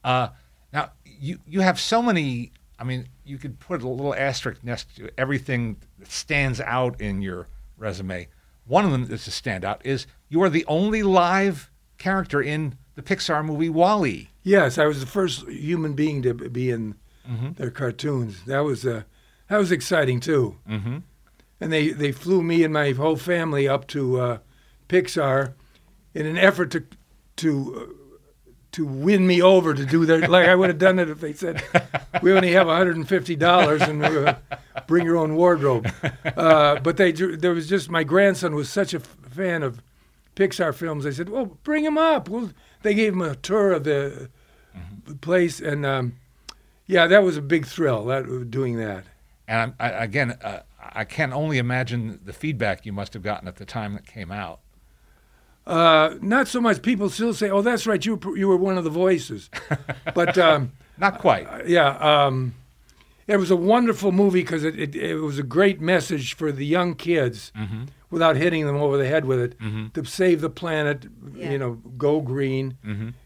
Uh, 0.04 0.28
now 0.72 0.92
you 1.04 1.38
you 1.46 1.60
have 1.60 1.80
so 1.80 2.02
many. 2.02 2.52
I 2.82 2.84
mean, 2.84 3.06
you 3.24 3.38
could 3.38 3.60
put 3.60 3.80
a 3.84 3.88
little 3.88 4.12
asterisk 4.12 4.64
next 4.64 4.96
to 4.96 5.08
everything 5.16 5.76
that 6.00 6.10
stands 6.10 6.60
out 6.60 7.00
in 7.00 7.22
your 7.22 7.46
resume. 7.78 8.26
One 8.66 8.84
of 8.84 8.90
them 8.90 9.06
that's 9.06 9.28
a 9.28 9.30
standout 9.30 9.78
is 9.84 10.08
you 10.28 10.42
are 10.42 10.50
the 10.50 10.64
only 10.66 11.04
live 11.04 11.70
character 11.96 12.42
in 12.42 12.76
the 12.96 13.02
Pixar 13.02 13.44
movie 13.44 13.68
Wall-E. 13.68 14.30
Yes, 14.42 14.78
I 14.78 14.86
was 14.86 14.98
the 14.98 15.06
first 15.06 15.46
human 15.46 15.92
being 15.92 16.22
to 16.22 16.34
be 16.34 16.70
in 16.70 16.96
their 17.54 17.70
cartoons. 17.70 18.46
That 18.46 18.64
was 18.64 18.84
uh, 18.84 19.04
that 19.48 19.58
was 19.58 19.70
exciting 19.70 20.18
too. 20.18 20.58
Mm-hmm. 20.68 20.98
And 21.60 21.72
they, 21.72 21.90
they 21.90 22.10
flew 22.10 22.42
me 22.42 22.64
and 22.64 22.74
my 22.74 22.90
whole 22.90 23.14
family 23.14 23.68
up 23.68 23.86
to 23.88 24.20
uh, 24.20 24.38
Pixar 24.88 25.52
in 26.14 26.26
an 26.26 26.36
effort 26.36 26.72
to 26.72 26.82
to 27.36 27.76
uh, 27.76 28.01
to 28.72 28.86
win 28.86 29.26
me 29.26 29.40
over 29.42 29.74
to 29.74 29.84
do 29.84 30.04
their 30.06 30.26
like 30.26 30.48
I 30.48 30.54
would 30.54 30.70
have 30.70 30.78
done 30.78 30.98
it 30.98 31.08
if 31.10 31.20
they 31.20 31.34
said 31.34 31.62
we 32.22 32.32
only 32.32 32.52
have 32.52 32.66
150 32.66 33.36
dollars 33.36 33.82
and 33.82 34.04
uh, 34.04 34.36
bring 34.86 35.04
your 35.04 35.16
own 35.16 35.36
wardrobe. 35.36 35.90
Uh, 36.24 36.80
but 36.80 36.96
they 36.96 37.12
there 37.12 37.52
was 37.52 37.68
just 37.68 37.90
my 37.90 38.04
grandson 38.04 38.54
was 38.54 38.70
such 38.70 38.94
a 38.94 38.98
f- 38.98 39.16
fan 39.30 39.62
of 39.62 39.82
Pixar 40.34 40.74
films. 40.74 41.04
They 41.04 41.12
said, 41.12 41.28
"Well, 41.28 41.58
bring 41.62 41.84
him 41.84 41.98
up." 41.98 42.28
Well, 42.28 42.50
they 42.82 42.94
gave 42.94 43.12
him 43.12 43.20
a 43.20 43.36
tour 43.36 43.72
of 43.72 43.84
the, 43.84 44.30
the 45.04 45.14
place, 45.14 45.60
and 45.60 45.84
um, 45.84 46.16
yeah, 46.86 47.06
that 47.06 47.22
was 47.22 47.36
a 47.36 47.42
big 47.42 47.66
thrill. 47.66 48.06
That 48.06 48.50
doing 48.50 48.76
that. 48.78 49.04
And 49.46 49.74
I, 49.78 49.88
again, 49.90 50.38
uh, 50.42 50.60
I 50.80 51.04
can 51.04 51.32
only 51.32 51.58
imagine 51.58 52.20
the 52.24 52.32
feedback 52.32 52.86
you 52.86 52.92
must 52.92 53.12
have 53.12 53.22
gotten 53.22 53.46
at 53.46 53.56
the 53.56 53.66
time 53.66 53.92
that 53.94 54.06
came 54.06 54.32
out. 54.32 54.60
Uh, 55.66 56.14
not 56.20 56.48
so 56.48 56.60
much. 56.60 56.82
People 56.82 57.08
still 57.08 57.32
say, 57.34 57.48
"Oh, 57.50 57.62
that's 57.62 57.86
right. 57.86 58.04
You 58.04 58.16
were, 58.16 58.36
you 58.36 58.48
were 58.48 58.56
one 58.56 58.76
of 58.78 58.84
the 58.84 58.90
voices," 58.90 59.48
but 60.14 60.36
um, 60.36 60.72
Not 60.98 61.18
quite. 61.20 61.68
yeah, 61.68 61.96
um, 61.98 62.54
it 63.28 63.36
was 63.36 63.50
a 63.50 63.56
wonderful 63.56 64.10
movie 64.10 64.42
because 64.42 64.64
it, 64.64 64.78
it 64.78 64.96
it 64.96 65.16
was 65.18 65.38
a 65.38 65.44
great 65.44 65.80
message 65.80 66.34
for 66.34 66.50
the 66.50 66.66
young 66.66 66.94
kids, 66.96 67.52
without 68.10 68.34
hitting 68.36 68.66
them 68.66 68.76
over 68.76 68.96
the 68.98 69.06
head 69.06 69.24
with 69.24 69.38
it, 69.38 69.54
to 69.94 70.04
save 70.04 70.40
the 70.40 70.50
planet. 70.50 71.06
Yeah. 71.34 71.52
You 71.52 71.58
know, 71.58 71.72
go 71.96 72.20
green. 72.20 72.76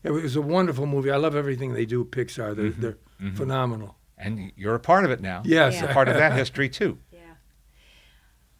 It 0.02 0.10
was 0.10 0.36
a 0.36 0.42
wonderful 0.42 0.84
movie. 0.86 1.10
I 1.10 1.16
love 1.16 1.34
everything 1.34 1.72
they 1.72 1.86
do. 1.86 2.04
Pixar, 2.04 2.54
they're, 2.54 2.70
they're 2.70 2.98
phenomenal. 3.34 3.96
And 4.18 4.52
you're 4.56 4.74
a 4.74 4.80
part 4.80 5.04
of 5.06 5.10
it 5.10 5.20
now. 5.22 5.40
Yes. 5.44 5.74
Yeah. 5.74 5.86
A 5.90 5.92
part 5.94 6.08
of 6.08 6.14
that 6.22 6.32
history 6.34 6.68
too. 6.68 6.98
Yeah. 7.12 7.20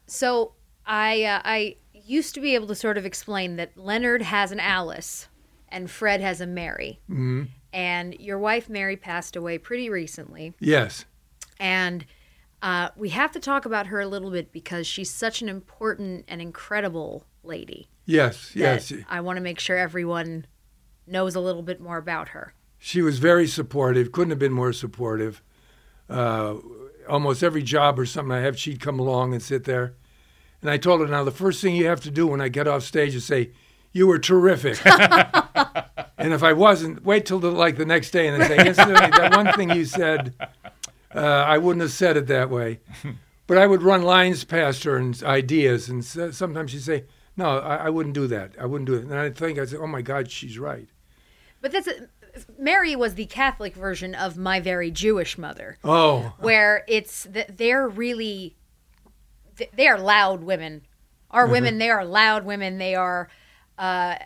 So 0.06 0.52
I 0.86 1.24
uh, 1.24 1.40
I 1.44 1.76
used 2.06 2.34
to 2.34 2.40
be 2.40 2.54
able 2.54 2.66
to 2.68 2.74
sort 2.74 2.96
of 2.98 3.04
explain 3.06 3.56
that 3.56 3.76
Leonard 3.76 4.22
has 4.22 4.52
an 4.52 4.60
Alice 4.60 5.28
and 5.68 5.90
Fred 5.90 6.20
has 6.20 6.40
a 6.40 6.46
Mary. 6.46 7.00
Mm-hmm. 7.10 7.44
And 7.72 8.14
your 8.20 8.38
wife 8.38 8.68
Mary 8.68 8.96
passed 8.96 9.36
away 9.36 9.58
pretty 9.58 9.90
recently, 9.90 10.54
Yes. 10.60 11.04
and 11.60 12.06
uh, 12.62 12.88
we 12.96 13.10
have 13.10 13.32
to 13.32 13.40
talk 13.40 13.66
about 13.66 13.88
her 13.88 14.00
a 14.00 14.06
little 14.06 14.30
bit 14.30 14.50
because 14.50 14.86
she's 14.86 15.10
such 15.10 15.42
an 15.42 15.48
important 15.48 16.24
and 16.28 16.40
incredible 16.40 17.26
lady. 17.42 17.88
Yes. 18.06 18.52
Yes. 18.54 18.92
I 19.08 19.20
want 19.20 19.36
to 19.36 19.42
make 19.42 19.58
sure 19.60 19.76
everyone 19.76 20.46
knows 21.06 21.34
a 21.34 21.40
little 21.40 21.62
bit 21.62 21.80
more 21.80 21.98
about 21.98 22.28
her. 22.28 22.54
She 22.78 23.02
was 23.02 23.18
very 23.18 23.46
supportive. 23.46 24.10
Couldn't 24.12 24.30
have 24.30 24.38
been 24.38 24.52
more 24.52 24.72
supportive. 24.72 25.42
Uh, 26.08 26.54
almost 27.08 27.42
every 27.42 27.62
job 27.62 27.98
or 27.98 28.06
something 28.06 28.32
I 28.32 28.40
have, 28.40 28.58
she'd 28.58 28.80
come 28.80 28.98
along 28.98 29.32
and 29.34 29.42
sit 29.42 29.64
there. 29.64 29.94
And 30.62 30.70
I 30.70 30.76
told 30.78 31.00
her, 31.00 31.06
now 31.06 31.22
the 31.24 31.30
first 31.30 31.60
thing 31.60 31.76
you 31.76 31.86
have 31.86 32.00
to 32.02 32.10
do 32.10 32.26
when 32.26 32.40
I 32.40 32.48
get 32.48 32.66
off 32.66 32.82
stage 32.82 33.14
is 33.14 33.24
say, 33.24 33.50
"You 33.92 34.06
were 34.06 34.18
terrific." 34.18 34.78
and 36.18 36.32
if 36.32 36.42
I 36.42 36.52
wasn't, 36.52 37.04
wait 37.04 37.26
till 37.26 37.38
the, 37.38 37.50
like 37.50 37.76
the 37.76 37.84
next 37.86 38.10
day 38.10 38.26
and 38.28 38.40
then 38.40 38.48
say, 38.48 38.56
"Yesterday, 38.64 39.10
that 39.10 39.36
one 39.36 39.52
thing 39.54 39.70
you 39.70 39.84
said, 39.84 40.34
uh, 41.14 41.18
I 41.18 41.58
wouldn't 41.58 41.82
have 41.82 41.92
said 41.92 42.16
it 42.16 42.26
that 42.28 42.50
way." 42.50 42.80
But 43.46 43.58
I 43.58 43.66
would 43.66 43.82
run 43.82 44.02
lines 44.02 44.42
past 44.44 44.82
her 44.84 44.96
and 44.96 45.22
ideas, 45.22 45.88
and 45.88 46.00
s- 46.02 46.36
sometimes 46.36 46.72
she'd 46.72 46.82
say, 46.82 47.04
"No, 47.36 47.58
I, 47.58 47.76
I 47.76 47.90
wouldn't 47.90 48.14
do 48.14 48.26
that. 48.26 48.52
I 48.60 48.66
wouldn't 48.66 48.86
do 48.88 48.94
it." 48.94 49.04
And 49.04 49.14
I'd 49.14 49.36
think, 49.36 49.58
I'd 49.58 49.68
say, 49.68 49.76
"Oh 49.76 49.86
my 49.86 50.02
God, 50.02 50.30
she's 50.30 50.58
right." 50.58 50.88
But 51.60 51.70
that's 51.70 51.86
a, 51.86 52.08
Mary 52.58 52.96
was 52.96 53.14
the 53.14 53.26
Catholic 53.26 53.74
version 53.76 54.14
of 54.14 54.36
my 54.36 54.58
very 54.58 54.90
Jewish 54.90 55.38
mother. 55.38 55.78
Oh, 55.84 56.34
where 56.40 56.84
it's 56.88 57.24
that 57.24 57.56
they're 57.56 57.86
really 57.88 58.56
they 59.74 59.86
are 59.86 59.98
loud 59.98 60.42
women. 60.42 60.82
Our 61.30 61.46
women 61.46 61.78
they 61.78 61.90
are 61.90 62.04
loud 62.04 62.44
women. 62.44 62.78
They 62.78 62.94
are 62.94 63.28
uh, 63.78 64.16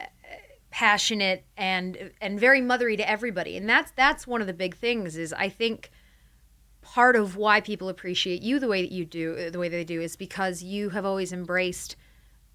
passionate 0.70 1.44
and 1.56 2.12
and 2.20 2.38
very 2.38 2.60
mothery 2.60 2.96
to 2.96 3.08
everybody. 3.08 3.56
And 3.56 3.68
that's 3.68 3.90
that's 3.92 4.26
one 4.26 4.40
of 4.40 4.46
the 4.46 4.52
big 4.54 4.76
things 4.76 5.16
is 5.16 5.32
i 5.32 5.48
think 5.48 5.90
part 6.82 7.16
of 7.16 7.36
why 7.36 7.60
people 7.60 7.88
appreciate 7.88 8.42
you 8.42 8.58
the 8.58 8.68
way 8.68 8.82
that 8.82 8.92
you 8.92 9.04
do 9.04 9.50
the 9.50 9.58
way 9.58 9.68
they 9.68 9.84
do 9.84 10.00
is 10.00 10.16
because 10.16 10.62
you 10.62 10.90
have 10.90 11.04
always 11.04 11.32
embraced 11.32 11.96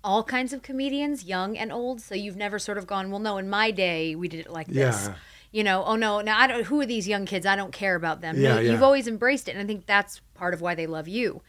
all 0.03 0.23
kinds 0.23 0.53
of 0.53 0.61
comedians 0.61 1.25
young 1.25 1.57
and 1.57 1.71
old. 1.71 1.99
So 1.99 2.15
you've 2.15 2.35
never 2.35 2.59
sort 2.59 2.77
of 2.77 2.87
gone 2.87 3.11
well 3.11 3.19
no 3.19 3.37
in 3.37 3.49
my 3.49 3.71
day 3.71 4.15
we 4.15 4.27
did 4.27 4.39
it 4.39 4.49
like 4.49 4.67
this. 4.67 5.09
You 5.51 5.63
know 5.63 5.83
oh 5.85 5.95
no 5.95 6.21
now 6.21 6.39
i 6.39 6.47
don't 6.47 6.63
who 6.65 6.79
are 6.81 6.85
these 6.85 7.07
young 7.07 7.25
kids? 7.25 7.45
I 7.45 7.55
don't 7.55 7.71
care 7.71 7.95
about 7.95 8.21
them. 8.21 8.39
Yeah, 8.39 8.55
no, 8.55 8.59
yeah. 8.59 8.71
you've 8.71 8.83
always 8.83 9.07
embraced 9.07 9.47
it. 9.47 9.51
And 9.51 9.61
i 9.61 9.65
think 9.65 9.85
that's 9.85 10.21
part 10.33 10.53
of 10.53 10.61
why 10.61 10.75
they 10.75 10.87
love 10.87 11.07
you 11.07 11.41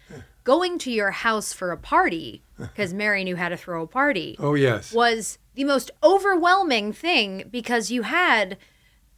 going 0.47 0.79
to 0.79 0.91
your 0.91 1.11
house 1.11 1.53
for 1.53 1.73
a 1.73 1.77
party 1.77 2.43
because 2.59 2.95
mary 2.95 3.23
knew 3.25 3.37
how 3.37 3.51
to 3.51 3.57
throw 3.57 3.83
a 3.83 3.87
party 3.87 4.37
oh 4.39 4.55
yes. 4.55 4.93
was 4.93 5.39
the 5.55 5.65
most 5.65 5.91
overwhelming 6.03 6.93
thing 6.93 7.49
because 7.51 7.91
you 7.91 8.03
had 8.03 8.57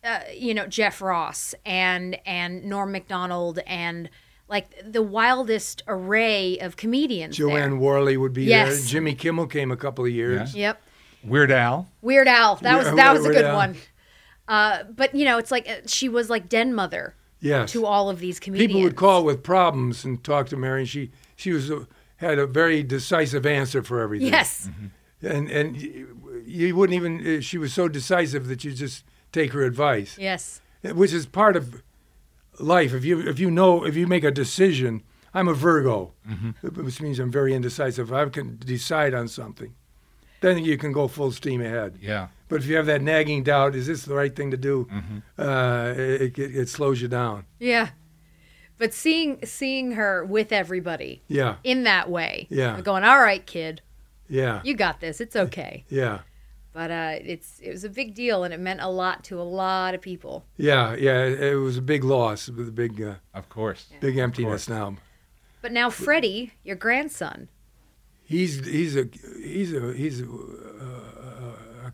uh, 0.04 0.20
you 0.32 0.54
know 0.54 0.66
Jeff 0.66 1.02
Ross 1.02 1.54
and 1.66 2.16
and 2.24 2.64
Norm 2.64 2.92
Macdonald 2.92 3.58
and 3.66 4.08
like 4.48 4.66
the 4.92 5.02
wildest 5.02 5.82
array 5.88 6.56
of 6.60 6.76
comedians 6.76 7.36
Joanne 7.36 7.70
there. 7.70 7.78
Worley 7.80 8.16
would 8.16 8.32
be 8.32 8.44
Yes. 8.44 8.78
there. 8.78 8.86
Jimmy 8.86 9.14
Kimmel 9.14 9.48
came 9.48 9.72
a 9.72 9.76
couple 9.76 10.04
of 10.04 10.12
years. 10.12 10.54
Yep. 10.54 10.80
Weird 11.24 11.50
Al. 11.50 11.88
Weird 12.00 12.28
Al. 12.28 12.54
That 12.56 12.78
was 12.78 12.94
that 12.94 13.12
was 13.12 13.26
a 13.26 13.30
good 13.30 13.44
Al. 13.44 13.56
one. 13.56 13.76
Uh, 14.46 14.84
but 14.84 15.14
you 15.16 15.24
know, 15.24 15.36
it's 15.36 15.50
like 15.50 15.68
uh, 15.68 15.86
she 15.86 16.08
was 16.08 16.30
like 16.30 16.48
den 16.48 16.72
mother 16.72 17.16
Yes. 17.40 17.72
to 17.72 17.86
all 17.86 18.10
of 18.10 18.18
these 18.18 18.40
comedians. 18.40 18.68
People 18.68 18.82
would 18.82 18.96
call 18.96 19.24
with 19.24 19.42
problems 19.42 20.04
and 20.04 20.22
talk 20.24 20.48
to 20.48 20.56
Mary, 20.56 20.80
and 20.80 20.88
she 20.88 21.10
she 21.36 21.52
was 21.52 21.70
a, 21.70 21.86
had 22.16 22.38
a 22.38 22.46
very 22.46 22.82
decisive 22.82 23.46
answer 23.46 23.82
for 23.82 24.00
everything. 24.00 24.28
Yes. 24.28 24.68
Mm-hmm. 24.68 25.26
and 25.26 25.50
and 25.50 25.76
you 26.46 26.74
wouldn't 26.76 26.96
even. 26.96 27.38
uh, 27.38 27.40
She 27.40 27.58
was 27.58 27.72
so 27.72 27.88
decisive 27.88 28.46
that 28.48 28.64
you 28.64 28.72
just 28.72 29.04
take 29.32 29.52
her 29.52 29.62
advice, 29.62 30.16
Yes. 30.18 30.60
Uh, 30.84 30.94
which 30.94 31.12
is 31.12 31.26
part 31.26 31.56
of 31.56 31.82
life. 32.58 32.92
If 32.94 33.04
you 33.04 33.20
if 33.20 33.38
you 33.38 33.50
know 33.50 33.84
if 33.84 33.94
you 33.96 34.06
make 34.06 34.24
a 34.24 34.30
decision, 34.30 35.02
I'm 35.34 35.48
a 35.48 35.54
Virgo, 35.54 36.12
mm-hmm. 36.28 36.50
uh, 36.66 36.82
which 36.82 37.00
means 37.00 37.18
I'm 37.18 37.30
very 37.30 37.54
indecisive. 37.54 38.08
If 38.10 38.14
I 38.14 38.28
can 38.30 38.58
decide 38.64 39.14
on 39.14 39.28
something, 39.28 39.74
then 40.40 40.58
you 40.64 40.76
can 40.78 40.92
go 40.92 41.08
full 41.08 41.30
steam 41.32 41.60
ahead. 41.60 41.98
Yeah. 42.00 42.28
But 42.48 42.60
if 42.62 42.66
you 42.66 42.76
have 42.76 42.86
that 42.86 43.02
nagging 43.02 43.42
doubt, 43.42 43.74
is 43.74 43.86
this 43.86 44.04
the 44.04 44.14
right 44.14 44.34
thing 44.34 44.50
to 44.50 44.56
do? 44.56 44.88
Uh, 45.38 45.92
it, 45.96 46.38
it, 46.38 46.56
it 46.56 46.68
slows 46.68 47.00
you 47.02 47.08
down. 47.08 47.44
Yeah. 47.58 47.90
But 48.78 48.94
seeing 48.94 49.44
seeing 49.44 49.92
her 49.92 50.24
with 50.24 50.52
everybody 50.52 51.22
Yeah, 51.28 51.56
in 51.64 51.82
that 51.84 52.08
way, 52.08 52.46
Yeah. 52.48 52.80
Going, 52.80 53.02
all 53.04 53.20
right, 53.20 53.44
kid, 53.44 53.82
yeah, 54.28 54.60
you 54.64 54.74
got 54.74 55.00
this. 55.00 55.20
It's 55.20 55.34
okay. 55.36 55.84
yeah. 55.90 56.20
But 56.72 56.90
uh, 56.92 57.14
it's 57.24 57.58
it 57.60 57.70
was 57.70 57.82
a 57.82 57.88
big 57.88 58.14
deal, 58.14 58.44
and 58.44 58.54
it 58.54 58.60
meant 58.60 58.80
a 58.80 58.88
lot 58.88 59.24
to 59.24 59.40
a 59.40 59.42
lot 59.42 59.94
of 59.94 60.00
people. 60.00 60.44
Yeah, 60.56 60.94
yeah, 60.94 61.24
it 61.24 61.42
it 61.42 61.54
was 61.56 61.76
a 61.76 61.82
big 61.82 62.04
loss, 62.04 62.48
with 62.48 62.68
a 62.68 62.72
big, 62.72 63.02
uh, 63.02 63.14
Of 63.34 63.48
course. 63.48 63.86
big 64.00 64.16
emptiness 64.16 64.68
now. 64.68 64.96
But 65.60 65.72
now 65.72 65.90
Freddie, 65.90 66.52
your 66.62 66.76
grandson, 66.76 67.48
He's 68.22 68.64
he's 68.64 68.94
a 68.96 69.08
he's 69.42 69.72
a 69.74 69.92
he's 69.94 70.20
a, 70.20 70.24
uh, 70.26 70.28
a 70.28 71.07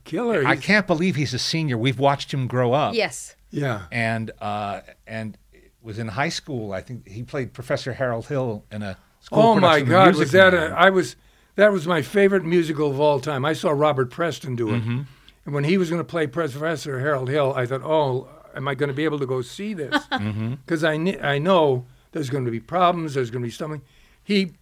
killer. 0.05 0.47
I 0.47 0.57
can't 0.57 0.87
believe 0.87 1.17
he's 1.17 1.35
a 1.35 1.39
senior. 1.39 1.77
We've 1.79 1.99
watched 1.99 2.33
him 2.33 2.47
grow 2.47 2.73
up. 2.73 2.95
yes, 2.95 3.35
Yeah. 3.51 3.83
and 3.91 4.31
uh, 4.41 4.81
and 5.07 5.37
was 5.83 5.99
in 5.99 6.09
high 6.09 6.29
school. 6.31 6.73
I 6.73 6.81
think 6.81 7.09
he 7.09 7.23
played 7.23 7.53
Professor 7.53 7.93
Harold 7.93 8.27
Hill 8.27 8.65
in 8.71 8.83
a 8.83 8.97
school 9.21 9.43
Oh 9.43 9.55
my 9.61 9.81
God, 9.81 10.17
was 10.17 10.33
that 10.33 10.53
Man. 10.53 10.73
a? 10.73 10.75
I 10.75 10.91
was 10.91 11.17
that 11.57 11.73
was 11.73 11.87
my 11.87 12.03
favorite 12.03 12.45
musical 12.45 12.91
of 12.91 12.99
all 13.01 13.21
time. 13.21 13.45
I 13.45 13.53
saw 13.53 13.71
Robert 13.71 14.11
Preston 14.11 14.57
do 14.57 14.71
it, 14.75 14.81
Mm-hmm. 14.83 15.03
and 15.47 15.55
when 15.55 15.65
he 15.65 15.79
was 15.79 15.89
going 15.91 16.01
to 16.01 16.05
play 16.05 16.27
Professor 16.27 17.01
Harold 17.01 17.29
Hill, 17.29 17.53
I 17.57 17.67
thought, 17.67 17.83
oh, 17.85 18.29
am 18.57 18.67
I 18.67 18.75
going 18.75 18.89
to 18.89 18.95
be 18.95 19.05
able 19.05 19.19
to 19.19 19.27
go 19.27 19.41
see 19.43 19.75
this? 19.75 19.95
Mm-hmm. 20.13 20.55
Because 20.65 20.83
I 20.85 20.97
kn- 20.97 21.23
I 21.25 21.39
know 21.39 21.85
there's 22.13 22.31
going 22.31 22.45
to 22.45 22.51
be 22.51 22.61
problems. 22.61 23.15
There's 23.15 23.31
going 23.31 23.43
to 23.43 23.47
be 23.47 23.53
something. 23.53 23.83
He 24.23 24.53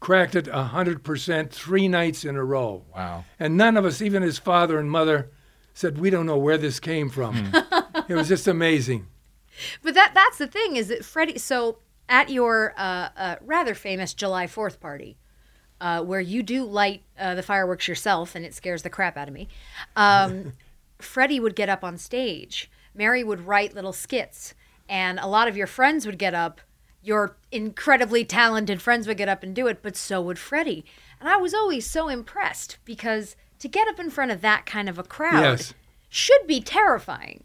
cracked 0.00 0.34
it 0.34 0.48
a 0.48 0.64
hundred 0.64 1.04
percent 1.04 1.52
three 1.52 1.88
nights 1.88 2.24
in 2.24 2.36
a 2.36 2.44
row. 2.44 2.84
Wow. 2.94 3.24
And 3.38 3.56
none 3.56 3.76
of 3.76 3.84
us, 3.84 4.00
even 4.02 4.22
his 4.22 4.38
father 4.38 4.78
and 4.78 4.90
mother, 4.90 5.30
said, 5.74 5.98
We 5.98 6.10
don't 6.10 6.26
know 6.26 6.38
where 6.38 6.58
this 6.58 6.80
came 6.80 7.10
from. 7.10 7.36
Hmm. 7.36 8.02
it 8.08 8.14
was 8.14 8.28
just 8.28 8.48
amazing. 8.48 9.06
but 9.82 9.94
that 9.94 10.12
that's 10.14 10.38
the 10.38 10.46
thing 10.46 10.76
is 10.76 10.88
that 10.88 11.04
Freddie. 11.04 11.38
So 11.38 11.78
at 12.08 12.30
your 12.30 12.74
uh, 12.76 13.08
uh, 13.16 13.36
rather 13.40 13.74
famous 13.74 14.14
July 14.14 14.46
Fourth 14.46 14.80
party, 14.80 15.18
uh, 15.80 16.02
where 16.02 16.20
you 16.20 16.42
do 16.42 16.64
light 16.64 17.02
uh, 17.18 17.34
the 17.34 17.42
fireworks 17.42 17.86
yourself, 17.88 18.34
and 18.34 18.44
it 18.44 18.54
scares 18.54 18.82
the 18.82 18.90
crap 18.90 19.16
out 19.16 19.28
of 19.28 19.34
me. 19.34 19.48
Um, 19.96 20.52
Freddie 20.98 21.40
would 21.40 21.54
get 21.54 21.68
up 21.68 21.84
on 21.84 21.96
stage. 21.96 22.70
Mary 22.94 23.22
would 23.22 23.46
write 23.46 23.74
little 23.74 23.92
skits, 23.92 24.54
and 24.88 25.18
a 25.20 25.26
lot 25.26 25.46
of 25.46 25.56
your 25.56 25.66
friends 25.68 26.06
would 26.06 26.18
get 26.18 26.34
up. 26.34 26.60
Your 27.02 27.36
incredibly 27.52 28.24
talented 28.24 28.82
friends 28.82 29.06
would 29.06 29.16
get 29.16 29.28
up 29.28 29.42
and 29.42 29.54
do 29.54 29.66
it, 29.66 29.80
but 29.82 29.96
so 29.96 30.20
would 30.22 30.38
Freddie. 30.38 30.84
And 31.20 31.28
I 31.28 31.36
was 31.36 31.54
always 31.54 31.86
so 31.88 32.08
impressed 32.08 32.78
because 32.84 33.36
to 33.60 33.68
get 33.68 33.88
up 33.88 33.98
in 34.00 34.10
front 34.10 34.30
of 34.30 34.40
that 34.42 34.66
kind 34.66 34.88
of 34.88 34.98
a 34.98 35.02
crowd 35.02 35.40
Yes. 35.42 35.74
should 36.08 36.46
be 36.46 36.60
terrifying. 36.60 37.44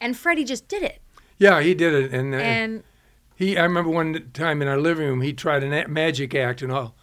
And 0.00 0.16
Freddie 0.16 0.44
just 0.44 0.66
did 0.68 0.82
it. 0.82 1.00
Yeah, 1.38 1.60
he 1.60 1.74
did 1.74 1.94
it. 1.94 2.12
And, 2.12 2.34
uh, 2.34 2.38
And 2.38 2.82
he, 3.36 3.56
I 3.58 3.62
remember 3.62 3.90
one 3.90 4.30
time 4.32 4.62
in 4.62 4.68
our 4.68 4.78
living 4.78 5.06
room, 5.06 5.20
he 5.20 5.32
tried 5.32 5.62
a 5.64 5.88
magic 5.88 6.34
act, 6.34 6.62
and 6.62 6.70
all, 6.72 6.94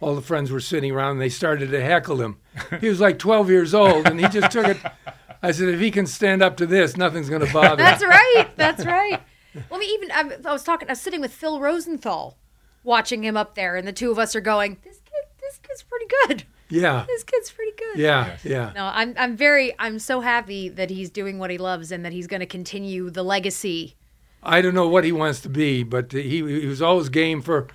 all 0.00 0.14
the 0.14 0.22
friends 0.22 0.50
were 0.50 0.60
sitting 0.60 0.90
around, 0.92 1.12
and 1.12 1.20
they 1.20 1.28
started 1.28 1.70
to 1.70 1.82
heckle 1.82 2.20
him. 2.20 2.38
He 2.80 2.88
was 2.88 3.00
like 3.00 3.18
12 3.18 3.50
years 3.50 3.72
old, 3.74 4.06
and 4.06 4.18
he 4.20 4.28
just 4.28 4.50
took 4.50 4.66
it. 4.66 4.78
I 5.42 5.52
said, 5.52 5.68
if 5.68 5.80
he 5.80 5.90
can 5.90 6.06
stand 6.06 6.42
up 6.42 6.56
to 6.58 6.66
this, 6.66 6.96
nothing's 6.96 7.28
going 7.30 7.46
to 7.46 7.52
bother 7.52 7.76
that's 7.76 8.02
right. 8.04 8.48
That's 8.56 8.84
right. 8.84 9.20
Let 9.70 9.80
me 9.80 9.86
even. 9.86 10.10
I, 10.10 10.36
I 10.44 10.52
was 10.52 10.62
talking. 10.64 10.88
I 10.88 10.92
was 10.92 11.00
sitting 11.00 11.20
with 11.20 11.32
Phil 11.32 11.60
Rosenthal, 11.60 12.38
watching 12.84 13.22
him 13.22 13.36
up 13.36 13.54
there, 13.54 13.76
and 13.76 13.86
the 13.86 13.92
two 13.92 14.10
of 14.10 14.18
us 14.18 14.34
are 14.36 14.40
going, 14.40 14.78
"This 14.82 15.00
kid, 15.04 15.24
this 15.40 15.58
kid's 15.58 15.82
pretty 15.82 16.06
good. 16.26 16.44
Yeah, 16.70 17.04
This 17.08 17.24
kid's 17.24 17.50
pretty 17.50 17.72
good." 17.76 17.98
yeah, 17.98 18.36
yeah. 18.44 18.72
No, 18.74 18.86
I'm. 18.86 19.14
I'm 19.16 19.36
very. 19.36 19.74
I'm 19.78 19.98
so 19.98 20.20
happy 20.20 20.68
that 20.68 20.90
he's 20.90 21.10
doing 21.10 21.38
what 21.38 21.50
he 21.50 21.58
loves 21.58 21.92
and 21.92 22.04
that 22.04 22.12
he's 22.12 22.26
going 22.26 22.40
to 22.40 22.46
continue 22.46 23.10
the 23.10 23.22
legacy. 23.22 23.96
I 24.42 24.60
don't 24.60 24.74
know 24.74 24.88
what 24.88 25.04
he 25.04 25.12
wants 25.12 25.40
to 25.40 25.48
be, 25.48 25.82
but 25.82 26.12
he, 26.12 26.36
he 26.60 26.66
was 26.66 26.80
always 26.80 27.08
game 27.08 27.42
for 27.42 27.68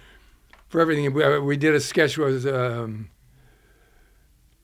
for 0.69 0.79
everything. 0.81 1.13
We, 1.13 1.39
we 1.39 1.57
did 1.57 1.75
a 1.75 1.79
sketch 1.79 2.17
where 2.17 2.29
it 2.29 2.33
was 2.33 2.45
um, 2.47 3.09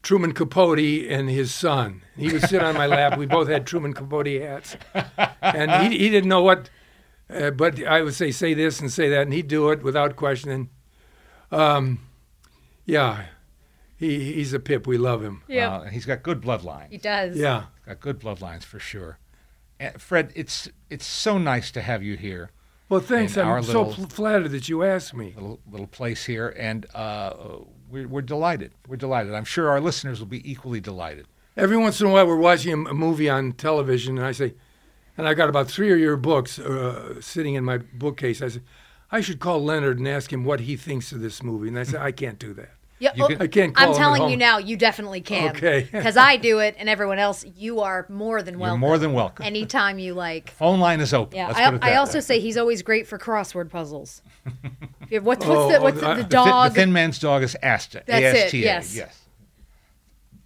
Truman 0.01 0.33
Capote 0.33 0.79
and 0.79 1.29
his 1.29 1.53
son. 1.53 2.01
He 2.17 2.31
would 2.31 2.43
sit 2.43 2.63
on 2.63 2.75
my 2.75 2.87
lap. 2.87 3.17
We 3.17 3.25
both 3.25 3.47
had 3.47 3.67
Truman 3.67 3.93
Capote 3.93 4.41
hats, 4.41 4.77
and 5.41 5.91
he, 5.91 5.99
he 5.99 6.09
didn't 6.09 6.29
know 6.29 6.41
what. 6.41 6.69
Uh, 7.29 7.51
but 7.51 7.83
I 7.85 8.01
would 8.01 8.13
say 8.15 8.31
say 8.31 8.53
this 8.53 8.79
and 8.79 8.91
say 8.91 9.09
that, 9.09 9.21
and 9.23 9.33
he'd 9.33 9.47
do 9.47 9.69
it 9.69 9.83
without 9.83 10.15
questioning. 10.15 10.69
Um, 11.51 11.99
yeah, 12.85 13.25
he 13.97 14.33
he's 14.33 14.53
a 14.53 14.59
pip. 14.59 14.87
We 14.87 14.97
love 14.97 15.23
him. 15.23 15.43
Uh, 15.49 15.83
he's 15.85 16.05
got 16.05 16.23
good 16.23 16.41
bloodlines. 16.41 16.89
He 16.89 16.97
does. 16.97 17.37
Yeah. 17.37 17.65
Got 17.85 17.99
good 17.99 18.19
bloodlines 18.19 18.63
for 18.63 18.79
sure. 18.79 19.19
And 19.79 20.01
Fred, 20.01 20.31
it's 20.35 20.69
it's 20.89 21.05
so 21.05 21.37
nice 21.37 21.71
to 21.71 21.81
have 21.81 22.03
you 22.03 22.17
here. 22.17 22.51
Well, 22.89 22.99
thanks. 22.99 23.37
I'm 23.37 23.63
so 23.63 23.83
little- 23.83 24.07
flattered 24.07 24.49
that 24.51 24.67
you 24.67 24.83
asked 24.83 25.13
me. 25.13 25.33
Little 25.35 25.59
little 25.69 25.87
place 25.87 26.25
here, 26.25 26.49
and 26.57 26.87
uh, 26.95 27.33
we're 27.89 28.07
we're 28.07 28.21
delighted. 28.23 28.73
We're 28.87 28.95
delighted. 28.97 29.33
I'm 29.35 29.45
sure 29.45 29.69
our 29.69 29.79
listeners 29.79 30.19
will 30.19 30.27
be 30.27 30.49
equally 30.49 30.79
delighted. 30.81 31.27
Every 31.55 31.77
once 31.77 32.01
in 32.01 32.07
a 32.07 32.09
while, 32.09 32.25
we're 32.25 32.35
watching 32.37 32.73
a, 32.87 32.89
a 32.89 32.93
movie 32.93 33.29
on 33.29 33.51
television, 33.53 34.17
and 34.17 34.25
I 34.25 34.31
say, 34.31 34.55
and 35.19 35.27
I 35.27 35.33
got 35.33 35.49
about 35.49 35.69
three 35.69 35.91
of 35.91 35.99
your 35.99 36.17
books 36.17 36.57
uh, 36.59 37.21
sitting 37.21 37.55
in 37.55 37.63
my 37.63 37.77
bookcase. 37.77 38.41
I 38.41 38.47
said, 38.47 38.63
I 39.11 39.21
should 39.21 39.39
call 39.39 39.63
Leonard 39.63 39.99
and 39.99 40.07
ask 40.07 40.31
him 40.33 40.43
what 40.45 40.61
he 40.61 40.75
thinks 40.77 41.11
of 41.11 41.19
this 41.21 41.43
movie. 41.43 41.67
And 41.67 41.77
I 41.77 41.83
said, 41.83 42.01
I 42.01 42.11
can't 42.11 42.39
do 42.39 42.53
that. 42.55 42.69
Yeah, 43.01 43.11
You 43.15 43.27
can- 43.27 43.41
I 43.41 43.47
can't 43.47 43.73
call 43.73 43.85
I'm 43.85 43.91
him 43.93 43.97
telling 43.97 44.29
you 44.29 44.35
now, 44.35 44.57
you 44.57 44.75
definitely 44.75 45.21
can. 45.21 45.55
Okay. 45.55 45.87
Because 45.91 46.17
I 46.17 46.35
do 46.35 46.59
it, 46.59 46.75
and 46.77 46.89
everyone 46.89 47.17
else, 47.17 47.45
you 47.55 47.79
are 47.79 48.05
more 48.09 48.41
than 48.43 48.59
welcome. 48.59 48.81
You're 48.81 48.89
more 48.89 48.97
than 48.97 49.13
welcome. 49.13 49.45
Anytime 49.45 49.99
you 49.99 50.13
like. 50.13 50.49
Phone 50.51 50.81
line 50.81 50.99
is 50.99 51.13
open. 51.13 51.37
Yeah, 51.37 51.47
Let's 51.47 51.59
I, 51.59 51.65
put 51.71 51.75
it 51.75 51.83
I 51.83 51.95
also 51.95 52.17
way. 52.17 52.21
say 52.21 52.39
he's 52.41 52.57
always 52.57 52.81
great 52.81 53.07
for 53.07 53.17
crossword 53.17 53.69
puzzles. 53.69 54.21
What's 55.11 55.23
what's 55.23 55.45
Oh, 55.45 55.71
the 55.71 55.79
what's 55.81 55.97
oh, 55.97 56.01
the, 56.01 56.07
I- 56.07 56.15
the 56.15 56.15
the 56.15 56.23
The 56.23 56.23
thi- 56.23 56.29
dog? 56.29 56.71
The 56.73 56.79
thin 56.81 56.91
man's 56.93 57.19
dog 57.19 57.41
is 57.43 57.55
Asta. 57.63 58.03
That's 58.05 58.19
it, 58.37 58.39
A-S-T-A, 58.43 58.63
yes. 58.63 58.95
Yes. 58.95 59.25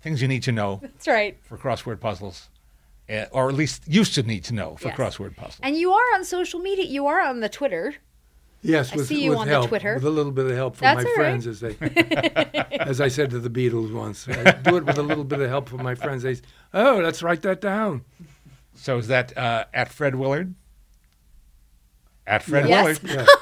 Things 0.01 0.21
you 0.21 0.27
need 0.27 0.43
to 0.43 0.51
know 0.51 0.79
That's 0.81 1.07
right. 1.07 1.37
for 1.43 1.57
crossword 1.57 1.99
puzzles, 1.99 2.49
Uh, 3.09 3.25
or 3.31 3.49
at 3.49 3.55
least 3.55 3.85
used 3.87 4.15
to 4.15 4.23
need 4.23 4.43
to 4.45 4.53
know 4.53 4.75
for 4.77 4.87
Yes. 4.87 4.97
crossword 4.97 5.35
puzzles. 5.35 5.59
And 5.61 5.75
you 5.77 5.91
are 5.91 6.13
on 6.15 6.23
social 6.23 6.59
media. 6.61 6.85
You 6.85 7.05
are 7.07 7.19
on 7.19 7.41
the 7.41 7.49
Twitter. 7.49 7.95
Yes, 8.61 8.93
I 8.93 8.95
with, 8.95 9.07
see 9.07 9.21
you 9.21 9.31
with 9.31 9.39
on 9.39 9.47
the 9.49 9.67
Twitter. 9.67 9.95
with 9.95 10.05
a 10.05 10.09
little 10.09 10.31
bit 10.31 10.45
of 10.45 10.55
help 10.55 10.77
from 10.77 10.85
That's 10.85 11.03
my 11.03 11.09
all 11.09 11.15
right. 11.17 11.41
friends, 11.41 11.47
as 11.47 11.59
they, 11.59 11.75
as 12.79 13.01
I 13.01 13.09
said 13.09 13.29
to 13.31 13.39
the 13.39 13.49
Beatles 13.49 13.91
once. 13.93 14.25
I 14.29 14.51
do 14.53 14.77
it 14.77 14.85
with 14.85 14.97
a 14.97 15.01
little 15.03 15.25
bit 15.25 15.41
of 15.41 15.49
help 15.49 15.67
from 15.67 15.83
my 15.83 15.95
friends. 15.95 16.23
They 16.23 16.35
say, 16.35 16.41
"Oh, 16.73 17.01
let's 17.03 17.21
write 17.21 17.41
that 17.41 17.59
down." 17.59 18.05
So 18.75 18.97
is 18.99 19.07
that 19.09 19.37
uh, 19.37 19.65
at 19.73 19.89
Fred 19.89 20.15
Willard? 20.15 20.55
At 22.25 22.43
Fred 22.43 22.69
Yes. 22.69 23.01
Willard. 23.03 23.27
Yeah. 23.27 23.27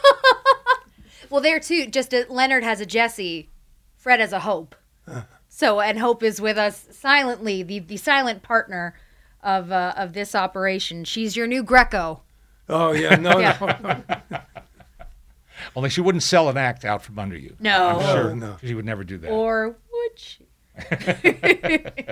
Well, 1.30 1.40
there 1.40 1.62
too. 1.62 1.86
Just 1.88 2.14
a, 2.14 2.26
Leonard 2.30 2.64
has 2.66 2.82
a 2.82 2.86
Jessie. 2.86 3.50
Fred 3.96 4.20
has 4.20 4.34
a 4.34 4.40
Hope. 4.42 4.76
Uh. 5.08 5.22
So 5.48 5.80
and 5.80 5.98
Hope 5.98 6.24
is 6.24 6.42
with 6.42 6.58
us 6.58 6.88
silently, 6.92 7.64
the 7.64 7.80
the 7.80 7.96
silent 7.96 8.44
partner 8.44 8.96
of 9.44 9.72
uh, 9.72 9.94
of 9.98 10.14
this 10.14 10.36
operation. 10.36 11.04
She's 11.04 11.36
your 11.36 11.48
new 11.48 11.64
Greco. 11.64 12.22
Oh 12.70 12.92
yeah, 12.92 13.16
no, 13.16 13.40
Yeah. 13.40 14.02
no, 14.30 14.40
Only 15.76 15.90
she 15.90 16.02
wouldn't 16.02 16.24
sell 16.24 16.50
an 16.50 16.58
act 16.58 16.84
out 16.86 17.04
from 17.04 17.20
under 17.20 17.38
you. 17.38 17.56
No. 17.60 18.00
I'm 18.00 18.16
sure. 18.16 18.36
no. 18.36 18.58
She 18.64 18.74
would 18.74 18.86
never 18.86 19.04
do 19.04 19.18
that. 19.20 19.30
Or 19.30 19.76
would 19.92 20.18
she? 20.20 20.48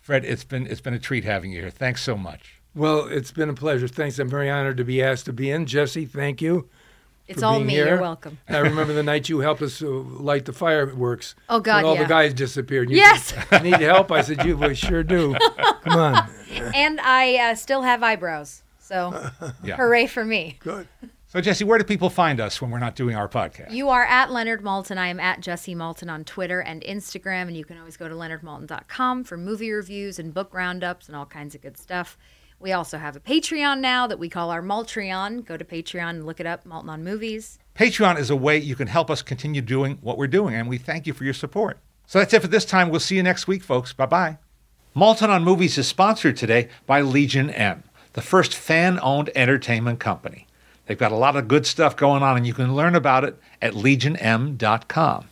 Fred, 0.00 0.24
it's 0.24 0.44
been 0.44 0.66
it's 0.66 0.80
been 0.80 0.94
a 0.94 0.98
treat 0.98 1.24
having 1.24 1.52
you 1.52 1.60
here. 1.60 1.70
Thanks 1.70 2.02
so 2.02 2.16
much. 2.16 2.60
Well, 2.74 3.06
it's 3.06 3.30
been 3.32 3.48
a 3.48 3.54
pleasure. 3.54 3.86
Thanks. 3.88 4.18
I'm 4.18 4.28
very 4.28 4.50
honored 4.50 4.76
to 4.78 4.84
be 4.84 5.02
asked 5.02 5.26
to 5.26 5.32
be 5.32 5.50
in. 5.50 5.66
Jessie, 5.66 6.06
thank 6.06 6.40
you. 6.42 6.68
It's 7.32 7.42
all 7.42 7.60
me. 7.60 7.72
here. 7.72 7.88
You're 7.88 8.00
welcome. 8.00 8.38
I 8.48 8.58
remember 8.58 8.92
the 8.92 9.02
night 9.02 9.28
you 9.28 9.40
helped 9.40 9.62
us 9.62 9.82
uh, 9.82 9.86
light 9.88 10.44
the 10.44 10.52
fireworks. 10.52 11.34
Oh, 11.48 11.60
God, 11.60 11.76
when 11.76 11.84
all 11.86 11.94
yeah. 11.94 12.02
the 12.04 12.08
guys 12.08 12.32
disappeared. 12.34 12.90
You 12.90 12.96
Yes. 12.96 13.34
said, 13.48 13.62
Need 13.62 13.80
help? 13.80 14.10
I 14.12 14.22
said, 14.22 14.44
you 14.44 14.56
we 14.56 14.74
sure 14.74 15.02
do. 15.02 15.34
Come 15.84 15.98
on. 15.98 16.30
and 16.74 17.00
I 17.00 17.36
uh, 17.50 17.54
still 17.54 17.82
have 17.82 18.02
eyebrows. 18.02 18.62
So 18.78 19.30
Yeah. 19.64 19.76
hooray 19.76 20.06
for 20.06 20.24
me. 20.24 20.56
Good. 20.60 20.86
So 21.28 21.40
Jessie, 21.40 21.64
where 21.64 21.78
do 21.78 21.84
people 21.84 22.10
find 22.10 22.40
us 22.40 22.60
when 22.60 22.70
we're 22.70 22.78
not 22.78 22.94
doing 22.94 23.16
our 23.16 23.28
podcast? 23.28 23.70
You 23.72 23.88
are 23.88 24.04
at 24.04 24.30
Leonard 24.30 24.62
Maltin. 24.62 24.98
I 24.98 25.08
am 25.08 25.18
at 25.18 25.40
Jessie 25.40 25.74
Maltin 25.74 26.10
on 26.10 26.24
Twitter 26.24 26.60
and 26.60 26.82
Instagram. 26.82 27.42
And 27.48 27.56
you 27.56 27.64
can 27.64 27.78
always 27.78 27.96
go 27.96 28.06
to 28.08 28.14
leonardmaltin.com 28.14 29.24
for 29.24 29.36
movie 29.38 29.70
reviews 29.72 30.18
and 30.18 30.34
book 30.34 30.52
roundups 30.52 31.06
and 31.08 31.16
all 31.16 31.24
kinds 31.26 31.54
of 31.54 31.62
good 31.62 31.78
stuff. 31.78 32.18
We 32.62 32.70
also 32.70 32.96
have 32.96 33.16
a 33.16 33.20
Patreon 33.20 33.80
now 33.80 34.06
that 34.06 34.20
we 34.20 34.28
call 34.28 34.50
our 34.50 34.62
Maltreon. 34.62 35.44
Go 35.44 35.56
to 35.56 35.64
Patreon 35.64 36.10
and 36.10 36.26
look 36.26 36.38
it 36.38 36.46
up, 36.46 36.64
Maltin 36.64 36.88
on 36.88 37.02
Movies. 37.02 37.58
Patreon 37.74 38.18
is 38.18 38.30
a 38.30 38.36
way 38.36 38.56
you 38.56 38.76
can 38.76 38.86
help 38.86 39.10
us 39.10 39.20
continue 39.20 39.60
doing 39.60 39.98
what 40.00 40.16
we're 40.16 40.28
doing, 40.28 40.54
and 40.54 40.68
we 40.68 40.78
thank 40.78 41.06
you 41.06 41.12
for 41.12 41.24
your 41.24 41.34
support. 41.34 41.78
So 42.06 42.20
that's 42.20 42.32
it 42.32 42.40
for 42.40 42.46
this 42.46 42.64
time. 42.64 42.88
We'll 42.88 43.00
see 43.00 43.16
you 43.16 43.22
next 43.24 43.48
week, 43.48 43.64
folks. 43.64 43.92
Bye 43.92 44.06
bye. 44.06 44.38
Maltin 44.94 45.28
on 45.28 45.42
Movies 45.42 45.76
is 45.76 45.88
sponsored 45.88 46.36
today 46.36 46.68
by 46.86 47.00
Legion 47.00 47.50
M, 47.50 47.82
the 48.12 48.22
first 48.22 48.54
fan 48.54 49.00
owned 49.02 49.30
entertainment 49.34 49.98
company. 49.98 50.46
They've 50.86 50.98
got 50.98 51.12
a 51.12 51.16
lot 51.16 51.34
of 51.34 51.48
good 51.48 51.66
stuff 51.66 51.96
going 51.96 52.22
on, 52.22 52.36
and 52.36 52.46
you 52.46 52.54
can 52.54 52.76
learn 52.76 52.94
about 52.94 53.24
it 53.24 53.36
at 53.60 53.72
legionm.com. 53.74 55.28